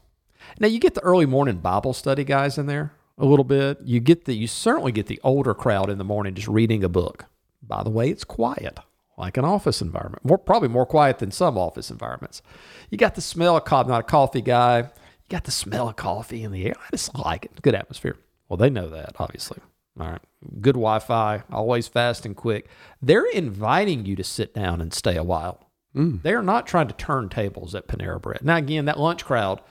now 0.60 0.68
you 0.68 0.80
get 0.80 0.96
the 0.96 1.02
early 1.02 1.26
morning 1.26 1.58
Bible 1.58 1.94
study 1.94 2.24
guys 2.24 2.58
in 2.58 2.66
there 2.66 2.94
a 3.18 3.26
little 3.26 3.44
bit. 3.44 3.80
You 3.84 4.00
get 4.00 4.26
the 4.26 4.34
you 4.34 4.48
certainly 4.48 4.92
get 4.92 5.08
the 5.08 5.20
older 5.24 5.54
crowd 5.54 5.90
in 5.90 5.98
the 5.98 6.04
morning 6.04 6.34
just 6.34 6.48
reading 6.48 6.84
a 6.84 6.90
book. 6.90 7.26
By 7.62 7.84
the 7.84 7.90
way, 7.90 8.10
it's 8.10 8.24
quiet, 8.24 8.80
like 9.18 9.38
an 9.38 9.46
office 9.46 9.82
environment. 9.82 10.26
More 10.26 10.38
probably 10.38 10.70
more 10.70 10.86
quiet 10.86 11.20
than 11.20 11.32
some 11.32 11.58
office 11.58 11.92
environments. 11.92 12.42
You 12.90 12.98
got 12.98 13.16
the 13.16 13.22
smell 13.22 13.58
of 13.58 13.66
coffee, 13.66 13.90
not 13.90 14.02
a 14.02 14.04
coffee 14.04 14.42
guy. 14.42 14.80
You 14.80 15.30
got 15.30 15.44
the 15.44 15.52
smell 15.52 15.90
of 15.90 15.96
coffee 15.96 16.44
in 16.44 16.52
the 16.52 16.66
air. 16.66 16.76
I 16.80 16.90
just 16.92 17.16
like 17.16 17.46
it. 17.46 17.62
Good 17.62 17.76
atmosphere. 17.76 18.18
Well, 18.48 18.58
they 18.58 18.70
know 18.70 18.90
that, 18.90 19.16
obviously. 19.20 19.60
All 20.00 20.08
right. 20.08 20.22
Good 20.62 20.76
Wi 20.76 21.00
Fi, 21.00 21.44
always 21.52 21.88
fast 21.88 22.26
and 22.26 22.36
quick. 22.36 22.70
They're 23.02 23.26
inviting 23.26 24.06
you 24.06 24.16
to 24.16 24.24
sit 24.24 24.54
down 24.54 24.82
and 24.82 24.94
stay 24.94 25.18
a 25.18 25.24
while. 25.24 25.70
Mm. 25.96 26.22
They're 26.22 26.42
not 26.42 26.68
trying 26.68 26.88
to 26.88 26.94
turn 26.94 27.30
tables 27.30 27.76
at 27.76 27.88
Panera 27.88 28.22
Bread. 28.22 28.42
Now, 28.44 28.58
again, 28.58 28.86
that 28.86 29.00
lunch 29.00 29.26
crowd, 29.26 29.62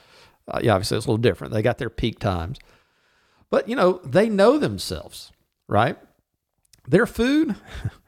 uh, 0.48 0.61
yeah, 0.62 0.74
obviously 0.74 0.96
it's 0.96 1.06
a 1.06 1.11
little 1.11 1.22
different. 1.22 1.52
They 1.52 1.62
got 1.62 1.78
their 1.78 1.90
peak 1.90 2.18
times. 2.18 2.58
But, 3.50 3.68
you 3.68 3.76
know, 3.76 4.00
they 4.04 4.28
know 4.28 4.58
themselves, 4.58 5.32
right? 5.68 5.96
Their 6.87 7.06
food, 7.06 7.54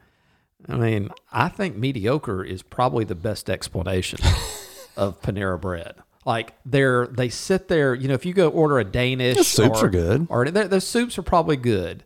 I 0.69 0.77
mean, 0.77 1.11
I 1.33 1.49
think 1.49 1.77
mediocre 1.77 2.45
is 2.45 2.63
probably 2.63 3.05
the 3.05 3.15
best 3.15 3.49
explanation 3.49 4.21
of 4.97 5.21
Panera 5.23 5.61
bread. 5.61 5.95
Like 6.27 6.55
they're 6.67 7.07
they 7.07 7.31
sit 7.31 7.69
there, 7.69 7.95
you 7.95 8.07
know, 8.07 8.15
if 8.15 8.27
you 8.27 8.35
go 8.35 8.51
order 8.51 8.79
a 8.79 8.85
Danish, 8.85 9.39
the 9.39 9.45
soups 9.45 9.83
or, 9.83 9.87
are 9.87 9.91
good, 9.91 10.27
or 10.29 10.51
the 10.51 10.81
soups 10.81 11.17
are 11.17 11.23
probably 11.23 11.57
good, 11.57 12.05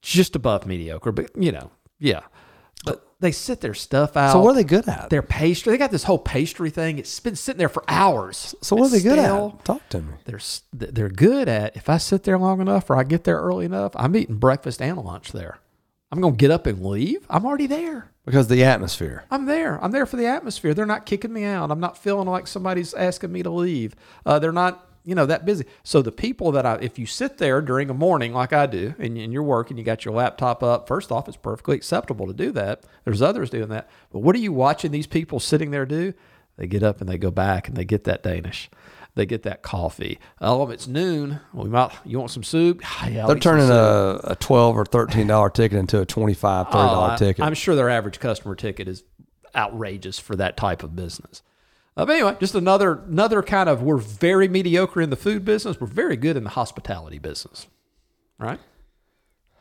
just 0.00 0.34
above 0.34 0.66
mediocre, 0.66 1.12
but 1.12 1.30
you 1.36 1.52
know, 1.52 1.70
yeah. 1.98 2.22
They 3.20 3.32
sit 3.32 3.60
their 3.60 3.74
stuff 3.74 4.16
out. 4.16 4.32
So 4.32 4.40
what 4.40 4.52
are 4.52 4.54
they 4.54 4.64
good 4.64 4.88
at? 4.88 5.10
Their 5.10 5.22
pastry. 5.22 5.72
They 5.72 5.78
got 5.78 5.90
this 5.90 6.04
whole 6.04 6.18
pastry 6.18 6.70
thing. 6.70 6.98
It's 6.98 7.20
been 7.20 7.36
sitting 7.36 7.58
there 7.58 7.68
for 7.68 7.84
hours. 7.86 8.54
So 8.62 8.76
what 8.76 8.86
are 8.86 8.90
they 8.90 9.02
good 9.02 9.18
at? 9.18 9.64
Talk 9.64 9.86
to 9.90 10.00
me. 10.00 10.14
They're 10.24 10.40
they're 10.72 11.10
good 11.10 11.48
at. 11.48 11.76
If 11.76 11.90
I 11.90 11.98
sit 11.98 12.24
there 12.24 12.38
long 12.38 12.60
enough, 12.60 12.88
or 12.88 12.96
I 12.96 13.02
get 13.04 13.24
there 13.24 13.38
early 13.38 13.66
enough, 13.66 13.92
I'm 13.94 14.16
eating 14.16 14.36
breakfast 14.36 14.80
and 14.80 14.96
lunch 14.98 15.32
there. 15.32 15.58
I'm 16.10 16.20
gonna 16.20 16.34
get 16.34 16.50
up 16.50 16.66
and 16.66 16.84
leave. 16.84 17.26
I'm 17.28 17.44
already 17.44 17.66
there 17.66 18.10
because 18.24 18.48
the 18.48 18.64
atmosphere. 18.64 19.24
I'm 19.30 19.44
there. 19.46 19.82
I'm 19.84 19.92
there 19.92 20.06
for 20.06 20.16
the 20.16 20.26
atmosphere. 20.26 20.74
They're 20.74 20.86
not 20.86 21.06
kicking 21.06 21.32
me 21.32 21.44
out. 21.44 21.70
I'm 21.70 21.78
not 21.78 21.98
feeling 21.98 22.26
like 22.26 22.46
somebody's 22.46 22.94
asking 22.94 23.32
me 23.32 23.42
to 23.42 23.50
leave. 23.50 23.94
Uh, 24.24 24.38
they're 24.38 24.50
not 24.50 24.89
you 25.04 25.14
know 25.14 25.26
that 25.26 25.44
busy. 25.44 25.64
So 25.82 26.02
the 26.02 26.12
people 26.12 26.52
that 26.52 26.66
I, 26.66 26.74
if 26.76 26.98
you 26.98 27.06
sit 27.06 27.38
there 27.38 27.60
during 27.60 27.90
a 27.90 27.94
morning 27.94 28.32
like 28.32 28.52
I 28.52 28.66
do, 28.66 28.94
and, 28.98 29.16
and 29.16 29.32
you're 29.32 29.42
working, 29.42 29.78
you 29.78 29.84
got 29.84 30.04
your 30.04 30.14
laptop 30.14 30.62
up. 30.62 30.86
First 30.86 31.10
off, 31.10 31.28
it's 31.28 31.36
perfectly 31.36 31.76
acceptable 31.76 32.26
to 32.26 32.32
do 32.32 32.52
that. 32.52 32.84
There's 33.04 33.22
others 33.22 33.50
doing 33.50 33.68
that. 33.68 33.88
But 34.12 34.20
what 34.20 34.36
are 34.36 34.40
you 34.40 34.52
watching 34.52 34.90
these 34.90 35.06
people 35.06 35.40
sitting 35.40 35.70
there 35.70 35.86
do? 35.86 36.12
They 36.56 36.66
get 36.66 36.82
up 36.82 37.00
and 37.00 37.08
they 37.08 37.16
go 37.16 37.30
back 37.30 37.68
and 37.68 37.76
they 37.76 37.84
get 37.84 38.04
that 38.04 38.22
Danish. 38.22 38.68
They 39.14 39.26
get 39.26 39.42
that 39.42 39.62
coffee. 39.62 40.18
Oh, 40.40 40.68
it's 40.68 40.86
noon. 40.86 41.40
We 41.52 41.68
might. 41.68 41.90
You 42.04 42.18
want 42.18 42.30
some 42.30 42.44
soup? 42.44 42.82
Yeah, 43.10 43.26
They're 43.26 43.36
turning 43.36 43.70
a, 43.70 44.20
a 44.22 44.36
twelve 44.36 44.76
or 44.76 44.84
thirteen 44.84 45.26
dollar 45.26 45.50
ticket 45.50 45.78
into 45.78 46.00
a 46.00 46.06
25 46.06 46.66
30 46.66 46.72
dollar 46.72 47.12
oh, 47.14 47.16
ticket. 47.16 47.44
I'm 47.44 47.54
sure 47.54 47.74
their 47.74 47.88
average 47.88 48.20
customer 48.20 48.54
ticket 48.54 48.86
is 48.86 49.02
outrageous 49.56 50.18
for 50.18 50.36
that 50.36 50.56
type 50.56 50.82
of 50.82 50.94
business. 50.94 51.42
Uh, 51.96 52.06
but 52.06 52.12
anyway, 52.12 52.36
just 52.40 52.54
another 52.54 53.02
another 53.08 53.42
kind 53.42 53.68
of 53.68 53.82
we're 53.82 53.96
very 53.96 54.48
mediocre 54.48 55.00
in 55.00 55.10
the 55.10 55.16
food 55.16 55.44
business. 55.44 55.80
We're 55.80 55.86
very 55.86 56.16
good 56.16 56.36
in 56.36 56.44
the 56.44 56.50
hospitality 56.50 57.18
business, 57.18 57.66
right? 58.38 58.60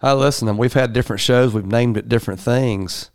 I 0.02 0.14
listen. 0.14 0.48
And 0.48 0.58
we've 0.58 0.74
had 0.74 0.94
different 0.94 1.22
shows. 1.22 1.54
We've 1.54 1.66
named 1.66 1.98
it 1.98 2.08
different 2.08 2.40
things. 2.40 3.12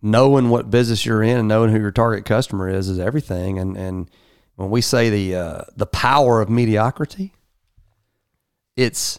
Knowing 0.00 0.48
what 0.50 0.70
business 0.70 1.06
you're 1.06 1.22
in 1.22 1.38
and 1.38 1.48
knowing 1.48 1.70
who 1.70 1.78
your 1.78 1.92
target 1.92 2.24
customer 2.24 2.68
is 2.68 2.88
is 2.88 2.98
everything. 2.98 3.58
And 3.58 3.76
and 3.76 4.10
when 4.56 4.70
we 4.70 4.80
say 4.80 5.10
the 5.10 5.36
uh, 5.36 5.62
the 5.76 5.86
power 5.86 6.40
of 6.40 6.50
mediocrity, 6.50 7.32
it's 8.76 9.18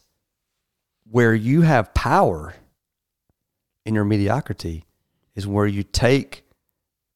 where 1.10 1.34
you 1.34 1.62
have 1.62 1.94
power 1.94 2.56
in 3.86 3.96
your 3.96 4.06
mediocrity 4.06 4.86
is 5.36 5.48
where 5.48 5.68
you 5.68 5.84
take 5.84 6.44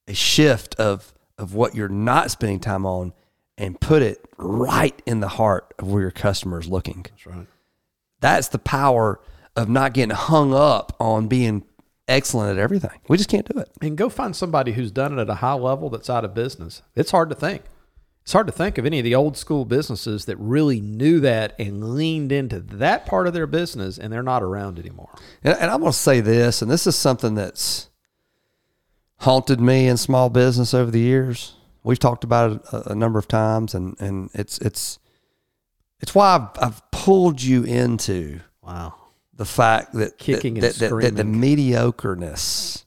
a 0.08 0.14
shift 0.14 0.76
of 0.76 1.14
of 1.38 1.54
what 1.54 1.76
you're 1.76 1.90
not 1.90 2.32
spending 2.32 2.60
time 2.60 2.86
on 2.86 3.14
and 3.58 3.80
put 3.80 4.02
it 4.02 4.24
right 4.38 5.02
in 5.06 5.20
the 5.20 5.28
heart 5.28 5.74
of 5.80 5.92
where 5.92 6.02
your 6.02 6.12
customer 6.12 6.60
is 6.60 6.68
looking. 6.68 7.06
That's 7.10 7.26
right. 7.26 7.48
That's 8.20 8.48
the 8.50 8.60
power 8.60 9.20
of 9.56 9.70
not 9.70 9.94
getting 9.94 10.16
hung 10.16 10.54
up 10.54 10.96
on 11.00 11.28
being 11.28 11.64
excellent 12.08 12.58
at 12.58 12.62
everything. 12.62 13.00
We 13.08 13.18
just 13.18 13.30
can't 13.30 13.48
do 13.52 13.60
it. 13.60 13.70
And 13.82 13.98
go 13.98 14.10
find 14.10 14.36
somebody 14.36 14.74
who's 14.74 14.92
done 14.92 15.18
it 15.18 15.22
at 15.22 15.30
a 15.30 15.36
high 15.36 15.54
level 15.54 15.90
that's 15.90 16.10
out 16.10 16.26
of 16.26 16.34
business. 16.34 16.82
It's 16.96 17.12
hard 17.12 17.30
to 17.30 17.36
think. 17.36 17.64
It's 18.22 18.34
hard 18.34 18.48
to 18.48 18.54
think 18.54 18.78
of 18.78 18.86
any 18.86 19.00
of 19.00 19.06
the 19.06 19.16
old 19.16 19.38
school 19.38 19.64
businesses 19.64 20.26
that 20.26 20.36
really 20.38 20.82
knew 20.82 21.22
that 21.22 21.56
and 21.58 21.96
leaned 21.96 22.32
into 22.32 22.60
that 22.60 23.06
part 23.06 23.26
of 23.26 23.34
their 23.34 23.48
business, 23.48 23.98
and 23.98 24.12
they're 24.12 24.22
not 24.22 24.44
around 24.44 24.80
anymore. 24.80 25.16
And, 25.44 25.58
and 25.58 25.72
I'm 25.72 25.80
going 25.80 25.94
to 25.94 25.98
say 25.98 26.20
this, 26.20 26.62
and 26.62 26.70
this 26.70 26.86
is 26.86 26.96
something 26.98 27.36
that's 27.36 27.88
haunted 29.20 29.60
me 29.60 29.88
in 29.88 29.98
small 29.98 30.30
business 30.30 30.74
over 30.74 30.92
the 30.92 31.00
years. 31.00 31.54
We've 31.84 32.00
talked 32.00 32.24
about 32.24 32.52
it 32.52 32.62
a, 32.72 32.92
a 32.92 32.96
number 32.96 33.18
of 33.18 33.28
times, 33.28 33.74
and, 33.74 34.00
and 34.00 34.30
it's 34.34 34.58
it's 34.60 35.00
it's 36.00 36.14
why 36.14 36.36
I've, 36.36 36.64
I've 36.64 36.92
pulled 36.92 37.42
you 37.42 37.64
into 37.64 38.42
wow. 38.62 38.94
the 39.34 39.46
fact 39.46 39.94
that 39.94 40.18
kicking 40.18 40.56
that, 40.56 40.76
that, 40.76 40.90
that, 40.90 41.02
that, 41.02 41.16
the 41.16 41.24
mediocreness 41.24 42.86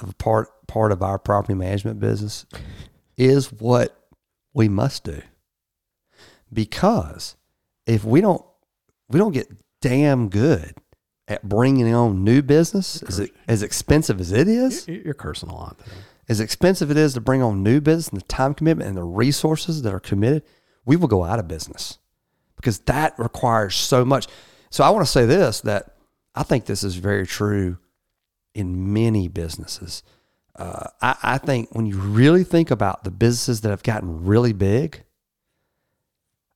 of 0.00 0.16
part 0.18 0.48
part 0.66 0.92
of 0.92 1.02
our 1.02 1.18
property 1.18 1.54
management 1.54 2.00
business 2.00 2.46
is 3.16 3.52
what 3.52 4.08
we 4.52 4.68
must 4.68 5.04
do. 5.04 5.20
Because 6.52 7.36
if 7.86 8.04
we 8.04 8.20
don't 8.20 8.44
we 9.08 9.18
don't 9.18 9.32
get 9.32 9.48
damn 9.80 10.28
good 10.28 10.74
at 11.28 11.48
bringing 11.48 11.92
on 11.94 12.24
new 12.24 12.42
business? 12.42 13.02
As, 13.02 13.30
as 13.48 13.62
expensive 13.62 14.20
as 14.20 14.32
it 14.32 14.48
is? 14.48 14.86
You're 14.88 15.14
cursing 15.14 15.48
a 15.48 15.54
lot 15.54 15.78
as 16.26 16.40
expensive 16.40 16.90
it 16.90 16.96
is 16.96 17.12
to 17.12 17.20
bring 17.20 17.42
on 17.42 17.62
new 17.62 17.82
business 17.82 18.08
and 18.08 18.18
the 18.18 18.24
time 18.24 18.54
commitment 18.54 18.88
and 18.88 18.96
the 18.96 19.04
resources 19.04 19.82
that 19.82 19.92
are 19.92 20.00
committed 20.00 20.42
we 20.84 20.96
will 20.96 21.08
go 21.08 21.24
out 21.24 21.38
of 21.38 21.48
business 21.48 21.98
because 22.56 22.78
that 22.80 23.18
requires 23.18 23.74
so 23.74 24.04
much. 24.04 24.26
So 24.70 24.84
I 24.84 24.90
want 24.90 25.04
to 25.04 25.10
say 25.10 25.26
this 25.26 25.60
that 25.62 25.96
I 26.34 26.42
think 26.42 26.66
this 26.66 26.82
is 26.82 26.96
very 26.96 27.26
true 27.26 27.78
in 28.54 28.92
many 28.92 29.28
businesses. 29.28 30.02
Uh, 30.56 30.88
I, 31.00 31.16
I 31.22 31.38
think 31.38 31.74
when 31.74 31.86
you 31.86 31.98
really 31.98 32.44
think 32.44 32.70
about 32.70 33.04
the 33.04 33.10
businesses 33.10 33.62
that 33.62 33.70
have 33.70 33.82
gotten 33.82 34.24
really 34.24 34.52
big, 34.52 35.04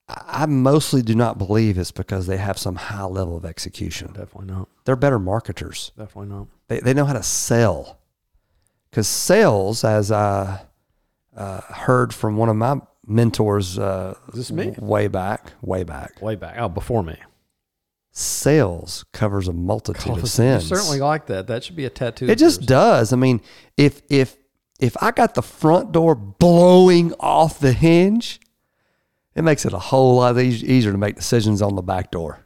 I 0.08 0.46
mostly 0.46 1.02
do 1.02 1.14
not 1.14 1.36
believe 1.36 1.76
it's 1.76 1.90
because 1.92 2.26
they 2.26 2.38
have 2.38 2.56
some 2.58 2.76
high 2.76 3.04
level 3.04 3.36
of 3.36 3.44
execution. 3.44 4.08
Definitely 4.08 4.46
not. 4.46 4.68
They're 4.84 4.96
better 4.96 5.18
marketers. 5.18 5.92
Definitely 5.98 6.34
not. 6.34 6.46
They, 6.68 6.80
they 6.80 6.94
know 6.94 7.04
how 7.04 7.12
to 7.12 7.22
sell. 7.22 7.98
Because 8.90 9.06
sales, 9.06 9.84
as 9.84 10.10
I 10.10 10.62
uh, 11.36 11.60
heard 11.60 12.14
from 12.14 12.38
one 12.38 12.48
of 12.48 12.56
my 12.56 12.80
mentors 13.06 13.78
uh, 13.78 14.14
Is 14.28 14.34
this 14.34 14.50
me? 14.50 14.74
way 14.78 15.08
back, 15.08 15.52
way 15.60 15.84
back. 15.84 16.22
Way 16.22 16.36
back. 16.36 16.56
Oh, 16.58 16.68
before 16.68 17.02
me 17.02 17.16
sales 18.18 19.04
covers 19.12 19.46
a 19.46 19.52
multitude 19.52 20.18
of 20.18 20.28
sins. 20.28 20.66
certainly 20.66 20.98
like 20.98 21.26
that. 21.26 21.46
That 21.46 21.62
should 21.64 21.76
be 21.76 21.84
a 21.84 21.90
tattoo. 21.90 22.28
It 22.28 22.38
just 22.38 22.62
does. 22.62 23.12
I 23.12 23.16
mean, 23.16 23.40
if 23.76 24.02
if 24.10 24.36
if 24.80 24.96
I 25.00 25.10
got 25.12 25.34
the 25.34 25.42
front 25.42 25.92
door 25.92 26.14
blowing 26.14 27.14
off 27.20 27.60
the 27.60 27.72
hinge, 27.72 28.40
it 29.38 29.42
makes 29.42 29.64
it 29.64 29.72
a 29.72 29.78
whole 29.78 30.16
lot 30.16 30.36
easier 30.36 30.90
to 30.90 30.98
make 30.98 31.14
decisions 31.14 31.62
on 31.62 31.76
the 31.76 31.82
back 31.82 32.10
door, 32.10 32.44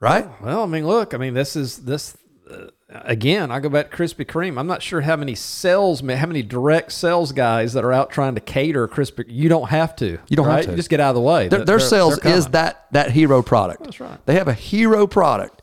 right? 0.00 0.28
Well, 0.42 0.64
I 0.64 0.66
mean, 0.66 0.84
look, 0.84 1.14
I 1.14 1.16
mean, 1.16 1.34
this 1.34 1.54
is 1.54 1.84
this 1.84 2.16
uh, 2.50 2.66
again, 2.90 3.52
I 3.52 3.60
go 3.60 3.68
back 3.68 3.92
to 3.92 3.96
Krispy 3.96 4.26
Kreme. 4.26 4.58
I'm 4.58 4.66
not 4.66 4.82
sure 4.82 5.02
how 5.02 5.14
many 5.14 5.36
salesmen, 5.36 6.18
how 6.18 6.26
many 6.26 6.42
direct 6.42 6.90
sales 6.90 7.30
guys 7.30 7.74
that 7.74 7.84
are 7.84 7.92
out 7.92 8.10
trying 8.10 8.34
to 8.34 8.40
cater 8.40 8.88
Krispy. 8.88 9.24
You 9.28 9.48
don't 9.48 9.68
have 9.68 9.94
to. 9.96 10.18
You 10.28 10.36
don't 10.36 10.46
right? 10.46 10.56
have 10.56 10.64
to. 10.64 10.70
You 10.72 10.76
just 10.76 10.90
get 10.90 10.98
out 10.98 11.10
of 11.10 11.14
the 11.14 11.20
way. 11.20 11.46
Their, 11.46 11.64
their 11.64 11.78
sales 11.78 12.18
is 12.24 12.48
that 12.48 12.86
that 12.90 13.12
hero 13.12 13.40
product. 13.40 13.84
That's 13.84 14.00
right. 14.00 14.18
They 14.26 14.34
have 14.34 14.48
a 14.48 14.54
hero 14.54 15.06
product 15.06 15.62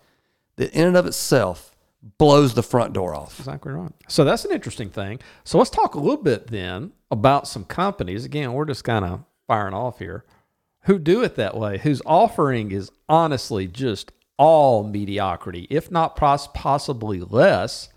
that, 0.56 0.72
in 0.72 0.88
and 0.88 0.96
of 0.96 1.06
itself, 1.06 1.76
blows 2.18 2.54
the 2.54 2.64
front 2.64 2.94
door 2.94 3.14
off. 3.14 3.38
Exactly 3.38 3.74
right. 3.74 3.92
So 4.08 4.24
that's 4.24 4.46
an 4.46 4.52
interesting 4.52 4.90
thing. 4.90 5.20
So 5.44 5.58
let's 5.58 5.70
talk 5.70 5.96
a 5.96 6.00
little 6.00 6.24
bit 6.24 6.48
then 6.48 6.94
about 7.12 7.50
some 7.50 7.66
companies. 7.66 8.24
Again, 8.24 8.54
we're 8.54 8.64
just 8.64 8.86
kind 8.86 9.04
of 9.04 9.26
firing 9.46 9.74
off 9.74 10.00
here. 10.00 10.24
Who 10.84 11.00
do 11.00 11.24
it 11.24 11.36
that 11.36 11.58
way? 11.58 11.78
Whose 11.78 12.02
offering 12.06 12.72
is 12.72 12.92
honestly 13.08 13.68
just 13.68 14.12
all 14.38 14.84
mediocrity, 14.84 15.68
if 15.70 15.92
not 15.92 16.16
possibly 16.16 17.20
less. 17.20 17.90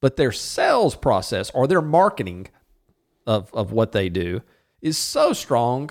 But 0.00 0.16
their 0.16 0.32
sales 0.32 0.96
process 0.96 1.50
or 1.50 1.66
their 1.66 1.82
marketing 1.82 2.48
of, 3.26 3.52
of 3.52 3.70
what 3.70 3.92
they 3.92 4.08
do 4.08 4.40
is 4.80 4.96
so 4.96 5.34
strong, 5.34 5.90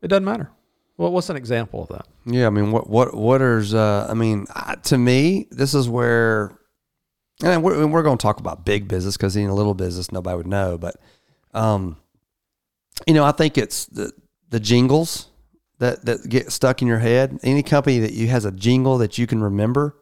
it 0.00 0.06
doesn't 0.06 0.24
matter. 0.24 0.50
Well, 0.96 1.10
what's 1.10 1.28
an 1.28 1.36
example 1.36 1.82
of 1.82 1.88
that? 1.88 2.06
Yeah, 2.24 2.46
I 2.46 2.50
mean, 2.50 2.70
what 2.70 2.88
what 2.88 3.12
what 3.12 3.42
is? 3.42 3.74
Uh, 3.74 4.06
I 4.08 4.14
mean, 4.14 4.46
to 4.84 4.98
me, 4.98 5.48
this 5.50 5.74
is 5.74 5.88
where, 5.88 6.56
and 7.42 7.64
we're, 7.64 7.84
we're 7.88 8.04
going 8.04 8.18
to 8.18 8.22
talk 8.22 8.38
about 8.38 8.64
big 8.64 8.86
business 8.86 9.16
because 9.16 9.34
in 9.34 9.48
a 9.48 9.54
little 9.54 9.74
business 9.74 10.12
nobody 10.12 10.36
would 10.36 10.46
know, 10.46 10.78
but, 10.78 10.94
um, 11.54 11.96
you 13.08 13.14
know, 13.14 13.24
I 13.24 13.32
think 13.32 13.58
it's 13.58 13.86
the 13.86 14.12
the 14.52 14.60
jingles 14.60 15.28
that 15.78 16.04
that 16.04 16.28
get 16.28 16.52
stuck 16.52 16.82
in 16.82 16.86
your 16.86 17.00
head, 17.00 17.40
any 17.42 17.62
company 17.62 17.98
that 17.98 18.12
you 18.12 18.28
has 18.28 18.44
a 18.44 18.52
jingle 18.52 18.98
that 18.98 19.16
you 19.18 19.26
can 19.26 19.42
remember, 19.42 19.96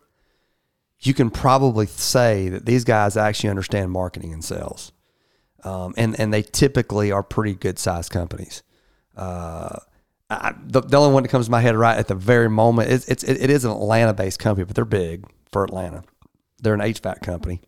you 0.99 1.15
can 1.15 1.31
probably 1.31 1.87
say 1.87 2.49
that 2.49 2.67
these 2.67 2.85
guys 2.85 3.17
actually 3.17 3.49
understand 3.49 3.93
marketing 3.93 4.33
and 4.33 4.45
sales, 4.45 4.93
um, 5.65 5.95
and 5.97 6.19
and 6.19 6.35
they 6.35 6.43
typically 6.43 7.13
are 7.13 7.23
pretty 7.23 7.55
good 7.55 7.79
sized 7.79 8.11
companies. 8.11 8.65
Uh, 9.17 9.79
I, 10.29 10.55
the, 10.65 10.81
the, 10.81 10.97
only 10.97 11.13
one 11.13 11.23
that 11.23 11.29
comes 11.29 11.47
to 11.47 11.51
my 11.51 11.61
head 11.61 11.77
right 11.77 11.97
at 11.97 12.09
the 12.09 12.15
very 12.15 12.51
moment 12.51 12.91
is 12.91 13.09
it's 13.09 13.23
it, 13.23 13.41
it 13.41 13.51
is 13.51 13.65
an 13.65 13.71
Atlanta 13.71 14.13
based 14.13 14.41
company, 14.41 14.65
but 14.65 14.75
they're 14.75 14.85
big 14.85 15.27
for 15.53 15.63
Atlanta. 15.63 16.03
They're 16.59 16.75
an 16.75 16.81
HVAC 16.81 17.23
company. 17.23 17.63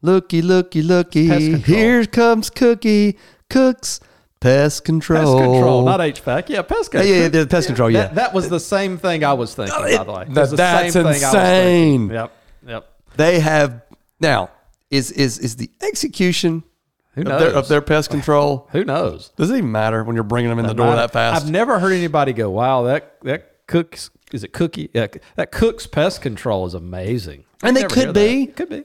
Looky, 0.00 0.42
looky, 0.42 0.80
looky! 0.80 1.58
Here 1.58 2.06
comes 2.06 2.50
Cookie. 2.50 3.18
Cooks 3.50 3.98
Pest 4.40 4.84
control. 4.84 5.38
Pest 5.38 5.52
control, 5.52 5.84
not 5.84 5.98
HVAC. 6.00 6.48
Yeah, 6.48 6.62
pest 6.62 6.92
control. 6.92 7.10
Yeah, 7.10 7.22
yeah, 7.22 7.28
the 7.28 7.46
pest 7.46 7.66
control. 7.66 7.90
Yeah, 7.90 8.02
that, 8.02 8.14
that, 8.14 8.34
was 8.34 8.48
the 8.48 8.60
same 8.60 8.96
thing 8.96 9.24
I 9.24 9.32
was 9.32 9.54
thinking. 9.54 9.74
by 9.74 10.04
the 10.04 10.12
way, 10.12 10.24
that, 10.28 10.50
that's 10.50 10.94
insane. 10.94 12.10
Yep, 12.10 12.32
yep. 12.66 12.92
They 13.16 13.40
have 13.40 13.82
now 14.20 14.50
is 14.90 15.10
is 15.10 15.38
is 15.38 15.56
the 15.56 15.70
execution 15.82 16.62
Who 17.14 17.24
knows? 17.24 17.32
Of, 17.32 17.40
their, 17.40 17.58
of 17.58 17.68
their 17.68 17.82
pest 17.82 18.10
control. 18.10 18.68
Who 18.70 18.84
knows? 18.84 19.30
Does 19.36 19.50
it 19.50 19.56
even 19.56 19.72
matter 19.72 20.04
when 20.04 20.14
you're 20.14 20.22
bringing 20.22 20.50
them 20.50 20.60
in 20.60 20.66
the 20.66 20.74
door 20.74 20.86
matter. 20.86 21.00
that 21.00 21.12
fast? 21.12 21.44
I've 21.44 21.50
never 21.50 21.80
heard 21.80 21.92
anybody 21.92 22.32
go, 22.32 22.48
"Wow, 22.48 22.84
that 22.84 23.20
that 23.22 23.66
cooks 23.66 24.10
is 24.32 24.44
it 24.44 24.52
cookie? 24.52 24.88
Yeah, 24.94 25.08
that 25.34 25.50
cooks 25.50 25.88
pest 25.88 26.22
control 26.22 26.64
is 26.64 26.74
amazing." 26.74 27.44
And 27.62 27.76
they 27.76 27.84
could 27.84 28.14
be, 28.14 28.46
could 28.46 28.68
be. 28.68 28.84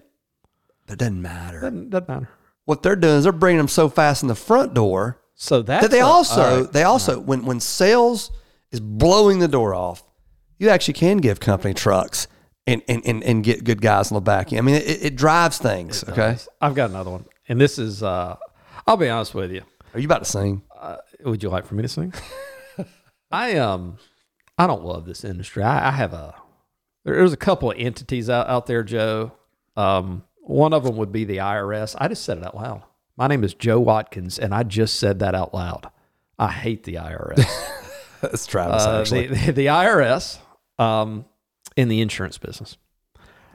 But 0.88 0.94
it 0.94 1.00
doesn't 1.00 1.22
matter. 1.22 1.62
Doesn't, 1.62 1.92
doesn't 1.92 2.10
matter. 2.10 2.30
What 2.66 2.82
they're 2.82 2.96
doing 2.96 3.18
is 3.18 3.24
they're 3.24 3.32
bringing 3.32 3.60
them 3.60 3.68
so 3.68 3.88
fast 3.88 4.24
in 4.24 4.30
the 4.30 4.36
front 4.36 4.74
door 4.74 5.20
so 5.36 5.62
that 5.64 5.90
they 5.90 6.02
also 6.02 6.62
right. 6.62 6.72
they 6.72 6.84
also 6.84 7.18
right. 7.18 7.26
when 7.26 7.46
when 7.46 7.60
sales 7.60 8.32
is 8.72 8.80
blowing 8.80 9.40
the 9.40 9.48
door 9.48 9.74
off, 9.74 10.04
you 10.58 10.70
actually 10.70 10.96
can 10.96 11.18
give 11.18 11.40
company 11.40 11.74
trucks 11.74 12.28
and 12.68 12.82
and 12.88 13.06
and, 13.06 13.24
and 13.24 13.44
get 13.44 13.64
good 13.64 13.82
guys 13.82 14.12
on 14.12 14.16
the 14.16 14.22
back. 14.22 14.54
I 14.54 14.62
mean, 14.62 14.76
it, 14.76 15.04
it 15.04 15.16
drives 15.16 15.58
things. 15.58 16.04
It 16.04 16.10
okay, 16.10 16.38
I've 16.62 16.76
got 16.76 16.90
another 16.90 17.12
one, 17.12 17.26
and 17.48 17.60
this 17.60 17.78
is 17.78 18.04
uh, 18.04 18.36
I'll 18.88 18.98
be 18.98 19.10
honest 19.10 19.34
with 19.34 19.52
you. 19.52 19.62
Are 19.94 20.00
you 20.00 20.08
about 20.08 20.24
to 20.24 20.30
sing? 20.30 20.64
Uh, 20.78 20.98
would 21.24 21.44
you 21.44 21.50
like 21.50 21.66
for 21.66 21.76
me 21.76 21.84
to 21.84 21.90
sing? 21.90 22.14
I 23.32 23.58
um 23.58 23.98
I 24.58 24.68
don't 24.68 24.84
love 24.84 25.06
this 25.06 25.24
industry. 25.24 25.64
I, 25.64 25.90
I 25.90 25.92
have 25.92 26.14
a 26.14 26.36
there's 27.06 27.34
a 27.34 27.38
couple 27.38 27.72
of 27.72 27.78
entities 27.78 28.30
out, 28.30 28.48
out 28.48 28.66
there, 28.66 28.84
Joe. 28.84 29.34
Um, 29.76 30.24
one 30.42 30.74
of 30.74 30.84
them 30.84 30.96
would 30.98 31.12
be 31.12 31.26
the 31.26 31.38
IRS. 31.38 31.96
I 31.98 32.08
just 32.08 32.24
said 32.24 32.38
it 32.38 32.46
out 32.46 32.56
loud. 32.56 32.84
My 33.16 33.28
name 33.28 33.44
is 33.44 33.54
Joe 33.54 33.80
Watkins, 33.80 34.40
and 34.40 34.54
I 34.56 34.64
just 34.64 34.96
said 35.00 35.20
that 35.20 35.36
out 35.36 35.54
loud. 35.54 35.88
I 36.40 36.52
hate 36.52 36.84
the 36.84 36.96
IRS. 36.96 37.46
That's 38.22 38.48
Travis, 38.48 38.84
Uh, 38.84 39.02
actually. 39.02 39.28
the, 39.28 39.52
the, 39.52 39.66
IRS 39.68 40.40
um, 40.80 41.26
in 41.76 41.90
the 41.90 42.02
insurance 42.02 42.38
business. 42.38 42.78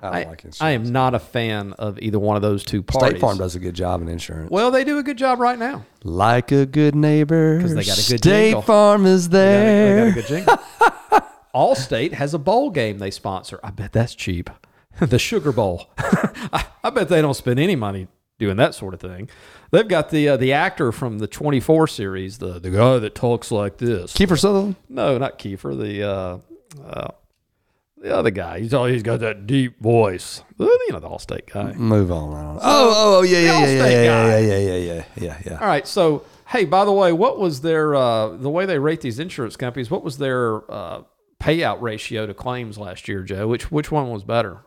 I 0.00 0.06
don't 0.06 0.14
I, 0.14 0.18
like 0.18 0.44
insurance. 0.44 0.62
I 0.62 0.70
am 0.70 0.92
not 0.92 1.14
a 1.16 1.18
fan 1.18 1.72
of 1.72 1.98
either 1.98 2.20
one 2.20 2.36
of 2.36 2.42
those 2.42 2.62
two 2.62 2.84
parties. 2.84 3.10
State 3.10 3.20
Farm 3.20 3.38
does 3.38 3.56
a 3.56 3.58
good 3.58 3.74
job 3.74 4.00
in 4.00 4.08
insurance. 4.08 4.48
Well, 4.50 4.70
they 4.70 4.84
do 4.84 4.98
a 4.98 5.02
good 5.02 5.18
job 5.18 5.40
right 5.40 5.58
now. 5.58 5.84
Like 6.04 6.52
a 6.52 6.64
good 6.64 6.94
neighbor. 6.94 7.60
'Cause 7.60 7.74
they 7.74 7.82
got 7.84 7.94
a 7.98 8.08
good 8.08 8.18
State 8.18 8.22
jingle. 8.22 8.62
Farm 8.62 9.06
is 9.06 9.30
there. 9.30 10.12
They 10.12 10.12
there. 10.12 10.12
got 10.12 10.18
a 10.18 10.22
good 10.22 10.28
jingle. 10.28 10.58
Allstate 11.54 12.12
has 12.12 12.32
a 12.32 12.38
bowl 12.38 12.70
game 12.70 12.98
they 12.98 13.10
sponsor. 13.10 13.58
I 13.64 13.70
bet 13.70 13.92
that's 13.92 14.14
cheap. 14.14 14.50
the 15.00 15.18
Sugar 15.18 15.50
Bowl. 15.50 15.86
I, 15.98 16.64
I 16.84 16.90
bet 16.90 17.08
they 17.08 17.20
don't 17.20 17.34
spend 17.34 17.58
any 17.58 17.74
money 17.74 18.06
doing 18.38 18.56
that 18.56 18.74
sort 18.74 18.94
of 18.94 19.00
thing. 19.00 19.28
They've 19.70 19.86
got 19.86 20.10
the 20.10 20.30
uh, 20.30 20.36
the 20.36 20.52
actor 20.52 20.92
from 20.92 21.18
the 21.18 21.26
24 21.26 21.88
series, 21.88 22.38
the 22.38 22.58
the 22.58 22.70
guy 22.70 22.98
that 22.98 23.14
talks 23.14 23.50
like 23.50 23.78
this. 23.78 24.14
Kiefer 24.14 24.38
Sutherland. 24.38 24.76
No, 24.88 25.18
not 25.18 25.38
Kiefer. 25.38 25.78
The 25.78 26.02
uh, 26.08 26.38
uh, 26.84 27.08
the 28.00 28.16
other 28.16 28.30
guy. 28.30 28.60
He's 28.60 28.72
all 28.72 28.86
he's 28.86 29.02
got 29.02 29.20
that 29.20 29.46
deep 29.46 29.80
voice. 29.80 30.42
You 30.58 30.92
know 30.92 31.00
the 31.00 31.08
Allstate 31.08 31.52
guy. 31.52 31.72
Move 31.72 32.10
on. 32.10 32.56
Oh, 32.56 32.60
oh, 32.62 33.18
oh, 33.18 33.22
yeah, 33.22 33.38
yeah, 33.38 33.66
yeah, 33.66 33.66
yeah, 33.66 33.86
yeah, 33.86 34.38
yeah, 34.38 34.38
yeah, 34.38 34.58
yeah, 34.58 34.76
yeah, 34.76 35.04
yeah, 35.16 35.42
yeah. 35.44 35.58
All 35.60 35.66
right. 35.66 35.86
So 35.86 36.24
hey, 36.48 36.64
by 36.64 36.84
the 36.84 36.92
way, 36.92 37.12
what 37.12 37.38
was 37.38 37.60
their 37.60 37.94
uh, 37.94 38.28
the 38.28 38.50
way 38.50 38.66
they 38.66 38.78
rate 38.78 39.00
these 39.00 39.18
insurance 39.18 39.56
companies? 39.56 39.90
What 39.90 40.02
was 40.04 40.18
their 40.18 40.70
uh, 40.70 41.02
payout 41.40 41.80
ratio 41.82 42.26
to 42.26 42.34
claims 42.34 42.78
last 42.78 43.08
year, 43.08 43.22
Joe? 43.22 43.46
Which 43.48 43.70
which 43.70 43.90
one 43.90 44.10
was 44.10 44.24
better? 44.24 44.60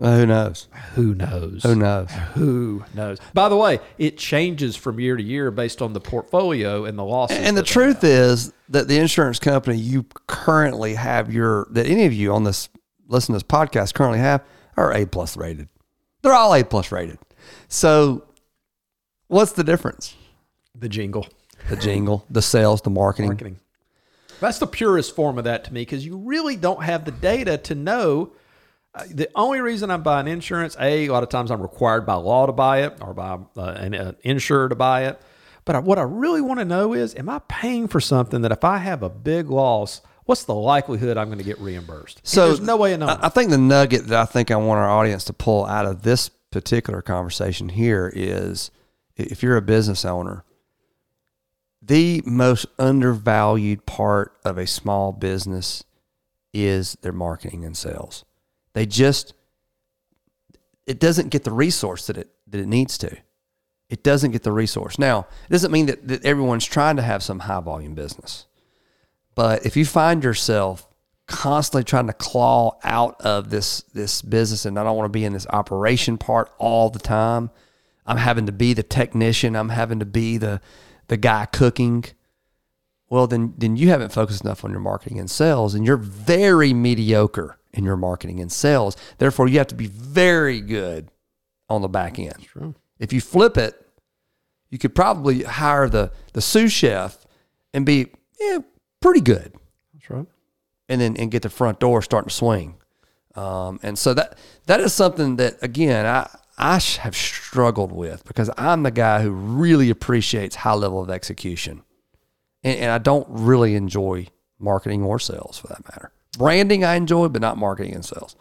Well, 0.00 0.16
who 0.16 0.24
knows? 0.24 0.66
Who 0.94 1.14
knows? 1.14 1.62
Who 1.62 1.74
knows? 1.74 2.10
Who 2.34 2.82
knows? 2.94 3.18
By 3.34 3.50
the 3.50 3.56
way, 3.56 3.80
it 3.98 4.16
changes 4.16 4.74
from 4.74 4.98
year 4.98 5.14
to 5.14 5.22
year 5.22 5.50
based 5.50 5.82
on 5.82 5.92
the 5.92 6.00
portfolio 6.00 6.86
and 6.86 6.98
the 6.98 7.04
losses. 7.04 7.36
And 7.36 7.54
the 7.54 7.60
that 7.60 7.66
they 7.68 7.72
truth 7.72 8.02
is 8.02 8.50
that 8.70 8.88
the 8.88 8.96
insurance 8.96 9.38
company 9.38 9.76
you 9.76 10.06
currently 10.26 10.94
have 10.94 11.30
your 11.30 11.66
that 11.72 11.86
any 11.86 12.06
of 12.06 12.14
you 12.14 12.32
on 12.32 12.44
this 12.44 12.70
listen 13.08 13.34
to 13.34 13.36
this 13.36 13.42
podcast 13.42 13.92
currently 13.92 14.20
have 14.20 14.42
are 14.74 14.90
A 14.94 15.04
plus 15.04 15.36
rated. 15.36 15.68
They're 16.22 16.32
all 16.32 16.54
A 16.54 16.64
plus 16.64 16.90
rated. 16.90 17.18
So 17.68 18.24
what's 19.28 19.52
the 19.52 19.64
difference? 19.64 20.16
the 20.74 20.88
jingle 20.88 21.26
The 21.68 21.76
jingle, 21.76 22.24
the 22.30 22.40
sales, 22.40 22.80
the 22.80 22.88
marketing. 22.88 23.26
marketing. 23.32 23.60
That's 24.40 24.58
the 24.58 24.66
purest 24.66 25.14
form 25.14 25.36
of 25.36 25.44
that 25.44 25.64
to 25.64 25.74
me 25.74 25.82
because 25.82 26.06
you 26.06 26.16
really 26.16 26.56
don't 26.56 26.82
have 26.82 27.04
the 27.04 27.10
data 27.10 27.58
to 27.58 27.74
know. 27.74 28.32
Uh, 28.94 29.04
the 29.08 29.28
only 29.36 29.60
reason 29.60 29.90
I'm 29.90 30.02
buying 30.02 30.26
insurance, 30.26 30.76
a, 30.80 31.06
a 31.06 31.12
lot 31.12 31.22
of 31.22 31.28
times 31.28 31.50
I'm 31.50 31.62
required 31.62 32.06
by 32.06 32.14
law 32.14 32.46
to 32.46 32.52
buy 32.52 32.82
it 32.82 32.98
or 33.00 33.14
by 33.14 33.38
uh, 33.56 33.60
an 33.60 33.94
uh, 33.94 34.12
insurer 34.22 34.68
to 34.68 34.74
buy 34.74 35.04
it. 35.04 35.20
But 35.64 35.76
I, 35.76 35.78
what 35.78 35.98
I 35.98 36.02
really 36.02 36.40
want 36.40 36.58
to 36.58 36.64
know 36.64 36.92
is, 36.92 37.14
am 37.14 37.28
I 37.28 37.40
paying 37.46 37.86
for 37.86 38.00
something 38.00 38.42
that 38.42 38.50
if 38.50 38.64
I 38.64 38.78
have 38.78 39.02
a 39.02 39.08
big 39.08 39.48
loss, 39.48 40.00
what's 40.24 40.44
the 40.44 40.54
likelihood 40.54 41.16
I'm 41.16 41.28
going 41.28 41.38
to 41.38 41.44
get 41.44 41.60
reimbursed? 41.60 42.20
So 42.24 42.48
there's 42.48 42.60
no 42.60 42.76
way 42.76 42.92
of 42.94 43.00
knowing. 43.00 43.18
I, 43.18 43.26
I 43.26 43.28
think 43.28 43.50
the 43.50 43.58
nugget 43.58 44.08
that 44.08 44.18
I 44.18 44.24
think 44.24 44.50
I 44.50 44.56
want 44.56 44.78
our 44.78 44.90
audience 44.90 45.24
to 45.24 45.32
pull 45.32 45.66
out 45.66 45.86
of 45.86 46.02
this 46.02 46.28
particular 46.28 47.00
conversation 47.00 47.68
here 47.68 48.12
is 48.14 48.72
if 49.16 49.42
you're 49.42 49.56
a 49.56 49.62
business 49.62 50.04
owner, 50.04 50.44
the 51.82 52.22
most 52.26 52.66
undervalued 52.78 53.86
part 53.86 54.36
of 54.44 54.58
a 54.58 54.66
small 54.66 55.12
business 55.12 55.84
is 56.52 56.96
their 57.02 57.12
marketing 57.12 57.64
and 57.64 57.76
sales. 57.76 58.24
They 58.72 58.86
just 58.86 59.34
it 60.86 60.98
doesn't 60.98 61.28
get 61.28 61.44
the 61.44 61.52
resource 61.52 62.06
that 62.06 62.16
it 62.16 62.30
that 62.46 62.60
it 62.60 62.66
needs 62.66 62.98
to. 62.98 63.16
It 63.88 64.02
doesn't 64.04 64.30
get 64.30 64.44
the 64.44 64.52
resource. 64.52 64.98
Now, 64.98 65.26
it 65.48 65.52
doesn't 65.52 65.72
mean 65.72 65.86
that, 65.86 66.06
that 66.06 66.24
everyone's 66.24 66.64
trying 66.64 66.96
to 66.96 67.02
have 67.02 67.24
some 67.24 67.40
high 67.40 67.60
volume 67.60 67.94
business. 67.94 68.46
But 69.34 69.66
if 69.66 69.76
you 69.76 69.84
find 69.84 70.22
yourself 70.22 70.86
constantly 71.26 71.84
trying 71.84 72.06
to 72.06 72.12
claw 72.12 72.76
out 72.82 73.20
of 73.20 73.50
this 73.50 73.82
this 73.94 74.20
business 74.22 74.64
and 74.64 74.78
I 74.78 74.84
don't 74.84 74.96
want 74.96 75.06
to 75.06 75.16
be 75.16 75.24
in 75.24 75.32
this 75.32 75.46
operation 75.48 76.18
part 76.18 76.52
all 76.58 76.90
the 76.90 76.98
time, 76.98 77.50
I'm 78.06 78.16
having 78.16 78.46
to 78.46 78.52
be 78.52 78.74
the 78.74 78.82
technician, 78.82 79.56
I'm 79.56 79.68
having 79.70 79.98
to 80.00 80.06
be 80.06 80.38
the 80.38 80.60
the 81.08 81.16
guy 81.16 81.46
cooking. 81.46 82.04
Well, 83.10 83.26
then 83.26 83.54
then 83.58 83.76
you 83.76 83.88
haven't 83.88 84.12
focused 84.12 84.44
enough 84.44 84.64
on 84.64 84.70
your 84.70 84.80
marketing 84.80 85.18
and 85.18 85.30
sales 85.30 85.74
and 85.74 85.84
you're 85.84 85.96
very 85.96 86.72
mediocre 86.72 87.58
in 87.72 87.84
your 87.84 87.96
marketing 87.96 88.40
and 88.40 88.50
sales. 88.50 88.96
Therefore, 89.18 89.48
you 89.48 89.58
have 89.58 89.66
to 89.68 89.74
be 89.74 89.86
very 89.88 90.60
good 90.60 91.10
on 91.68 91.82
the 91.82 91.88
back 91.88 92.18
end. 92.18 92.42
True. 92.44 92.74
If 92.98 93.12
you 93.12 93.20
flip 93.20 93.56
it, 93.56 93.74
you 94.70 94.78
could 94.78 94.94
probably 94.94 95.42
hire 95.42 95.88
the 95.88 96.12
the 96.32 96.40
sous 96.40 96.72
chef 96.72 97.26
and 97.74 97.84
be 97.84 98.06
yeah, 98.40 98.58
pretty 99.00 99.20
good 99.20 99.54
That's 99.92 100.08
right. 100.10 100.26
and 100.88 101.00
then 101.00 101.16
and 101.16 101.30
get 101.30 101.42
the 101.42 101.50
front 101.50 101.80
door 101.80 102.02
starting 102.02 102.28
to 102.28 102.34
swing. 102.34 102.76
Um, 103.34 103.78
and 103.82 103.98
so 103.98 104.14
that 104.14 104.38
that 104.66 104.80
is 104.80 104.92
something 104.92 105.36
that 105.36 105.56
again 105.62 106.06
I 106.06 106.28
I 106.58 106.74
have 107.00 107.16
struggled 107.16 107.90
with 107.90 108.24
because 108.24 108.50
I'm 108.56 108.82
the 108.82 108.90
guy 108.90 109.22
who 109.22 109.30
really 109.30 109.90
appreciates 109.90 110.56
high 110.56 110.74
level 110.74 111.00
of 111.00 111.10
execution, 111.10 111.82
and, 112.64 112.78
and 112.78 112.90
I 112.90 112.98
don't 112.98 113.26
really 113.28 113.74
enjoy 113.74 114.28
marketing 114.58 115.02
or 115.02 115.18
sales 115.18 115.58
for 115.58 115.68
that 115.68 115.84
matter. 115.88 116.12
Branding 116.38 116.84
I 116.84 116.94
enjoy, 116.94 117.28
but 117.28 117.42
not 117.42 117.58
marketing 117.58 117.94
and 117.94 118.04
sales. 118.04 118.36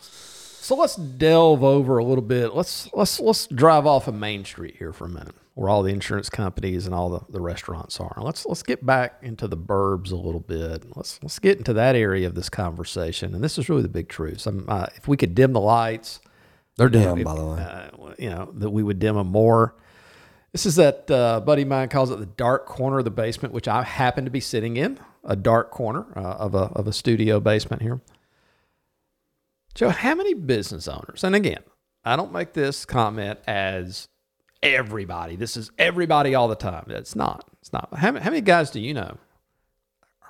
So 0.61 0.75
let's 0.75 0.95
delve 0.95 1.63
over 1.63 1.97
a 1.97 2.03
little 2.03 2.21
bit. 2.23 2.53
Let's 2.53 2.87
let's 2.93 3.19
let's 3.19 3.47
drive 3.47 3.87
off 3.87 4.07
of 4.07 4.13
Main 4.13 4.45
Street 4.45 4.75
here 4.77 4.93
for 4.93 5.05
a 5.05 5.09
minute, 5.09 5.33
where 5.55 5.67
all 5.67 5.81
the 5.81 5.91
insurance 5.91 6.29
companies 6.29 6.85
and 6.85 6.93
all 6.93 7.09
the, 7.09 7.21
the 7.29 7.41
restaurants 7.41 7.99
are. 7.99 8.15
Let's 8.21 8.45
let's 8.45 8.61
get 8.61 8.85
back 8.85 9.17
into 9.23 9.47
the 9.47 9.57
burbs 9.57 10.11
a 10.11 10.15
little 10.15 10.41
bit. 10.41 10.95
Let's 10.95 11.19
let's 11.23 11.39
get 11.39 11.57
into 11.57 11.73
that 11.73 11.95
area 11.95 12.27
of 12.27 12.35
this 12.35 12.49
conversation. 12.49 13.33
And 13.33 13.43
this 13.43 13.57
is 13.57 13.67
really 13.67 13.81
the 13.81 13.89
big 13.89 14.09
truth. 14.09 14.45
Uh, 14.45 14.85
if 14.95 15.07
we 15.07 15.17
could 15.17 15.33
dim 15.33 15.53
the 15.53 15.59
lights, 15.59 16.19
They're 16.77 16.89
dim, 16.89 17.23
by 17.23 17.33
the 17.33 17.45
way. 17.45 17.59
uh, 17.59 18.13
you 18.19 18.29
know, 18.29 18.51
that 18.53 18.69
we 18.69 18.83
would 18.83 18.99
dim 18.99 19.15
them 19.15 19.27
more. 19.27 19.75
This 20.51 20.65
is 20.65 20.75
that 20.77 21.09
uh, 21.11 21.41
buddy 21.41 21.61
of 21.61 21.67
mine 21.67 21.89
calls 21.89 22.09
it 22.09 22.19
the 22.19 22.25
dark 22.25 22.65
corner 22.65 22.99
of 22.99 23.05
the 23.05 23.11
basement, 23.11 23.53
which 23.53 23.67
I 23.67 23.83
happen 23.83 24.25
to 24.25 24.31
be 24.31 24.39
sitting 24.39 24.77
in 24.77 24.99
a 25.23 25.35
dark 25.35 25.69
corner 25.71 26.07
uh, 26.15 26.19
of 26.19 26.55
a 26.55 26.71
of 26.73 26.87
a 26.87 26.93
studio 26.93 27.39
basement 27.39 27.81
here. 27.81 28.01
Joe, 29.75 29.89
how 29.89 30.15
many 30.15 30.33
business 30.33 30.87
owners? 30.87 31.23
And 31.23 31.35
again, 31.35 31.63
I 32.03 32.15
don't 32.15 32.33
make 32.33 32.53
this 32.53 32.85
comment 32.85 33.39
as 33.47 34.07
everybody. 34.63 35.35
This 35.35 35.55
is 35.55 35.71
everybody 35.77 36.35
all 36.35 36.47
the 36.47 36.55
time. 36.55 36.85
It's 36.89 37.15
not. 37.15 37.47
It's 37.61 37.71
not. 37.71 37.89
How, 37.93 38.11
how 38.19 38.29
many 38.29 38.41
guys 38.41 38.71
do 38.71 38.79
you 38.79 38.93
know 38.93 39.17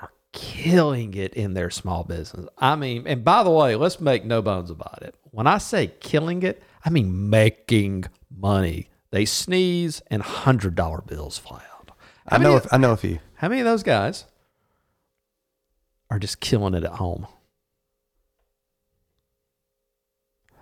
are 0.01 0.11
killing 0.33 1.13
it 1.13 1.33
in 1.33 1.53
their 1.53 1.69
small 1.69 2.03
business? 2.03 2.45
I 2.57 2.75
mean, 2.75 3.07
and 3.07 3.23
by 3.23 3.43
the 3.43 3.51
way, 3.51 3.75
let's 3.75 3.99
make 3.99 4.25
no 4.25 4.41
bones 4.41 4.69
about 4.69 5.01
it. 5.01 5.15
When 5.31 5.47
I 5.47 5.57
say 5.57 5.87
killing 5.99 6.43
it, 6.43 6.61
I 6.83 6.89
mean 6.89 7.29
making 7.29 8.05
money. 8.35 8.89
They 9.11 9.25
sneeze 9.25 10.01
and 10.07 10.21
hundred 10.21 10.75
dollar 10.75 11.01
bills 11.01 11.37
fly 11.37 11.63
out. 11.77 11.91
How 12.27 12.37
I 12.37 12.39
know. 12.39 12.61
I 12.71 12.77
know 12.77 12.91
a 12.91 12.97
few. 12.97 13.19
how 13.35 13.49
many 13.49 13.61
of 13.61 13.65
those 13.65 13.83
guys 13.83 14.25
are 16.09 16.19
just 16.19 16.39
killing 16.39 16.73
it 16.73 16.83
at 16.83 16.93
home? 16.93 17.27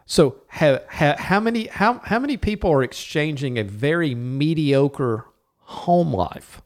So, 0.10 0.38
how, 0.48 0.80
how, 0.88 1.16
how 1.18 1.40
many 1.42 1.68
how, 1.68 2.00
how 2.06 2.18
many 2.18 2.38
people 2.38 2.72
are 2.72 2.82
exchanging 2.82 3.60
a 3.60 3.64
very 3.64 4.16
mediocre 4.16 5.26
home 5.58 6.14
life 6.14 6.62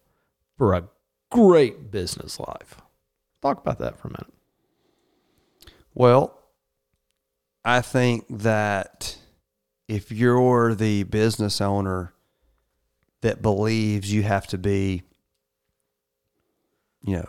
for 0.58 0.76
a 0.76 0.84
great 1.32 1.90
business 1.90 2.40
life? 2.40 2.80
Talk 3.42 3.60
about 3.60 3.80
that 3.80 3.98
for 3.98 4.10
a 4.10 4.12
minute. 4.12 4.34
Well, 5.96 6.38
I 7.66 7.82
think 7.82 8.26
that 8.30 9.18
if 9.92 10.10
you're 10.10 10.74
the 10.74 11.04
business 11.04 11.60
owner 11.60 12.14
that 13.20 13.42
believes 13.42 14.14
you 14.14 14.24
have 14.24 14.48
to 14.48 14.58
be, 14.58 15.04
you 17.04 17.18
know, 17.18 17.28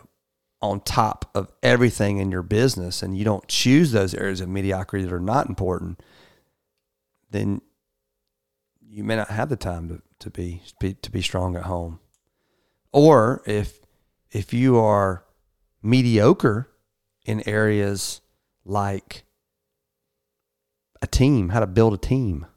on 0.61 0.79
top 0.79 1.29
of 1.35 1.51
everything 1.61 2.19
in 2.19 2.31
your 2.31 2.41
business 2.41 3.03
and 3.03 3.17
you 3.17 3.25
don't 3.25 3.45
choose 3.49 3.91
those 3.91 4.13
areas 4.13 4.39
of 4.39 4.47
mediocrity 4.47 5.03
that 5.03 5.13
are 5.13 5.19
not 5.19 5.49
important, 5.49 6.01
then 7.31 7.61
you 8.81 9.03
may 9.03 9.17
not 9.17 9.27
have 9.27 9.49
the 9.49 9.57
time 9.57 9.89
to, 9.89 10.01
to 10.19 10.29
be, 10.29 10.61
to 11.01 11.11
be 11.11 11.21
strong 11.21 11.57
at 11.57 11.63
home. 11.63 11.99
Or 12.93 13.43
if 13.45 13.81
if 14.31 14.53
you 14.53 14.77
are 14.79 15.25
mediocre 15.81 16.69
in 17.25 17.45
areas 17.45 18.21
like 18.63 19.25
a 21.01 21.07
team, 21.07 21.49
how 21.49 21.59
to 21.59 21.67
build 21.67 21.93
a 21.93 21.97
team, 21.97 22.47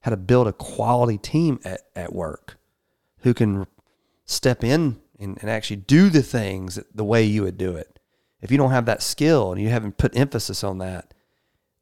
how 0.00 0.10
to 0.10 0.16
build 0.16 0.46
a 0.46 0.52
quality 0.52 1.18
team 1.18 1.60
at, 1.64 1.82
at 1.94 2.12
work 2.12 2.58
who 3.18 3.34
can 3.34 3.66
step 4.24 4.64
in 4.64 5.00
and, 5.18 5.38
and 5.40 5.50
actually 5.50 5.76
do 5.76 6.08
the 6.08 6.22
things 6.22 6.78
the 6.94 7.04
way 7.04 7.22
you 7.22 7.42
would 7.42 7.58
do 7.58 7.76
it. 7.76 7.98
If 8.40 8.50
you 8.50 8.56
don't 8.56 8.70
have 8.70 8.86
that 8.86 9.02
skill 9.02 9.52
and 9.52 9.60
you 9.60 9.68
haven't 9.68 9.98
put 9.98 10.16
emphasis 10.16 10.64
on 10.64 10.78
that, 10.78 11.12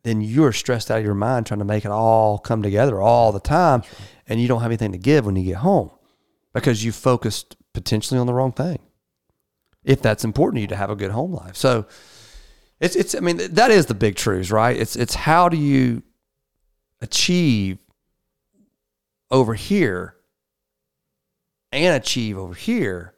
then 0.03 0.21
you're 0.21 0.53
stressed 0.53 0.91
out 0.91 0.99
of 0.99 1.05
your 1.05 1.15
mind 1.15 1.47
trying 1.47 1.59
to 1.59 1.65
make 1.65 1.85
it 1.85 1.91
all 1.91 2.39
come 2.39 2.63
together 2.63 3.01
all 3.01 3.33
the 3.33 3.41
time, 3.41 3.83
and 4.27 4.41
you 4.41 4.49
don't 4.49 4.63
have 4.63 4.71
anything 4.71 4.93
to 4.93 4.99
give 4.99 5.27
when 5.27 5.37
you 5.37 5.45
get 5.45 5.57
home 5.57 5.91
because 6.53 6.85
you 6.85 6.93
focused 6.93 7.57
potentially 7.73 8.19
on 8.19 8.27
the 8.27 8.35
wrong 8.35 8.53
thing. 8.53 8.79
If 9.85 10.03
that's 10.03 10.25
important 10.25 10.57
to 10.57 10.61
you 10.63 10.67
to 10.69 10.77
have 10.77 10.91
a 10.91 10.97
good 10.97 11.11
home 11.11 11.33
life, 11.33 11.57
so 11.57 11.87
it's 12.81 12.95
it's. 12.97 13.15
I 13.15 13.21
mean, 13.21 13.37
that 13.37 13.71
is 13.71 13.87
the 13.87 13.95
big 13.95 14.17
truth, 14.17 14.51
right? 14.51 14.77
It's 14.77 14.97
it's 14.97 15.15
how 15.15 15.49
do 15.49 15.57
you 15.57 16.03
achieve 17.01 17.79
over 19.31 19.55
here 19.55 20.15
and 21.73 21.95
achieve 21.95 22.39
over 22.39 22.55
here 22.55 23.15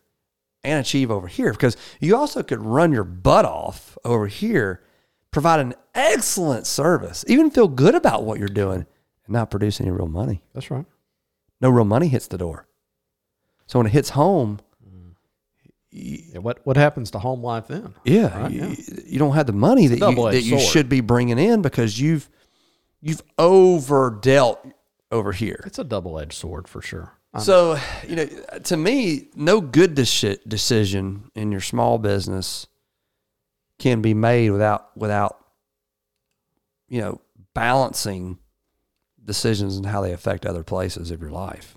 and 0.64 0.80
achieve 0.80 1.10
over 1.10 1.26
here 1.28 1.52
because 1.52 1.76
you 2.00 2.16
also 2.16 2.42
could 2.42 2.60
run 2.60 2.92
your 2.92 3.04
butt 3.04 3.44
off 3.44 3.96
over 4.04 4.26
here, 4.26 4.82
provide 5.30 5.60
an 5.60 5.74
excellent 5.94 6.66
service, 6.66 7.24
even 7.28 7.50
feel 7.50 7.68
good 7.68 7.94
about 7.94 8.24
what 8.24 8.38
you're 8.38 8.48
doing, 8.48 8.86
and 9.24 9.32
not 9.32 9.50
produce 9.50 9.80
any 9.80 9.90
real 9.90 10.08
money. 10.08 10.42
That's 10.54 10.70
right. 10.70 10.84
No 11.60 11.70
real 11.70 11.84
money 11.84 12.08
hits 12.08 12.26
the 12.26 12.38
door. 12.38 12.66
So 13.66 13.78
when 13.78 13.86
it 13.86 13.92
hits 13.92 14.10
home, 14.10 14.58
mm. 14.86 15.14
Yeah, 15.92 16.38
what 16.38 16.60
what 16.64 16.76
happens 16.76 17.10
to 17.12 17.18
home 17.18 17.42
life 17.42 17.68
then? 17.68 17.94
yeah, 18.04 18.42
Right, 18.42 18.50
you, 18.52 18.60
yeah. 18.66 19.00
you 19.06 19.18
don't 19.18 19.34
have 19.34 19.46
the 19.46 19.52
money 19.52 19.86
that 19.88 19.98
you, 19.98 20.30
that 20.30 20.42
you 20.42 20.58
sword. 20.58 20.62
should 20.72 20.88
be 20.88 21.00
bringing 21.00 21.38
in 21.38 21.62
because 21.62 21.98
you've 22.00 22.28
you've 23.00 23.22
overdealt 23.36 24.58
over 25.10 25.32
here. 25.32 25.62
It's 25.66 25.78
a 25.78 25.84
double 25.84 26.18
edged 26.18 26.34
sword 26.34 26.68
for 26.68 26.82
sure. 26.82 27.12
So, 27.38 27.78
you 28.08 28.16
know, 28.16 28.26
to 28.64 28.76
me, 28.76 29.28
no 29.36 29.60
good 29.60 29.94
deci- 29.94 30.40
decision 30.48 31.30
in 31.36 31.52
your 31.52 31.60
small 31.60 31.98
business 31.98 32.66
can 33.78 34.02
be 34.02 34.14
made 34.14 34.50
without 34.50 34.96
without 34.96 35.38
you 36.88 37.00
know 37.00 37.20
balancing 37.54 38.38
decisions 39.24 39.76
and 39.76 39.86
how 39.86 40.00
they 40.00 40.12
affect 40.12 40.44
other 40.44 40.64
places 40.64 41.12
of 41.12 41.20
your 41.20 41.30
life. 41.30 41.76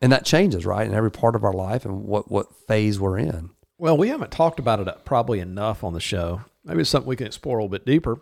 And 0.00 0.10
that 0.12 0.24
changes, 0.24 0.66
right, 0.66 0.86
in 0.86 0.94
every 0.94 1.10
part 1.10 1.36
of 1.36 1.44
our 1.44 1.52
life 1.52 1.84
and 1.84 2.04
what 2.04 2.30
what 2.30 2.54
phase 2.66 2.98
we're 2.98 3.18
in. 3.18 3.50
Well, 3.76 3.98
we 3.98 4.08
haven't 4.08 4.30
talked 4.30 4.58
about 4.58 4.80
it 4.80 5.04
probably 5.04 5.40
enough 5.40 5.84
on 5.84 5.92
the 5.92 6.00
show. 6.00 6.40
Maybe 6.64 6.80
it's 6.80 6.90
something 6.90 7.08
we 7.08 7.16
can 7.16 7.26
explore 7.26 7.58
a 7.58 7.62
little 7.62 7.68
bit 7.68 7.84
deeper. 7.84 8.20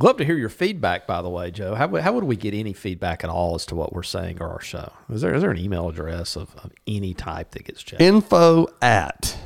Love 0.00 0.16
to 0.18 0.24
hear 0.24 0.36
your 0.36 0.48
feedback, 0.48 1.06
by 1.06 1.20
the 1.22 1.28
way, 1.28 1.50
Joe. 1.50 1.74
How, 1.74 1.86
would- 1.88 2.02
how 2.02 2.12
would 2.12 2.24
we 2.24 2.36
get 2.36 2.54
any 2.54 2.72
feedback 2.72 3.24
at 3.24 3.30
all 3.30 3.54
as 3.54 3.66
to 3.66 3.74
what 3.74 3.92
we're 3.92 4.02
saying 4.02 4.38
or 4.40 4.48
our 4.48 4.60
show? 4.60 4.92
Is 5.10 5.20
there 5.22 5.34
is 5.34 5.42
there 5.42 5.50
an 5.50 5.58
email 5.58 5.88
address 5.88 6.36
of, 6.36 6.54
of 6.56 6.72
any 6.86 7.14
type 7.14 7.50
that 7.52 7.64
gets 7.64 7.82
checked? 7.82 8.00
Info 8.02 8.66
at 8.82 9.36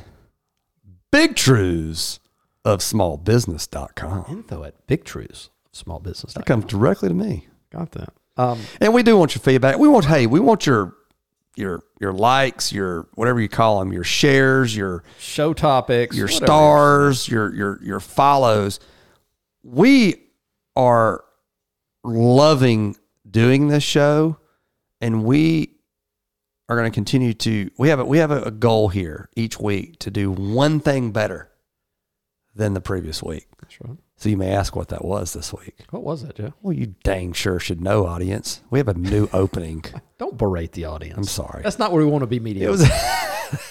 big 1.11 1.35
of 2.65 2.79
smallbusiness.com. 2.79 4.25
Info 4.29 4.63
at 4.63 4.87
Big 4.87 5.03
of. 5.05 5.49
That 6.35 6.45
comes 6.45 6.65
directly 6.65 7.09
to 7.09 7.15
me. 7.15 7.47
Got 7.71 7.91
that. 7.91 8.13
Um, 8.37 8.59
And 8.79 8.93
we 8.93 9.03
do 9.03 9.17
want 9.17 9.35
your 9.35 9.41
feedback. 9.41 9.77
We 9.77 9.87
want, 9.87 10.05
hey, 10.05 10.27
we 10.27 10.39
want 10.39 10.65
your 10.65 10.93
your 11.55 11.83
your 11.99 12.13
likes, 12.13 12.71
your 12.73 13.07
whatever 13.13 13.39
you 13.39 13.47
call 13.49 13.79
them, 13.79 13.93
your 13.93 14.03
shares, 14.03 14.75
your 14.75 15.03
show 15.19 15.53
topics, 15.53 16.15
your 16.15 16.25
whatever. 16.27 16.45
stars, 16.45 17.27
your 17.27 17.53
your 17.53 17.79
your 17.83 17.99
follows. 17.99 18.79
We 19.63 20.22
are 20.75 21.23
loving 22.03 22.95
doing 23.29 23.67
this 23.67 23.83
show, 23.83 24.37
and 25.01 25.23
we 25.23 25.75
are 26.69 26.75
going 26.75 26.89
to 26.89 26.93
continue 26.93 27.33
to. 27.33 27.69
We 27.77 27.89
have 27.89 27.99
a, 27.99 28.05
we 28.05 28.17
have 28.19 28.31
a, 28.31 28.51
goal 28.51 28.89
here 28.89 29.29
each 29.35 29.59
week 29.59 29.99
to 29.99 30.11
do 30.11 30.31
one 30.31 30.79
thing 30.79 31.11
better 31.11 31.49
than 32.55 32.73
the 32.73 32.81
previous 32.81 33.21
week. 33.21 33.47
That's 33.61 33.79
right. 33.81 33.97
So 34.15 34.29
you 34.29 34.37
may 34.37 34.51
ask 34.51 34.75
what 34.75 34.89
that 34.89 35.03
was 35.03 35.33
this 35.33 35.51
week. 35.51 35.85
What 35.89 36.03
was 36.03 36.23
that, 36.23 36.35
Joe? 36.35 36.53
Well, 36.61 36.73
you 36.73 36.95
dang 37.03 37.33
sure 37.33 37.59
should 37.59 37.81
know, 37.81 38.05
audience. 38.05 38.61
We 38.69 38.79
have 38.79 38.87
a 38.87 38.93
new 38.93 39.27
opening. 39.33 39.83
Don't 40.17 40.37
berate 40.37 40.71
the 40.73 40.85
audience. 40.85 41.17
I'm 41.17 41.23
sorry. 41.25 41.63
That's 41.63 41.79
not 41.79 41.91
where 41.91 42.05
we 42.05 42.09
want 42.09 42.21
to 42.21 42.27
be 42.27 42.39
mediocre. 42.39 42.67
It 42.67 42.71
was 42.71 42.89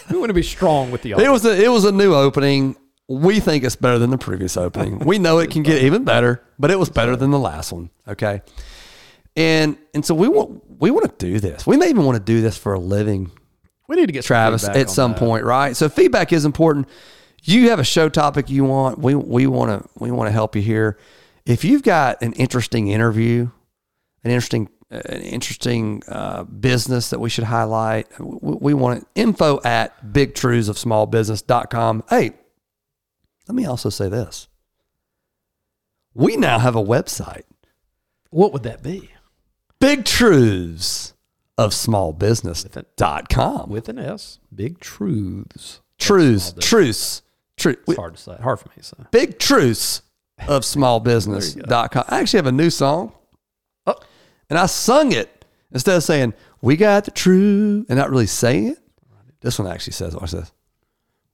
we 0.11 0.19
want 0.19 0.31
to 0.31 0.35
be 0.35 0.43
strong 0.43 0.91
with 0.91 1.03
the 1.03 1.15
audience. 1.15 1.29
it 1.29 1.33
was 1.33 1.45
a, 1.47 1.65
it 1.65 1.69
was 1.69 1.85
a 1.85 1.93
new 1.93 2.15
opening. 2.15 2.77
We 3.21 3.41
think 3.41 3.65
it's 3.65 3.77
better 3.77 3.99
than 3.99 4.11
the 4.11 4.19
previous 4.19 4.57
opening. 4.57 4.99
We 5.01 5.19
know 5.19 5.39
it 5.39 5.51
can 5.51 5.63
get 5.63 5.83
even 5.83 6.05
better, 6.05 6.43
but 6.59 6.71
it 6.71 6.79
was 6.79 6.89
better 6.89 7.17
than 7.17 7.31
the 7.31 7.39
last 7.39 7.73
one. 7.73 7.91
Okay, 8.09 8.43
and 9.37 9.77
and 9.95 10.05
so 10.05 10.15
we 10.15 10.29
want 10.29 10.63
we 10.81 10.91
want 10.91 11.19
to 11.19 11.27
do 11.27 11.41
this. 11.41 11.67
We 11.67 11.77
may 11.77 11.89
even 11.89 12.05
want 12.05 12.17
to 12.17 12.25
do 12.25 12.41
this 12.41 12.57
for 12.57 12.75
a 12.75 12.79
living, 12.79 13.31
we 13.93 13.97
need 13.97 14.07
to 14.07 14.13
get 14.13 14.25
Travis, 14.25 14.67
at 14.67 14.89
some 14.89 15.13
that. 15.13 15.19
point, 15.19 15.45
right? 15.45 15.77
So 15.77 15.89
feedback 15.91 16.33
is 16.33 16.47
important. 16.47 16.89
You 17.43 17.69
have 17.71 17.79
a 17.79 17.85
show 17.85 18.09
topic 18.09 18.49
you 18.49 18.65
want. 18.65 18.99
We 18.99 19.15
we 19.15 19.47
want 19.47 19.83
to 19.83 19.89
we 19.99 20.11
want 20.11 20.29
to 20.29 20.33
help 20.33 20.57
you 20.57 20.63
here. 20.63 20.97
If 21.45 21.63
you've 21.65 21.83
got 21.83 22.23
an 22.23 22.33
interesting 22.35 22.89
interview, 22.89 23.51
an 24.25 24.31
interesting 24.31 24.71
an 24.91 25.21
interesting 25.21 26.03
uh, 26.09 26.45
business 26.45 27.11
that 27.11 27.19
we 27.19 27.29
should 27.29 27.45
highlight, 27.45 28.07
we, 28.19 28.57
we 28.61 28.73
want 28.75 29.03
it 29.03 29.07
info 29.15 29.61
at 29.65 30.13
bigtruthsofsmallbusiness.com. 30.13 32.05
Hey, 32.09 32.33
let 33.49 33.55
me 33.55 33.65
also 33.67 33.89
say 33.89 34.09
this. 34.09 34.49
We 36.15 36.37
now 36.37 36.59
have 36.59 36.77
a 36.77 36.83
website, 36.83 37.45
What 38.31 38.53
would 38.53 38.63
that 38.65 38.83
be? 38.83 39.11
Big 39.81 40.05
Truths 40.05 41.15
of 41.59 41.73
smallbusiness.com. 41.73 43.71
With 43.71 43.89
an 43.89 43.99
S. 43.99 44.39
Big 44.55 44.79
truths. 44.81 45.81
Truths, 45.99 46.53
truths, 46.61 47.23
truth. 47.57 47.79
It's 47.87 47.97
hard 47.97 48.17
to 48.17 48.21
say. 48.21 48.37
Hard 48.41 48.61
for 48.61 48.69
me 48.69 48.75
to 48.79 48.83
say. 48.83 48.97
Big 49.11 49.39
Truths 49.39 50.03
of 50.49 50.63
smallbusiness.com. 50.65 52.05
I 52.09 52.21
actually 52.21 52.39
have 52.39 52.47
a 52.47 52.53
new 52.53 52.71
song. 52.71 53.13
Oh. 53.87 53.95
And 54.51 54.59
I 54.59 54.67
sung 54.67 55.13
it 55.13 55.45
instead 55.71 55.97
of 55.97 56.03
saying, 56.03 56.35
We 56.61 56.77
got 56.77 57.05
the 57.05 57.11
truth, 57.11 57.87
and 57.89 57.99
not 57.99 58.11
really 58.11 58.27
saying 58.27 58.69
it. 58.69 58.79
This 59.41 59.59
one 59.59 59.69
actually 59.69 59.95
says, 59.95 60.15
Watch 60.15 60.33
this. 60.33 60.53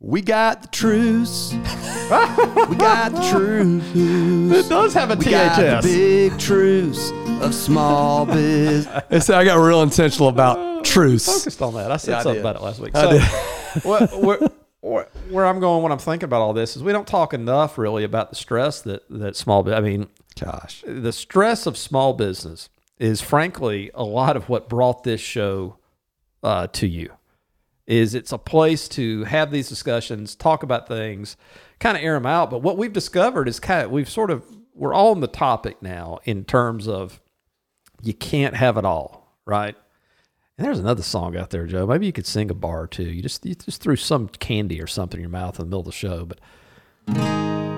We 0.01 0.23
got 0.23 0.63
the 0.63 0.69
truths. 0.69 1.53
we 1.53 2.77
got 2.77 3.13
the 3.13 3.29
truth. 3.33 3.83
It 3.97 4.69
does 4.69 4.95
have 4.95 5.11
a 5.11 5.17
We 5.17 5.25
got 5.25 5.61
the 5.61 5.81
big 5.83 6.39
truths 6.39 7.11
of 7.43 7.53
small 7.53 8.25
business. 8.27 9.27
See, 9.27 9.33
I 9.33 9.45
got 9.45 9.57
real 9.57 9.83
intentional 9.83 10.29
about 10.29 10.85
truths. 10.85 11.27
Focused 11.27 11.63
on 11.63 11.75
that. 11.75 11.91
I 11.91 11.97
said 11.97 12.13
Yeah, 12.13 12.23
something 12.23 12.35
did. 12.35 12.41
about 12.49 12.57
it 12.57 12.63
last 12.63 12.79
week. 12.81 12.95
I 12.95 13.19
So, 13.19 13.81
what, 13.83 14.23
where, 14.23 14.39
where, 14.81 15.09
where 15.31 15.47
I'm 15.47 15.59
going 15.59 15.83
when 15.83 15.91
I'm 15.91 15.99
thinking 15.99 16.25
about 16.27 16.43
all 16.43 16.53
this 16.53 16.77
is 16.77 16.83
we 16.85 16.93
don't 16.93 17.07
talk 17.07 17.35
enough 17.35 17.77
really 17.77 18.05
about 18.05 18.31
the 18.31 18.37
stress 18.37 18.81
that, 18.83 19.03
that 19.11 19.35
small, 19.37 19.65
bu- 19.65 19.73
I 19.75 19.81
mean, 19.81 20.07
Gosh. 20.41 20.85
the 20.87 21.13
stress 21.13 21.67
of 21.67 21.77
small 21.77 22.13
business 22.13 22.69
is 22.99 23.21
frankly 23.21 23.91
a 23.95 24.05
lot 24.05 24.37
of 24.37 24.49
what 24.49 24.69
brought 24.69 25.03
this 25.03 25.21
show 25.21 25.77
uh, 26.45 26.69
to 26.69 26.87
you 26.87 27.11
is 27.89 28.15
it's 28.15 28.33
a 28.33 28.39
place 28.39 28.89
to 28.89 29.25
have 29.25 29.51
these 29.53 29.69
discussions 29.69 30.37
talk 30.37 30.63
about 30.65 30.89
things 30.89 31.37
kind 31.81 31.97
of 31.99 32.05
air 32.05 32.15
them 32.15 32.27
out 32.27 32.51
but 32.51 32.63
what 32.63 32.79
we've 32.79 32.95
discovered 32.95 33.49
is 33.49 33.61
kind 33.61 33.87
of 33.87 33.93
we've 33.93 34.11
sort 34.11 34.31
of 34.31 34.45
we're 34.75 34.95
all 34.95 35.13
on 35.13 35.21
the 35.21 35.29
topic 35.29 35.83
now 35.83 36.21
in 36.25 36.45
terms 36.45 36.89
of 36.89 37.21
you 38.03 38.15
can't 38.15 38.57
have 38.57 38.79
it 38.79 38.87
all 38.87 39.35
right 39.47 39.77
and 40.59 40.67
there's 40.67 40.81
another 40.81 41.03
song 41.05 41.37
out 41.37 41.51
there 41.51 41.67
joe 41.67 41.87
maybe 41.87 42.07
you 42.07 42.13
could 42.13 42.27
sing 42.27 42.51
a 42.51 42.55
bar 42.55 42.83
or 42.83 42.89
two 42.89 43.05
you 43.05 43.23
just 43.23 43.47
you 43.47 43.57
just 43.57 43.83
threw 43.83 43.97
some 43.97 44.29
candy 44.29 44.81
or 44.83 44.89
something 44.89 45.21
in 45.21 45.23
your 45.23 45.31
mouth 45.31 45.59
in 45.61 45.67
the 45.67 45.69
middle 45.69 45.81
of 45.81 45.87
the 45.87 45.93
show 45.93 46.27
but 46.27 46.41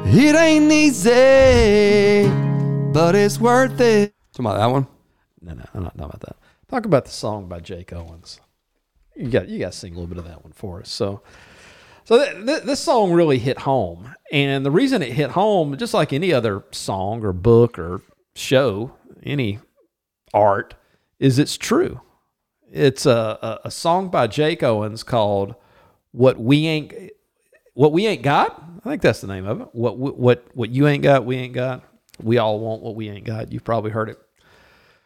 It 0.07 0.35
ain't 0.37 0.73
easy, 0.73 2.29
but 2.93 3.15
it's 3.15 3.41
worth 3.41 3.81
it. 3.81 4.15
Talking 4.33 4.47
about 4.47 4.59
that 4.59 4.67
one? 4.73 4.87
No, 5.43 5.55
no, 5.55 5.65
I'm 5.75 5.85
not 5.85 5.97
talking 5.97 6.11
about 6.11 6.21
that. 6.23 6.37
Talk 6.69 6.87
about 6.87 7.07
the 7.07 7.13
song 7.13 7.49
by 7.49 7.61
Jake 7.61 7.93
Owens. 7.93 8.41
You 9.21 9.29
got 9.29 9.49
you 9.49 9.59
got 9.59 9.73
to 9.73 9.79
sing 9.79 9.93
a 9.93 9.95
little 9.97 10.09
bit 10.09 10.17
of 10.17 10.25
that 10.25 10.43
one 10.43 10.53
for 10.53 10.81
us. 10.81 10.89
So, 10.89 11.21
so 12.05 12.25
th- 12.25 12.47
th- 12.47 12.63
this 12.63 12.81
song 12.81 13.13
really 13.13 13.39
hit 13.39 13.59
home, 13.59 14.15
and 14.33 14.65
the 14.65 14.71
reason 14.71 15.03
it 15.03 15.13
hit 15.13 15.33
home, 15.33 15.77
just 15.77 15.93
like 15.93 16.15
any 16.15 16.33
other 16.33 16.65
song 16.71 17.23
or 17.23 17.35
book 17.35 17.79
or 17.79 18.01
show, 18.35 18.93
any 19.23 19.59
art, 20.33 20.75
is 21.19 21.39
it's 21.39 21.59
true. 21.59 22.01
It's 22.73 23.05
a, 23.05 23.39
a, 23.43 23.61
a 23.67 23.71
song 23.71 24.09
by 24.09 24.27
Jake 24.27 24.63
Owens 24.63 25.03
called 25.03 25.55
"What 26.13 26.41
We 26.41 26.67
Ain't 26.67 26.95
What 27.75 27.93
We 27.93 28.07
Ain't 28.07 28.23
Got." 28.23 28.63
I 28.83 28.89
think 28.89 29.03
that's 29.03 29.21
the 29.21 29.27
name 29.27 29.47
of 29.47 29.61
it. 29.61 29.69
What 29.73 29.99
what 29.99 30.47
what 30.55 30.71
you 30.71 30.87
ain't 30.87 31.03
got, 31.03 31.27
we 31.27 31.37
ain't 31.37 31.53
got. 31.53 31.85
We 32.23 32.39
all 32.39 32.59
want 32.59 32.81
what 32.81 32.95
we 32.95 33.11
ain't 33.11 33.27
got. 33.27 33.53
You've 33.53 33.65
probably 33.65 33.91
heard 33.91 34.09
it. 34.09 34.19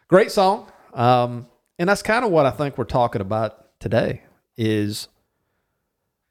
Great 0.07 0.31
song. 0.31 0.71
Um, 0.93 1.47
and 1.77 1.89
that's 1.89 2.01
kind 2.01 2.23
of 2.23 2.31
what 2.31 2.45
I 2.45 2.51
think 2.51 2.77
we're 2.77 2.85
talking 2.85 3.19
about 3.19 3.64
today 3.85 4.23
is 4.57 5.09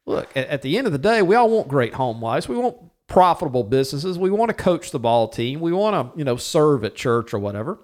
look, 0.05 0.35
at, 0.35 0.61
the 0.61 0.77
end 0.77 0.87
of 0.87 0.93
the 0.93 0.99
day, 0.99 1.21
we 1.21 1.35
all 1.35 1.49
want 1.49 1.69
great 1.69 1.93
home 1.93 2.21
lives. 2.21 2.49
We 2.49 2.57
want 2.57 2.75
profitable 3.07 3.63
businesses. 3.63 4.19
We 4.19 4.29
want 4.29 4.49
to 4.49 4.53
coach 4.53 4.91
the 4.91 4.99
ball 4.99 5.29
team. 5.29 5.61
We 5.61 5.71
want 5.71 6.13
to, 6.13 6.19
you 6.19 6.25
know, 6.25 6.35
serve 6.35 6.83
at 6.83 6.95
church 6.95 7.33
or 7.33 7.39
whatever. 7.39 7.79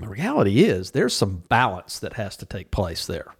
The 0.00 0.08
reality 0.08 0.64
is 0.64 0.90
there's 0.90 1.14
some 1.14 1.44
balance 1.48 2.00
that 2.00 2.14
has 2.14 2.36
to 2.38 2.46
take 2.46 2.72
place 2.72 3.06
there. 3.06 3.32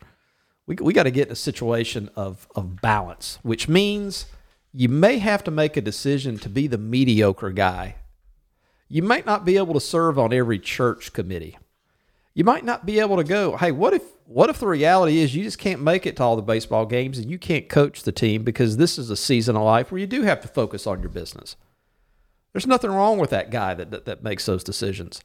We, 0.68 0.76
we 0.76 0.92
got 0.92 1.02
to 1.04 1.10
get 1.10 1.26
in 1.26 1.32
a 1.32 1.36
situation 1.36 2.10
of, 2.14 2.46
of 2.54 2.80
balance, 2.80 3.40
which 3.42 3.68
means 3.68 4.26
you 4.72 4.88
may 4.88 5.18
have 5.18 5.42
to 5.44 5.50
make 5.50 5.76
a 5.76 5.80
decision 5.80 6.38
to 6.38 6.48
be 6.48 6.68
the 6.68 6.78
mediocre 6.78 7.50
guy 7.50 7.96
You 8.88 9.02
might 9.02 9.26
not 9.26 9.44
be 9.44 9.56
able 9.56 9.74
to 9.74 9.80
serve 9.80 10.16
on 10.16 10.32
every 10.32 10.60
church 10.60 11.12
committee. 11.12 11.58
You 12.34 12.44
might 12.44 12.64
not 12.64 12.86
be 12.86 13.00
able 13.00 13.16
to 13.16 13.24
go, 13.24 13.56
hey, 13.56 13.72
what 13.72 13.94
if 13.94 14.02
what 14.30 14.48
if 14.48 14.60
the 14.60 14.66
reality 14.68 15.18
is 15.18 15.34
you 15.34 15.42
just 15.42 15.58
can't 15.58 15.82
make 15.82 16.06
it 16.06 16.16
to 16.16 16.22
all 16.22 16.36
the 16.36 16.42
baseball 16.42 16.86
games 16.86 17.18
and 17.18 17.28
you 17.28 17.36
can't 17.36 17.68
coach 17.68 18.04
the 18.04 18.12
team 18.12 18.44
because 18.44 18.76
this 18.76 18.96
is 18.96 19.10
a 19.10 19.16
season 19.16 19.56
of 19.56 19.62
life 19.64 19.90
where 19.90 20.00
you 20.00 20.06
do 20.06 20.22
have 20.22 20.40
to 20.40 20.46
focus 20.46 20.86
on 20.86 21.00
your 21.00 21.08
business. 21.08 21.56
There's 22.52 22.66
nothing 22.66 22.92
wrong 22.92 23.18
with 23.18 23.30
that 23.30 23.50
guy 23.50 23.74
that, 23.74 23.90
that, 23.90 24.04
that 24.04 24.22
makes 24.22 24.46
those 24.46 24.62
decisions. 24.62 25.20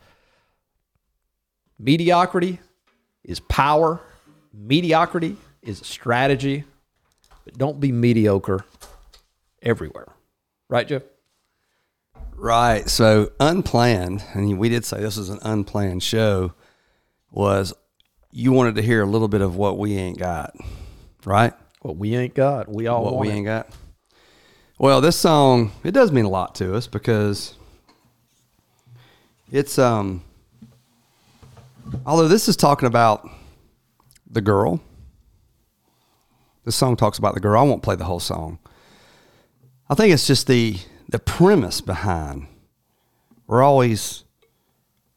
Mediocrity 1.78 2.60
is 3.24 3.40
power. 3.42 4.02
Mediocrity 4.52 5.38
is 5.62 5.78
strategy. 5.86 6.64
But 7.44 7.60
don't 7.60 7.80
be 7.80 7.92
mediocre 7.92 8.66
everywhere. 9.62 10.08
Right, 10.68 10.88
Jeff? 10.88 11.04
Right. 12.34 12.90
So 12.90 13.34
unplanned, 13.40 14.24
and 14.34 14.58
we 14.58 14.70
did 14.70 14.84
say 14.84 15.00
this 15.00 15.18
was 15.18 15.30
an 15.30 15.40
unplanned 15.44 16.02
show, 16.02 16.54
was 17.30 17.72
you 18.36 18.52
wanted 18.52 18.76
to 18.76 18.82
hear 18.82 19.02
a 19.02 19.06
little 19.06 19.30
bit 19.30 19.40
of 19.40 19.56
what 19.56 19.78
we 19.78 19.96
ain't 19.96 20.18
got, 20.18 20.54
right? 21.24 21.54
What 21.82 21.96
we 21.96 22.18
ain't 22.18 22.34
got, 22.34 22.68
we 22.68 22.86
all 22.88 23.06
what 23.06 23.18
we 23.18 23.30
it. 23.30 23.34
ain't 23.34 23.46
got. 23.46 23.70
Well, 24.78 25.00
this 25.00 25.16
song 25.16 25.72
it 25.86 25.92
does 25.92 26.12
mean 26.12 26.26
a 26.26 26.30
lot 26.30 26.54
to 26.56 26.76
us 26.76 26.86
because 26.86 27.56
it's 29.52 29.80
um. 29.80 30.22
Although 32.06 32.28
this 32.28 32.50
is 32.50 32.58
talking 32.58 32.88
about 32.88 33.30
the 34.30 34.42
girl, 34.42 34.82
this 36.66 36.76
song 36.76 36.98
talks 36.98 37.18
about 37.18 37.36
the 37.36 37.40
girl. 37.40 37.58
I 37.58 37.64
won't 37.64 37.84
play 37.84 37.96
the 37.96 38.04
whole 38.04 38.20
song. 38.20 38.60
I 39.90 39.96
think 39.96 40.14
it's 40.14 40.28
just 40.28 40.48
the 40.48 40.78
the 41.08 41.20
premise 41.20 41.80
behind. 41.80 42.48
We're 43.48 43.64
always 43.64 44.26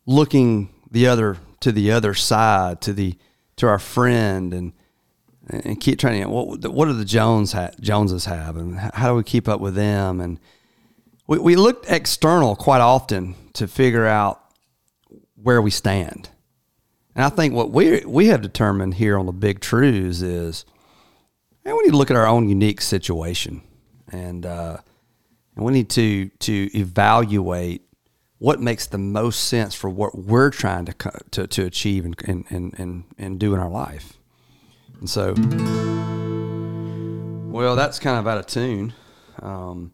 looking 0.06 0.68
the 0.88 1.08
other 1.08 1.36
to 1.60 1.72
the 1.72 1.90
other 1.90 2.14
side 2.14 2.80
to 2.82 2.92
the 2.92 3.16
to 3.56 3.66
our 3.66 3.78
friend 3.78 4.54
and 4.54 4.72
and 5.48 5.80
keep 5.80 5.98
trying 5.98 6.22
to 6.22 6.28
what 6.28 6.68
what 6.68 6.86
do 6.86 6.92
the 6.92 7.04
Jones 7.04 7.52
ha- 7.52 7.70
Joneses 7.80 8.26
have 8.26 8.56
and 8.56 8.78
how 8.78 9.10
do 9.10 9.14
we 9.14 9.22
keep 9.22 9.48
up 9.48 9.60
with 9.60 9.74
them 9.74 10.20
and 10.20 10.38
we 11.26 11.38
we 11.38 11.56
look 11.56 11.84
external 11.88 12.56
quite 12.56 12.80
often 12.80 13.34
to 13.54 13.66
figure 13.66 14.06
out 14.06 14.42
where 15.40 15.62
we 15.62 15.70
stand. 15.70 16.30
And 17.14 17.24
I 17.24 17.28
think 17.28 17.54
what 17.54 17.70
we 17.70 18.04
we 18.04 18.26
have 18.26 18.42
determined 18.42 18.94
here 18.94 19.18
on 19.18 19.26
the 19.26 19.32
big 19.32 19.60
truths 19.60 20.22
is 20.22 20.64
man, 21.64 21.76
we 21.76 21.84
need 21.84 21.90
to 21.90 21.96
look 21.96 22.10
at 22.10 22.16
our 22.16 22.26
own 22.26 22.48
unique 22.48 22.80
situation 22.80 23.62
and 24.10 24.46
uh, 24.46 24.78
and 25.56 25.64
we 25.64 25.72
need 25.72 25.90
to 25.90 26.28
to 26.28 26.70
evaluate 26.76 27.82
what 28.38 28.60
makes 28.60 28.86
the 28.86 28.98
most 28.98 29.44
sense 29.44 29.74
for 29.74 29.90
what 29.90 30.16
we're 30.16 30.50
trying 30.50 30.84
to 30.86 30.94
to, 31.30 31.46
to 31.46 31.64
achieve 31.64 32.04
and, 32.04 32.16
and, 32.24 32.44
and, 32.50 32.74
and, 32.78 33.04
and 33.18 33.40
do 33.40 33.54
in 33.54 33.60
our 33.60 33.70
life. 33.70 34.14
And 35.00 35.08
so, 35.08 35.34
well, 37.50 37.76
that's 37.76 37.98
kind 37.98 38.18
of 38.18 38.26
out 38.26 38.38
of 38.38 38.46
tune. 38.46 38.92
Um, 39.40 39.92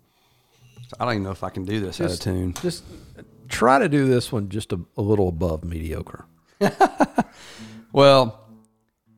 I 0.98 1.04
don't 1.04 1.14
even 1.14 1.22
know 1.24 1.30
if 1.30 1.44
I 1.44 1.50
can 1.50 1.64
do 1.64 1.80
this 1.80 2.00
out 2.00 2.10
of 2.10 2.20
tune. 2.20 2.54
Just 2.54 2.84
try 3.48 3.78
to 3.78 3.88
do 3.88 4.06
this 4.06 4.32
one 4.32 4.48
just 4.48 4.72
a, 4.72 4.80
a 4.96 5.02
little 5.02 5.28
above 5.28 5.64
mediocre. 5.64 6.26
Well, 7.94 8.40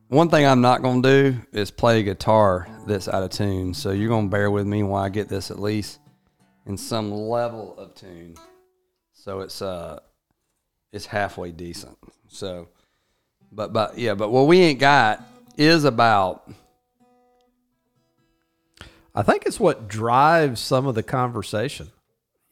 one 0.07 0.29
thing 0.29 0.45
I'm 0.45 0.61
not 0.61 0.83
going 0.83 1.01
to 1.01 1.31
do 1.31 1.41
is 1.51 1.71
play 1.71 1.99
a 1.99 2.03
guitar 2.03 2.67
that's 2.85 3.07
out 3.07 3.23
of 3.23 3.31
tune. 3.31 3.73
So 3.73 3.89
you're 3.89 4.07
going 4.07 4.27
to 4.27 4.29
bear 4.29 4.51
with 4.51 4.67
me 4.67 4.83
while 4.83 5.03
I 5.03 5.09
get 5.09 5.29
this 5.29 5.49
at 5.49 5.57
least 5.57 5.99
in 6.67 6.77
some 6.77 7.11
level 7.11 7.75
of 7.79 7.95
tune. 7.95 8.35
So 9.27 9.41
it's 9.41 9.61
uh 9.61 9.99
it's 10.93 11.07
halfway 11.07 11.51
decent. 11.51 11.97
So 12.29 12.69
but 13.51 13.73
but 13.73 13.97
yeah, 13.97 14.15
but 14.15 14.31
what 14.31 14.47
we 14.47 14.61
ain't 14.61 14.79
got 14.79 15.21
is 15.57 15.83
about 15.83 16.49
I 19.13 19.23
think 19.23 19.45
it's 19.45 19.59
what 19.59 19.89
drives 19.89 20.61
some 20.61 20.87
of 20.87 20.95
the 20.95 21.03
conversation. 21.03 21.91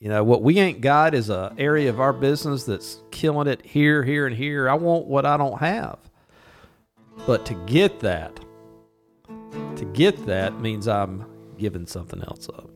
You 0.02 0.10
know, 0.10 0.26
what 0.26 0.42
we 0.42 0.60
ain't 0.60 0.82
got 0.82 1.16
is 1.16 1.30
a 1.30 1.56
area 1.58 1.90
of 1.90 2.02
our 2.02 2.12
business 2.12 2.66
that's 2.66 3.00
killing 3.10 3.48
it 3.48 3.66
here, 3.66 4.04
here, 4.04 4.28
and 4.28 4.36
here. 4.36 4.68
I 4.70 4.74
want 4.74 5.06
what 5.06 5.26
I 5.26 5.38
don't 5.38 5.60
have. 5.60 5.98
But 7.26 7.46
to 7.46 7.54
get 7.54 8.02
that, 8.02 8.38
to 9.78 9.86
get 9.94 10.26
that 10.26 10.60
means 10.60 10.90
I'm 10.90 11.26
giving 11.58 11.88
something 11.88 12.22
else 12.22 12.50
up. 12.50 12.70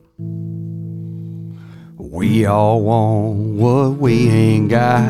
We 2.09 2.43
all 2.43 2.81
want 2.81 3.37
what 3.55 3.91
we 3.91 4.29
ain't 4.29 4.69
got. 4.69 5.03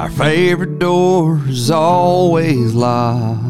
Our 0.00 0.08
favorite 0.08 0.78
door 0.78 1.38
is 1.46 1.70
always 1.70 2.72
locked. 2.72 3.44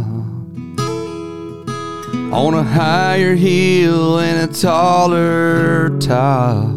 On 2.32 2.52
a 2.54 2.64
higher 2.64 3.36
hill 3.36 4.18
and 4.18 4.50
a 4.50 4.52
taller 4.52 5.96
top. 6.00 6.76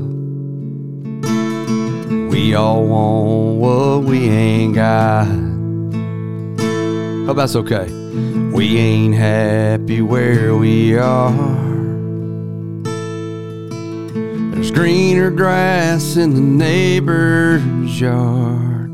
We 2.32 2.54
all 2.54 2.86
want 2.86 3.60
what 3.60 4.04
we 4.04 4.30
ain't 4.30 4.76
got. 4.76 5.26
Hope 7.26 7.38
that's 7.38 7.56
okay. 7.56 7.92
We 8.54 8.78
ain't 8.78 9.16
happy 9.16 10.02
where 10.02 10.56
we 10.56 10.96
are. 10.96 11.71
There's 14.62 14.70
greener 14.70 15.32
grass 15.32 16.18
in 16.18 16.36
the 16.36 16.40
neighbor's 16.40 18.00
yard. 18.00 18.92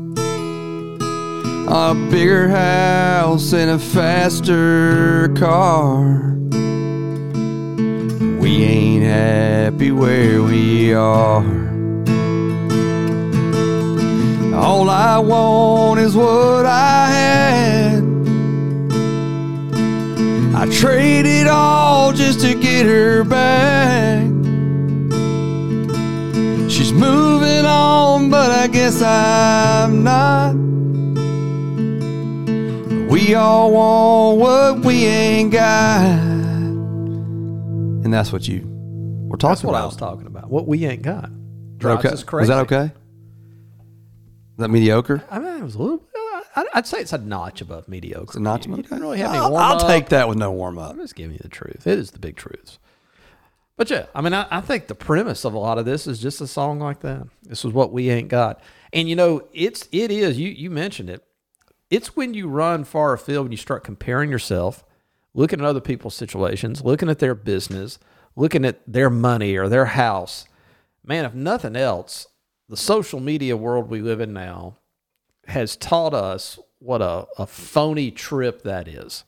A 1.68 1.94
bigger 2.10 2.48
house 2.48 3.52
and 3.52 3.72
a 3.72 3.78
faster 3.78 5.28
car. 5.36 6.38
We 8.40 8.62
ain't 8.64 9.04
happy 9.04 9.90
where 9.90 10.42
we 10.42 10.94
are. 10.94 11.44
All 14.54 14.88
I 14.88 15.18
want 15.18 16.00
is 16.00 16.16
what 16.16 16.64
I 16.64 17.10
had. 17.10 18.02
I 20.54 20.66
traded 20.74 21.46
all 21.46 22.14
just 22.14 22.40
to 22.40 22.54
get 22.54 22.86
her 22.86 23.22
back. 23.22 24.27
Moving 26.98 27.64
on, 27.64 28.28
but 28.30 28.50
I 28.50 28.66
guess 28.66 29.00
I'm 29.02 30.02
not. 30.02 30.54
We 33.10 33.34
all 33.34 33.70
want 33.72 34.38
what 34.40 34.84
we 34.84 35.04
ain't 35.06 35.52
got. 35.52 36.00
And 38.04 38.12
that's 38.12 38.32
what 38.32 38.48
you 38.48 38.62
were 39.28 39.36
talking 39.36 39.46
about. 39.46 39.48
That's 39.50 39.62
what 39.64 39.70
about. 39.70 39.82
I 39.82 39.86
was 39.86 39.96
talking 39.96 40.26
about. 40.26 40.50
What 40.50 40.66
we 40.66 40.84
ain't 40.86 41.02
got. 41.02 41.24
Is 41.26 41.30
that 41.30 41.78
Drives 41.78 42.04
okay? 42.04 42.14
us 42.14 42.24
crazy. 42.24 42.40
Was 42.40 42.48
that 42.48 42.58
okay? 42.72 42.84
Is 42.86 44.58
that 44.58 44.68
mediocre? 44.68 45.22
I 45.30 45.38
mean, 45.38 45.56
it 45.58 45.62
was 45.62 45.74
a 45.76 45.78
little. 45.82 46.02
I- 46.56 46.66
I'd 46.74 46.86
say 46.86 46.98
it's 46.98 47.12
a 47.12 47.18
notch 47.18 47.60
above 47.60 47.86
mediocre. 47.88 48.24
It's 48.24 48.36
not 48.38 48.66
You- 48.66 48.74
you 48.76 48.82
didn't 48.82 49.00
really 49.00 49.18
have 49.18 49.30
any 49.30 49.38
I'll, 49.38 49.50
warm 49.52 49.62
I'll 49.62 49.76
up. 49.76 49.86
take 49.86 50.08
that 50.08 50.28
with 50.28 50.38
no 50.38 50.50
warm 50.50 50.78
up. 50.78 50.90
I'm 50.92 50.98
just 50.98 51.14
giving 51.14 51.32
you 51.34 51.40
the 51.42 51.48
truth. 51.48 51.86
It 51.86 51.98
is 51.98 52.10
the 52.10 52.18
big 52.18 52.34
truths. 52.36 52.78
But 53.78 53.90
yeah, 53.90 54.06
I 54.12 54.20
mean, 54.20 54.34
I, 54.34 54.46
I 54.50 54.60
think 54.60 54.88
the 54.88 54.96
premise 54.96 55.44
of 55.44 55.54
a 55.54 55.58
lot 55.58 55.78
of 55.78 55.84
this 55.84 56.08
is 56.08 56.18
just 56.18 56.40
a 56.40 56.48
song 56.48 56.80
like 56.80 57.00
that. 57.00 57.28
This 57.44 57.64
is 57.64 57.72
what 57.72 57.92
we 57.92 58.10
ain't 58.10 58.28
got, 58.28 58.60
and 58.92 59.08
you 59.08 59.14
know, 59.14 59.46
it's 59.54 59.88
it 59.92 60.10
is. 60.10 60.38
You 60.38 60.50
you 60.50 60.68
mentioned 60.68 61.08
it. 61.08 61.24
It's 61.88 62.16
when 62.16 62.34
you 62.34 62.48
run 62.48 62.82
far 62.82 63.12
afield 63.12 63.46
and 63.46 63.52
you 63.52 63.56
start 63.56 63.84
comparing 63.84 64.30
yourself, 64.30 64.84
looking 65.32 65.60
at 65.60 65.64
other 65.64 65.80
people's 65.80 66.16
situations, 66.16 66.82
looking 66.82 67.08
at 67.08 67.20
their 67.20 67.36
business, 67.36 68.00
looking 68.34 68.64
at 68.64 68.80
their 68.84 69.08
money 69.08 69.56
or 69.56 69.68
their 69.68 69.86
house. 69.86 70.46
Man, 71.04 71.24
if 71.24 71.32
nothing 71.32 71.76
else, 71.76 72.26
the 72.68 72.76
social 72.76 73.20
media 73.20 73.56
world 73.56 73.88
we 73.88 74.02
live 74.02 74.20
in 74.20 74.32
now 74.32 74.76
has 75.46 75.76
taught 75.76 76.12
us 76.12 76.58
what 76.80 77.00
a, 77.00 77.28
a 77.38 77.46
phony 77.46 78.10
trip 78.10 78.62
that 78.62 78.88
is. 78.88 79.22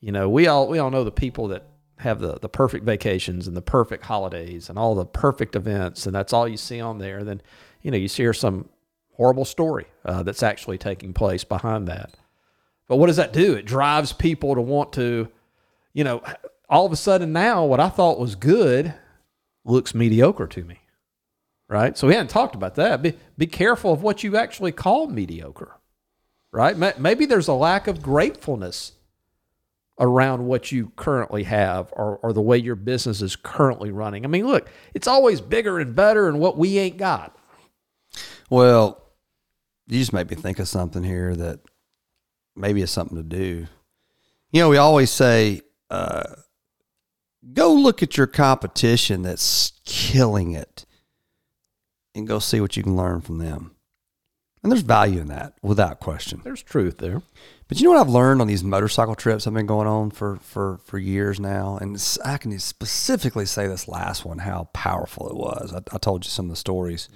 You 0.00 0.12
know, 0.12 0.28
we 0.28 0.46
all 0.46 0.68
we 0.68 0.78
all 0.78 0.92
know 0.92 1.02
the 1.02 1.10
people 1.10 1.48
that 1.48 1.64
have 2.00 2.20
the 2.20 2.38
the 2.38 2.48
perfect 2.48 2.84
vacations 2.84 3.46
and 3.46 3.56
the 3.56 3.62
perfect 3.62 4.04
holidays 4.04 4.68
and 4.68 4.78
all 4.78 4.94
the 4.94 5.04
perfect 5.06 5.54
events, 5.54 6.06
and 6.06 6.14
that's 6.14 6.32
all 6.32 6.48
you 6.48 6.56
see 6.56 6.80
on 6.80 6.98
there. 6.98 7.24
Then, 7.24 7.40
you 7.82 7.90
know, 7.90 7.96
you 7.96 8.08
hear 8.08 8.32
some 8.32 8.68
horrible 9.14 9.44
story 9.44 9.86
uh, 10.04 10.22
that's 10.22 10.42
actually 10.42 10.78
taking 10.78 11.12
place 11.12 11.44
behind 11.44 11.86
that. 11.88 12.14
But 12.88 12.96
what 12.96 13.06
does 13.06 13.16
that 13.16 13.32
do? 13.32 13.54
It 13.54 13.66
drives 13.66 14.12
people 14.12 14.54
to 14.54 14.60
want 14.62 14.92
to, 14.94 15.28
you 15.92 16.04
know, 16.04 16.22
all 16.68 16.86
of 16.86 16.92
a 16.92 16.96
sudden 16.96 17.32
now 17.32 17.64
what 17.64 17.80
I 17.80 17.88
thought 17.88 18.18
was 18.18 18.34
good 18.34 18.94
looks 19.64 19.94
mediocre 19.94 20.46
to 20.46 20.64
me. 20.64 20.80
Right? 21.68 21.96
So 21.96 22.08
we 22.08 22.14
hadn't 22.14 22.30
talked 22.30 22.56
about 22.56 22.74
that. 22.76 23.00
Be 23.00 23.14
be 23.38 23.46
careful 23.46 23.92
of 23.92 24.02
what 24.02 24.24
you 24.24 24.36
actually 24.36 24.72
call 24.72 25.06
mediocre. 25.06 25.76
Right? 26.50 26.76
Maybe 26.98 27.26
there's 27.26 27.46
a 27.46 27.52
lack 27.52 27.86
of 27.86 28.02
gratefulness 28.02 28.92
around 30.00 30.46
what 30.46 30.72
you 30.72 30.90
currently 30.96 31.44
have 31.44 31.92
or, 31.92 32.16
or 32.22 32.32
the 32.32 32.40
way 32.40 32.56
your 32.56 32.74
business 32.74 33.20
is 33.20 33.36
currently 33.36 33.90
running. 33.90 34.24
I 34.24 34.28
mean, 34.28 34.46
look, 34.46 34.68
it's 34.94 35.06
always 35.06 35.40
bigger 35.40 35.78
and 35.78 35.94
better 35.94 36.26
and 36.26 36.40
what 36.40 36.56
we 36.56 36.78
ain't 36.78 36.96
got. 36.96 37.36
Well, 38.48 39.00
you 39.86 39.98
just 39.98 40.12
made 40.12 40.30
me 40.30 40.36
think 40.36 40.58
of 40.58 40.66
something 40.66 41.04
here 41.04 41.36
that 41.36 41.60
maybe 42.56 42.80
is 42.80 42.90
something 42.90 43.16
to 43.16 43.22
do. 43.22 43.66
You 44.50 44.62
know, 44.62 44.70
we 44.70 44.78
always 44.78 45.10
say, 45.10 45.60
uh, 45.90 46.34
go 47.52 47.72
look 47.72 48.02
at 48.02 48.16
your 48.16 48.26
competition 48.26 49.22
that's 49.22 49.74
killing 49.84 50.52
it 50.52 50.86
and 52.14 52.26
go 52.26 52.38
see 52.38 52.60
what 52.60 52.76
you 52.76 52.82
can 52.82 52.96
learn 52.96 53.20
from 53.20 53.38
them. 53.38 53.76
And 54.62 54.70
there's 54.70 54.82
value 54.82 55.20
in 55.20 55.28
that 55.28 55.54
without 55.62 56.00
question. 56.00 56.42
There's 56.44 56.62
truth 56.62 56.98
there. 56.98 57.22
But 57.66 57.80
you 57.80 57.84
know 57.84 57.92
what 57.92 58.00
I've 58.00 58.12
learned 58.12 58.40
on 58.40 58.46
these 58.46 58.64
motorcycle 58.64 59.14
trips 59.14 59.46
I've 59.46 59.54
been 59.54 59.64
going 59.64 59.86
on 59.86 60.10
for 60.10 60.36
for 60.36 60.78
for 60.84 60.98
years 60.98 61.40
now, 61.40 61.78
and 61.80 61.96
I 62.24 62.36
can 62.36 62.58
specifically 62.58 63.46
say 63.46 63.68
this 63.68 63.88
last 63.88 64.24
one 64.24 64.38
how 64.38 64.68
powerful 64.72 65.30
it 65.30 65.36
was. 65.36 65.72
I, 65.72 65.78
I 65.94 65.98
told 65.98 66.24
you 66.24 66.30
some 66.30 66.46
of 66.46 66.50
the 66.50 66.56
stories. 66.56 67.08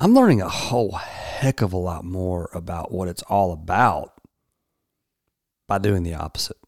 I'm 0.00 0.14
learning 0.14 0.42
a 0.42 0.48
whole 0.48 0.92
heck 0.92 1.62
of 1.62 1.72
a 1.72 1.78
lot 1.78 2.04
more 2.04 2.50
about 2.52 2.92
what 2.92 3.08
it's 3.08 3.22
all 3.22 3.52
about 3.52 4.12
by 5.66 5.78
doing 5.78 6.02
the 6.02 6.14
opposite 6.14 6.58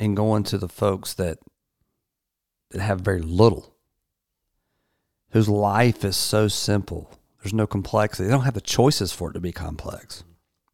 and 0.00 0.16
going 0.16 0.42
to 0.44 0.58
the 0.58 0.68
folks 0.68 1.14
that 1.14 1.38
that 2.70 2.80
have 2.80 3.00
very 3.02 3.22
little, 3.22 3.76
whose 5.30 5.48
life 5.48 6.04
is 6.04 6.16
so 6.16 6.48
simple. 6.48 7.18
There's 7.42 7.54
no 7.54 7.66
complexity. 7.66 8.26
They 8.26 8.32
don't 8.32 8.44
have 8.44 8.54
the 8.54 8.60
choices 8.60 9.12
for 9.12 9.30
it 9.30 9.32
to 9.34 9.40
be 9.40 9.52
complex. 9.52 10.24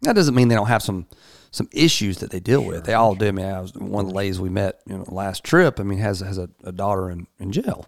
That 0.02 0.14
doesn't 0.14 0.34
mean 0.34 0.48
they 0.48 0.54
don't 0.54 0.68
have 0.68 0.82
some 0.82 1.06
some 1.50 1.68
issues 1.72 2.18
that 2.18 2.30
they 2.30 2.40
deal 2.40 2.62
sure, 2.62 2.72
with. 2.72 2.84
They 2.84 2.92
all 2.92 3.14
do. 3.14 3.28
I 3.28 3.30
mean, 3.30 3.46
I 3.46 3.60
was 3.60 3.74
one 3.74 4.04
of 4.04 4.10
the 4.10 4.16
ladies 4.16 4.38
we 4.38 4.50
met, 4.50 4.80
you 4.86 4.98
know, 4.98 5.04
last 5.08 5.44
trip. 5.44 5.80
I 5.80 5.82
mean, 5.82 5.98
has 5.98 6.20
has 6.20 6.38
a, 6.38 6.50
a 6.62 6.72
daughter 6.72 7.10
in, 7.10 7.26
in 7.38 7.52
jail, 7.52 7.86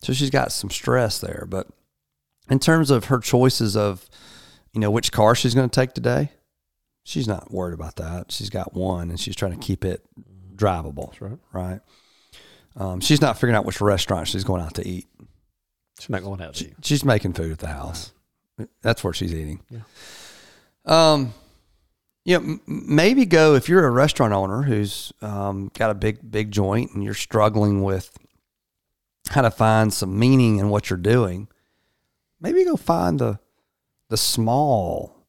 so 0.00 0.12
she's 0.12 0.30
got 0.30 0.52
some 0.52 0.70
stress 0.70 1.18
there. 1.18 1.46
But 1.48 1.68
in 2.50 2.58
terms 2.58 2.90
of 2.90 3.06
her 3.06 3.18
choices 3.18 3.76
of, 3.76 4.08
you 4.72 4.80
know, 4.80 4.90
which 4.90 5.12
car 5.12 5.34
she's 5.34 5.54
going 5.54 5.68
to 5.68 5.80
take 5.80 5.92
today, 5.92 6.32
she's 7.04 7.28
not 7.28 7.52
worried 7.52 7.74
about 7.74 7.96
that. 7.96 8.32
She's 8.32 8.50
got 8.50 8.74
one, 8.74 9.10
and 9.10 9.20
she's 9.20 9.36
trying 9.36 9.52
to 9.52 9.64
keep 9.64 9.84
it 9.84 10.02
drivable. 10.56 11.10
That's 11.10 11.20
right. 11.20 11.38
Right. 11.52 11.80
Um, 12.74 13.00
she's 13.00 13.20
not 13.20 13.36
figuring 13.36 13.54
out 13.54 13.64
which 13.64 13.80
restaurant 13.80 14.28
she's 14.28 14.44
going 14.44 14.62
out 14.62 14.74
to 14.74 14.86
eat. 14.86 15.06
She's 15.98 16.10
not 16.10 16.22
going 16.22 16.40
out 16.42 16.54
to 16.54 16.64
she. 16.64 16.74
She's 16.82 17.04
making 17.04 17.32
food 17.32 17.52
at 17.52 17.58
the 17.58 17.68
house. 17.68 18.12
Right. 18.58 18.68
That's 18.82 19.02
where 19.02 19.12
she's 19.12 19.34
eating. 19.34 19.60
Yeah. 19.70 19.80
Um, 20.84 21.34
you 22.24 22.38
know, 22.38 22.44
m- 22.44 22.60
maybe 22.66 23.24
go 23.26 23.54
if 23.54 23.68
you're 23.68 23.86
a 23.86 23.90
restaurant 23.90 24.32
owner 24.32 24.62
who's 24.62 25.12
um, 25.22 25.70
got 25.74 25.90
a 25.90 25.94
big 25.94 26.30
big 26.30 26.50
joint 26.50 26.92
and 26.92 27.02
you're 27.04 27.14
struggling 27.14 27.82
with 27.82 28.16
how 29.30 29.42
to 29.42 29.50
find 29.50 29.92
some 29.92 30.18
meaning 30.18 30.58
in 30.58 30.68
what 30.68 30.90
you're 30.90 30.96
doing. 30.98 31.48
Maybe 32.40 32.64
go 32.64 32.76
find 32.76 33.18
the 33.18 33.38
the 34.08 34.16
small 34.16 35.26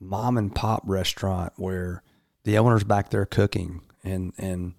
mom 0.00 0.36
and 0.36 0.54
pop 0.54 0.82
restaurant 0.84 1.52
where 1.56 2.02
the 2.44 2.58
owner's 2.58 2.84
back 2.84 3.10
there 3.10 3.26
cooking 3.26 3.82
and 4.02 4.32
and 4.38 4.74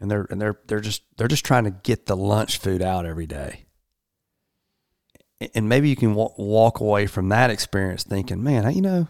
and 0.00 0.10
they're 0.10 0.26
and 0.30 0.40
they're 0.40 0.58
they're 0.66 0.80
just 0.80 1.02
they're 1.16 1.28
just 1.28 1.44
trying 1.44 1.64
to 1.64 1.70
get 1.70 2.06
the 2.06 2.16
lunch 2.16 2.58
food 2.58 2.82
out 2.82 3.06
every 3.06 3.26
day. 3.26 3.64
And 5.54 5.68
maybe 5.68 5.88
you 5.88 5.96
can 5.96 6.14
walk, 6.14 6.38
walk 6.38 6.80
away 6.80 7.06
from 7.06 7.28
that 7.30 7.50
experience 7.50 8.04
thinking, 8.04 8.42
man, 8.42 8.72
you 8.74 8.80
know, 8.80 9.08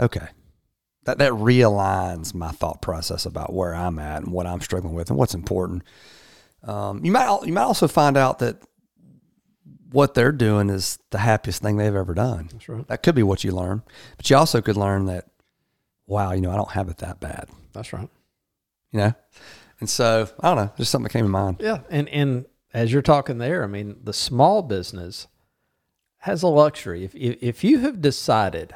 okay, 0.00 0.28
that 1.04 1.18
that 1.18 1.32
realigns 1.32 2.34
my 2.34 2.50
thought 2.50 2.82
process 2.82 3.26
about 3.26 3.52
where 3.52 3.74
I'm 3.74 3.98
at 3.98 4.22
and 4.22 4.32
what 4.32 4.46
I'm 4.46 4.60
struggling 4.60 4.94
with 4.94 5.10
and 5.10 5.18
what's 5.18 5.34
important. 5.34 5.82
Um, 6.62 7.04
you 7.04 7.10
might 7.10 7.42
you 7.44 7.52
might 7.52 7.62
also 7.62 7.88
find 7.88 8.16
out 8.16 8.38
that 8.40 8.62
what 9.90 10.14
they're 10.14 10.32
doing 10.32 10.70
is 10.70 10.98
the 11.10 11.18
happiest 11.18 11.62
thing 11.62 11.76
they've 11.76 11.94
ever 11.94 12.14
done. 12.14 12.48
That's 12.52 12.68
right. 12.68 12.86
That 12.88 13.02
could 13.02 13.14
be 13.14 13.22
what 13.22 13.42
you 13.42 13.52
learn, 13.52 13.82
but 14.16 14.28
you 14.28 14.36
also 14.36 14.60
could 14.60 14.76
learn 14.76 15.06
that, 15.06 15.26
wow, 16.06 16.32
you 16.32 16.40
know, 16.40 16.50
I 16.50 16.56
don't 16.56 16.72
have 16.72 16.88
it 16.88 16.98
that 16.98 17.20
bad. 17.20 17.48
That's 17.72 17.92
right. 17.92 18.08
You 18.92 18.98
know, 18.98 19.14
and 19.80 19.88
so 19.88 20.28
I 20.40 20.48
don't 20.48 20.64
know, 20.64 20.72
just 20.76 20.90
something 20.90 21.04
that 21.04 21.12
came 21.12 21.24
to 21.24 21.30
mind. 21.30 21.56
Yeah, 21.60 21.80
and 21.90 22.08
and 22.08 22.46
as 22.78 22.92
you're 22.92 23.02
talking 23.02 23.38
there, 23.38 23.64
I 23.64 23.66
mean, 23.66 23.96
the 24.02 24.12
small 24.12 24.62
business 24.62 25.26
has 26.18 26.42
a 26.42 26.48
luxury. 26.48 27.04
If 27.04 27.14
if, 27.14 27.64
you 27.64 27.78
have 27.80 28.00
decided, 28.00 28.74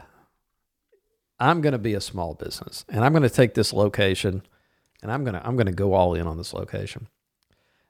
I'm 1.38 1.60
going 1.60 1.72
to 1.72 1.78
be 1.78 1.94
a 1.94 2.00
small 2.00 2.34
business, 2.34 2.84
and 2.88 3.04
I'm 3.04 3.12
going 3.12 3.22
to 3.22 3.30
take 3.30 3.54
this 3.54 3.72
location, 3.72 4.42
and 5.02 5.10
I'm 5.12 5.24
going 5.24 5.34
to 5.34 5.46
I'm 5.46 5.56
going 5.56 5.66
to 5.66 5.72
go 5.72 5.94
all 5.94 6.14
in 6.14 6.26
on 6.26 6.36
this 6.36 6.52
location 6.52 7.08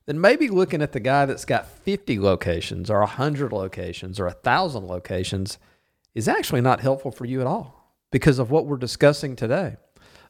then 0.06 0.20
maybe 0.20 0.48
looking 0.48 0.82
at 0.82 0.92
the 0.92 1.00
guy 1.00 1.26
that's 1.26 1.44
got 1.44 1.66
50 1.66 2.18
locations 2.18 2.90
or 2.90 3.00
100 3.00 3.52
locations 3.52 4.18
or 4.18 4.26
1,000 4.26 4.86
locations 4.86 5.58
is 6.14 6.28
actually 6.28 6.60
not 6.60 6.80
helpful 6.80 7.12
for 7.12 7.24
you 7.24 7.40
at 7.40 7.46
all 7.46 7.94
because 8.10 8.38
of 8.38 8.50
what 8.50 8.66
we're 8.66 8.76
discussing 8.76 9.36
today. 9.36 9.76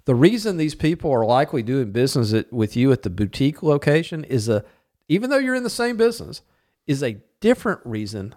The 0.05 0.15
reason 0.15 0.57
these 0.57 0.75
people 0.75 1.11
are 1.13 1.25
likely 1.25 1.63
doing 1.63 1.93
business 1.93 2.35
with 2.51 2.77
you 2.77 2.93
at 2.93 3.03
the 3.03 3.11
boutique 3.11 3.63
location 3.63 4.25
is 4.25 4.49
a, 4.49 4.65
even 5.13 5.31
though 5.31 5.39
you're 5.39 5.55
in 5.55 5.63
the 5.63 5.71
same 5.71 5.97
business, 5.97 6.43
is 6.87 7.03
a 7.03 7.19
different 7.41 7.81
reason 7.85 8.35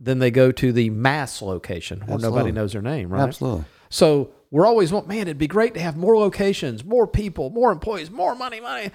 than 0.00 0.18
they 0.18 0.30
go 0.30 0.52
to 0.52 0.72
the 0.72 0.90
mass 0.90 1.42
location 1.42 2.00
where 2.00 2.14
Absolutely. 2.14 2.38
nobody 2.38 2.52
knows 2.52 2.72
their 2.72 2.82
name, 2.82 3.08
right? 3.08 3.22
Absolutely. 3.22 3.64
So 3.88 4.30
we're 4.50 4.66
always 4.66 4.92
want, 4.92 5.08
man, 5.08 5.22
it'd 5.22 5.38
be 5.38 5.46
great 5.46 5.74
to 5.74 5.80
have 5.80 5.96
more 5.96 6.16
locations, 6.16 6.84
more 6.84 7.06
people, 7.06 7.50
more 7.50 7.72
employees, 7.72 8.10
more 8.10 8.34
money, 8.34 8.60
money. 8.60 8.90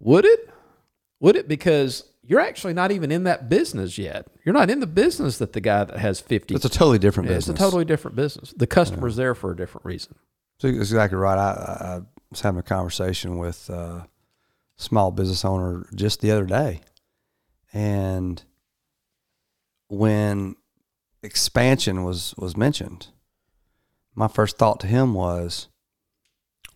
Would 0.00 0.24
it? 0.24 0.50
Would 1.20 1.36
it? 1.36 1.48
Because 1.48 2.04
you're 2.22 2.40
actually 2.40 2.74
not 2.74 2.92
even 2.92 3.10
in 3.10 3.24
that 3.24 3.48
business 3.48 3.98
yet. 3.98 4.26
You're 4.44 4.54
not 4.54 4.70
in 4.70 4.80
the 4.80 4.86
business 4.86 5.38
that 5.38 5.52
the 5.52 5.60
guy 5.60 5.84
that 5.84 5.98
has 5.98 6.20
50. 6.20 6.54
It's 6.54 6.64
a 6.64 6.68
totally 6.68 6.98
different 6.98 7.28
business. 7.28 7.48
It's 7.48 7.60
a 7.60 7.62
totally 7.62 7.84
different 7.84 8.16
business. 8.16 8.54
The 8.56 8.66
customer's 8.66 9.14
yeah. 9.14 9.24
there 9.24 9.34
for 9.34 9.50
a 9.50 9.56
different 9.56 9.84
reason. 9.84 10.14
So 10.60 10.68
that's 10.68 10.90
exactly 10.90 11.18
right. 11.18 11.38
I, 11.38 11.50
I 11.96 12.00
was 12.30 12.40
having 12.40 12.60
a 12.60 12.62
conversation 12.62 13.38
with 13.38 13.68
a 13.70 14.06
small 14.78 15.10
business 15.10 15.44
owner 15.44 15.86
just 15.94 16.20
the 16.20 16.30
other 16.30 16.46
day. 16.46 16.80
And 17.72 18.42
when 19.88 20.56
expansion 21.22 22.04
was, 22.04 22.34
was 22.38 22.56
mentioned, 22.56 23.08
my 24.14 24.28
first 24.28 24.56
thought 24.56 24.80
to 24.80 24.86
him 24.86 25.12
was, 25.12 25.68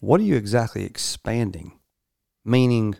what 0.01 0.21
are 0.21 0.25
you 0.25 0.37
exactly 0.37 0.85
expanding? 0.85 1.79
Meaning, 2.45 2.97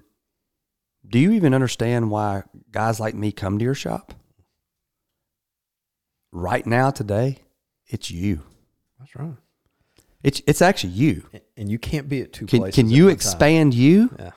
do 1.07 1.19
you 1.19 1.33
even 1.33 1.53
understand 1.53 2.11
why 2.11 2.45
guys 2.71 3.01
like 3.01 3.15
me 3.15 3.33
come 3.33 3.59
to 3.59 3.65
your 3.65 3.75
shop? 3.75 4.15
Right 6.31 6.65
now, 6.65 6.91
today, 6.91 7.39
it's 7.87 8.11
you. 8.11 8.43
That's 8.99 9.15
right. 9.17 9.35
It's 10.23 10.41
it's 10.47 10.63
actually 10.63 10.93
you. 10.95 11.29
And 11.57 11.69
you 11.69 11.79
can't 11.79 12.09
be 12.09 12.23
at 12.23 12.33
two 12.33 12.47
can, 12.47 12.61
places. 12.61 12.77
Can 12.77 12.89
you 12.89 13.09
expand 13.09 13.73
time. 13.73 13.81
you? 13.81 14.11
Yeah. 14.19 14.31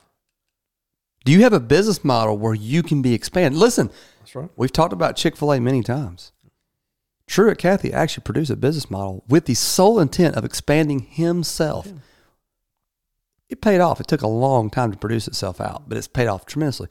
Do 1.26 1.32
you 1.32 1.42
have 1.42 1.52
a 1.52 1.60
business 1.60 2.02
model 2.02 2.38
where 2.38 2.54
you 2.54 2.82
can 2.82 3.02
be 3.02 3.12
expanded? 3.12 3.58
Listen, 3.58 3.90
that's 4.20 4.34
right. 4.34 4.48
We've 4.56 4.72
talked 4.72 4.94
about 4.94 5.16
Chick 5.16 5.36
Fil 5.36 5.52
A 5.52 5.60
many 5.60 5.82
times. 5.82 6.32
Truett 7.26 7.58
Cathy 7.58 7.92
actually 7.92 8.22
produced 8.22 8.50
a 8.50 8.56
business 8.56 8.90
model 8.90 9.24
with 9.28 9.44
the 9.46 9.54
sole 9.54 10.00
intent 10.00 10.36
of 10.36 10.44
expanding 10.44 11.00
himself. 11.00 11.86
Yeah 11.86 11.98
it 13.48 13.60
paid 13.60 13.80
off. 13.80 14.00
It 14.00 14.08
took 14.08 14.22
a 14.22 14.28
long 14.28 14.70
time 14.70 14.92
to 14.92 14.98
produce 14.98 15.28
itself 15.28 15.60
out, 15.60 15.88
but 15.88 15.96
it's 15.96 16.08
paid 16.08 16.26
off 16.26 16.46
tremendously. 16.46 16.88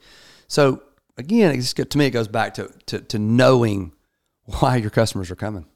So 0.48 0.82
again, 1.16 1.54
it's 1.54 1.72
just, 1.72 1.90
to 1.90 1.98
me, 1.98 2.06
it 2.06 2.10
goes 2.10 2.28
back 2.28 2.54
to, 2.54 2.70
to, 2.86 3.00
to 3.00 3.18
knowing 3.18 3.92
why 4.44 4.76
your 4.76 4.90
customers 4.90 5.30
are 5.30 5.36
coming. 5.36 5.66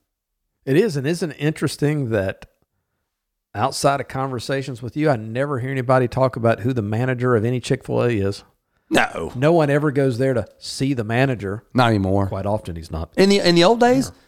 It 0.65 0.77
is, 0.77 0.97
and 0.97 1.07
isn't 1.07 1.33
it 1.33 1.37
interesting 1.39 2.11
that 2.11 2.47
outside 3.55 4.01
of 4.01 4.09
conversations 4.09 4.83
with 4.83 4.97
you, 4.97 5.11
I 5.11 5.17
never 5.17 5.61
hear 5.61 5.71
anybody 5.71 6.09
talk 6.09 6.37
about 6.37 6.61
who 6.61 6.73
the 6.73 6.83
manager 6.83 7.35
of 7.35 7.45
any 7.45 7.61
Chick 7.61 7.85
Fil 7.85 8.03
A 8.03 8.11
is. 8.11 8.45
No, 8.91 9.33
no 9.37 9.53
one 9.53 9.71
ever 9.71 9.93
goes 9.93 10.19
there 10.19 10.35
to 10.35 10.47
see 10.59 10.95
the 10.95 11.05
manager. 11.05 11.65
Not 11.75 11.91
anymore. 11.91 12.27
Quite 12.27 12.47
often, 12.47 12.75
he's 12.75 12.91
not. 12.91 13.13
In 13.17 13.29
the 13.29 13.39
in 13.39 13.55
the 13.55 13.63
old 13.63 13.79
days, 13.79 14.11
yeah. 14.13 14.21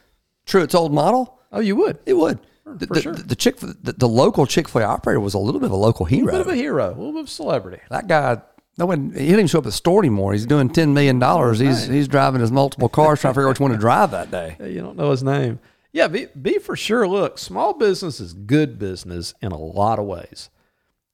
Truett's 0.46 0.74
old 0.74 0.92
model. 0.92 1.40
Oh, 1.50 1.60
you 1.60 1.74
would. 1.76 1.98
It 2.06 2.14
would 2.14 2.38
the, 2.64 2.86
the, 2.86 3.02
sure. 3.02 3.14
the, 3.14 3.34
Chick 3.34 3.56
the, 3.56 3.92
the 3.92 4.08
local 4.08 4.46
Chick 4.46 4.68
Fil 4.68 4.82
A 4.82 4.84
operator 4.84 5.20
was 5.20 5.34
a 5.34 5.38
little 5.38 5.60
bit 5.60 5.66
of 5.66 5.72
a 5.72 5.76
local 5.76 6.06
hero. 6.06 6.24
A 6.24 6.32
little 6.32 6.44
bit 6.44 6.52
of 6.52 6.54
a 6.54 6.56
hero, 6.56 6.86
a 6.86 6.94
little 6.96 7.12
bit 7.12 7.22
of 7.22 7.30
celebrity. 7.30 7.82
That 7.90 8.06
guy, 8.06 8.40
no 8.78 8.86
one, 8.86 9.10
he 9.10 9.18
didn't 9.18 9.32
even 9.32 9.46
show 9.48 9.58
up 9.58 9.64
at 9.64 9.66
the 9.66 9.72
store 9.72 10.00
anymore. 10.00 10.32
He's 10.32 10.46
doing 10.46 10.70
ten 10.70 10.94
million 10.94 11.18
dollars. 11.18 11.58
He's 11.58 11.86
he's 11.86 12.08
driving 12.08 12.40
his 12.40 12.52
multiple 12.52 12.88
cars 12.88 13.20
trying 13.20 13.32
to 13.32 13.34
figure 13.34 13.48
out 13.48 13.50
which 13.50 13.60
one 13.60 13.72
to 13.72 13.76
drive 13.76 14.12
that 14.12 14.30
day. 14.30 14.56
You 14.60 14.80
don't 14.80 14.96
know 14.96 15.10
his 15.10 15.22
name. 15.22 15.58
Yeah, 15.92 16.08
be, 16.08 16.26
be 16.40 16.58
for 16.58 16.74
sure. 16.74 17.06
Look, 17.06 17.38
small 17.38 17.74
business 17.74 18.18
is 18.18 18.32
good 18.32 18.78
business 18.78 19.34
in 19.42 19.52
a 19.52 19.58
lot 19.58 19.98
of 19.98 20.06
ways. 20.06 20.48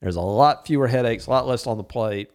There's 0.00 0.16
a 0.16 0.20
lot 0.20 0.66
fewer 0.66 0.86
headaches, 0.86 1.26
a 1.26 1.30
lot 1.30 1.46
less 1.46 1.66
on 1.66 1.76
the 1.76 1.84
plate. 1.84 2.30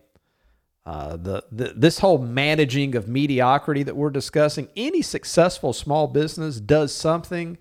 Uh, 0.86 1.16
the, 1.16 1.44
the 1.50 1.74
this 1.78 2.00
whole 2.00 2.18
managing 2.18 2.94
of 2.96 3.08
mediocrity 3.08 3.84
that 3.84 3.96
we're 3.96 4.10
discussing, 4.10 4.68
any 4.76 5.02
successful 5.02 5.72
small 5.72 6.08
business 6.08 6.60
does 6.60 6.94
something 6.94 7.58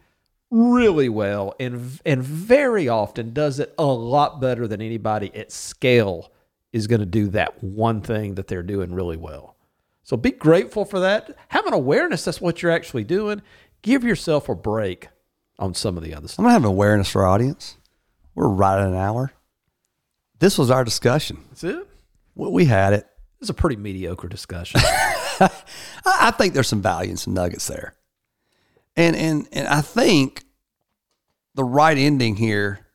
really 0.50 1.08
well 1.08 1.54
and 1.58 2.00
and 2.04 2.22
very 2.22 2.86
often 2.88 3.32
does 3.32 3.58
it 3.58 3.72
a 3.78 3.84
lot 3.84 4.40
better 4.40 4.66
than 4.68 4.82
anybody 4.82 5.34
at 5.34 5.50
scale 5.50 6.30
is 6.72 6.86
going 6.86 7.00
to 7.00 7.06
do 7.06 7.28
that 7.28 7.62
one 7.62 8.02
thing 8.02 8.34
that 8.34 8.48
they're 8.48 8.62
doing 8.62 8.92
really 8.92 9.16
well. 9.16 9.56
So 10.02 10.16
be 10.16 10.32
grateful 10.32 10.84
for 10.84 11.00
that. 11.00 11.30
Have 11.48 11.66
an 11.66 11.72
awareness 11.72 12.24
that's 12.24 12.40
what 12.40 12.60
you're 12.60 12.72
actually 12.72 13.04
doing. 13.04 13.40
Give 13.82 14.04
yourself 14.04 14.48
a 14.48 14.54
break 14.54 15.08
on 15.58 15.74
some 15.74 15.96
of 15.96 16.02
the 16.02 16.14
other 16.14 16.28
stuff. 16.28 16.38
I'm 16.38 16.44
stuff. 16.44 16.44
gonna 16.44 16.52
have 16.52 16.64
awareness 16.64 17.08
for 17.10 17.22
our 17.22 17.28
audience. 17.28 17.76
We're 18.34 18.48
right 18.48 18.80
at 18.80 18.86
an 18.88 18.94
hour. 18.94 19.32
This 20.38 20.56
was 20.58 20.70
our 20.70 20.84
discussion. 20.84 21.44
That's 21.50 21.64
it. 21.64 21.86
We 22.34 22.48
we 22.48 22.64
had 22.64 22.92
it. 22.92 23.06
It's 23.40 23.50
a 23.50 23.54
pretty 23.54 23.76
mediocre 23.76 24.28
discussion. 24.28 24.80
I, 25.40 25.50
I 26.04 26.30
think 26.32 26.54
there's 26.54 26.68
some 26.68 26.82
value 26.82 27.10
and 27.10 27.18
some 27.18 27.34
nuggets 27.34 27.66
there. 27.66 27.94
And 28.96 29.16
and 29.16 29.48
and 29.52 29.66
I 29.68 29.80
think 29.80 30.44
the 31.54 31.64
right 31.64 31.96
ending 31.98 32.36
here 32.36 32.86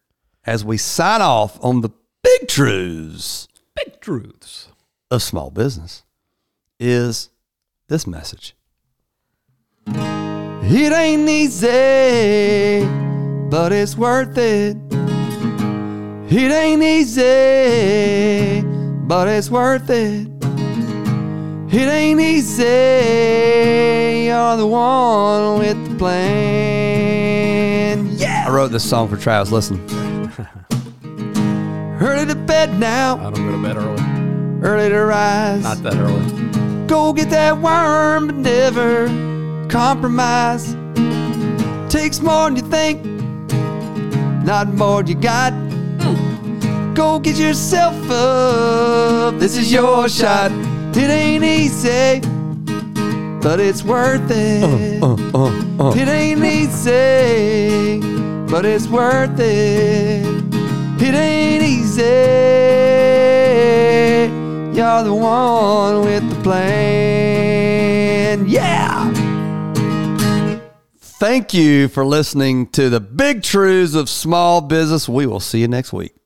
as 0.45 0.63
we 0.65 0.77
sign 0.77 1.21
off 1.21 1.63
on 1.63 1.81
the 1.81 1.89
big 2.23 2.47
truths 2.47 3.47
Big 3.75 3.99
truths. 4.01 4.69
of 5.11 5.21
small 5.21 5.51
business 5.51 6.03
is 6.79 7.29
this 7.88 8.07
message. 8.07 8.55
It 10.70 10.91
ain't 10.91 11.30
easy, 11.30 12.86
but 13.49 13.72
it's 13.72 13.95
worth 13.95 14.38
it. 14.38 14.76
It 16.30 16.51
ain't 16.51 16.84
easy, 16.84 18.61
but 19.07 19.30
it's 19.30 19.49
worth 19.49 19.89
it. 19.89 20.28
It 21.74 21.88
ain't 21.88 22.20
easy, 22.20 22.65
you're 24.26 24.57
the 24.57 24.68
one 24.68 25.59
with 25.59 25.89
the 25.89 25.95
plan. 25.97 26.28
Yeah! 28.18 28.43
I 28.45 28.51
wrote 28.51 28.72
this 28.74 28.84
song 28.84 29.07
for 29.07 29.15
Travis. 29.15 29.53
Listen. 29.53 29.80
Early 32.01 32.26
to 32.26 32.36
bed 32.36 32.78
now, 32.78 33.15
I 33.20 33.32
don't 33.32 33.45
go 33.45 33.53
to 33.53 33.63
bed 33.63 33.78
early. 33.78 34.03
early 34.68 34.89
to 34.89 34.99
rise. 35.05 35.63
Not 35.63 35.82
that 35.84 35.95
early. 35.95 36.88
Go 36.88 37.13
get 37.13 37.30
that 37.30 37.57
worm, 37.57 38.28
but 38.28 38.36
never 38.36 39.26
compromise. 39.70 40.76
Takes 41.89 42.20
more 42.22 42.49
than 42.49 42.55
you 42.57 42.61
think, 42.63 43.03
not 44.45 44.74
more 44.74 45.01
than 45.03 45.07
you 45.07 45.15
got. 45.15 45.53
Go 46.95 47.20
get 47.20 47.38
yourself 47.38 47.95
up. 48.09 49.38
This 49.39 49.55
is 49.57 49.72
your 49.72 50.09
shot. 50.09 50.51
It 50.95 51.09
ain't 51.11 51.43
easy, 51.43 52.22
but 53.41 53.59
it's 53.59 53.84
worth 53.84 54.32
it. 54.32 54.63
Uh, 55.03 55.15
uh, 55.36 55.51
uh, 55.80 55.93
it 55.95 56.07
ain't 56.07 56.43
easy, 56.43 57.99
but 58.49 58.65
it's 58.65 58.88
worth 58.88 59.39
it. 59.39 60.26
It 60.99 61.13
ain't 61.13 61.63
easy. 61.63 62.01
You're 64.76 65.03
the 65.03 65.13
one 65.13 66.01
with 66.01 66.28
the 66.30 66.36
plan. 66.41 68.47
Yeah. 68.47 68.86
Thank 71.20 71.51
you 71.51 71.88
for 71.88 72.05
listening 72.05 72.68
to 72.74 72.91
the 72.91 72.99
big 72.99 73.41
truths 73.41 73.95
of 73.95 74.07
small 74.07 74.61
business. 74.61 75.09
We 75.09 75.26
will 75.26 75.39
see 75.39 75.61
you 75.61 75.68
next 75.68 75.91
week. 75.91 76.16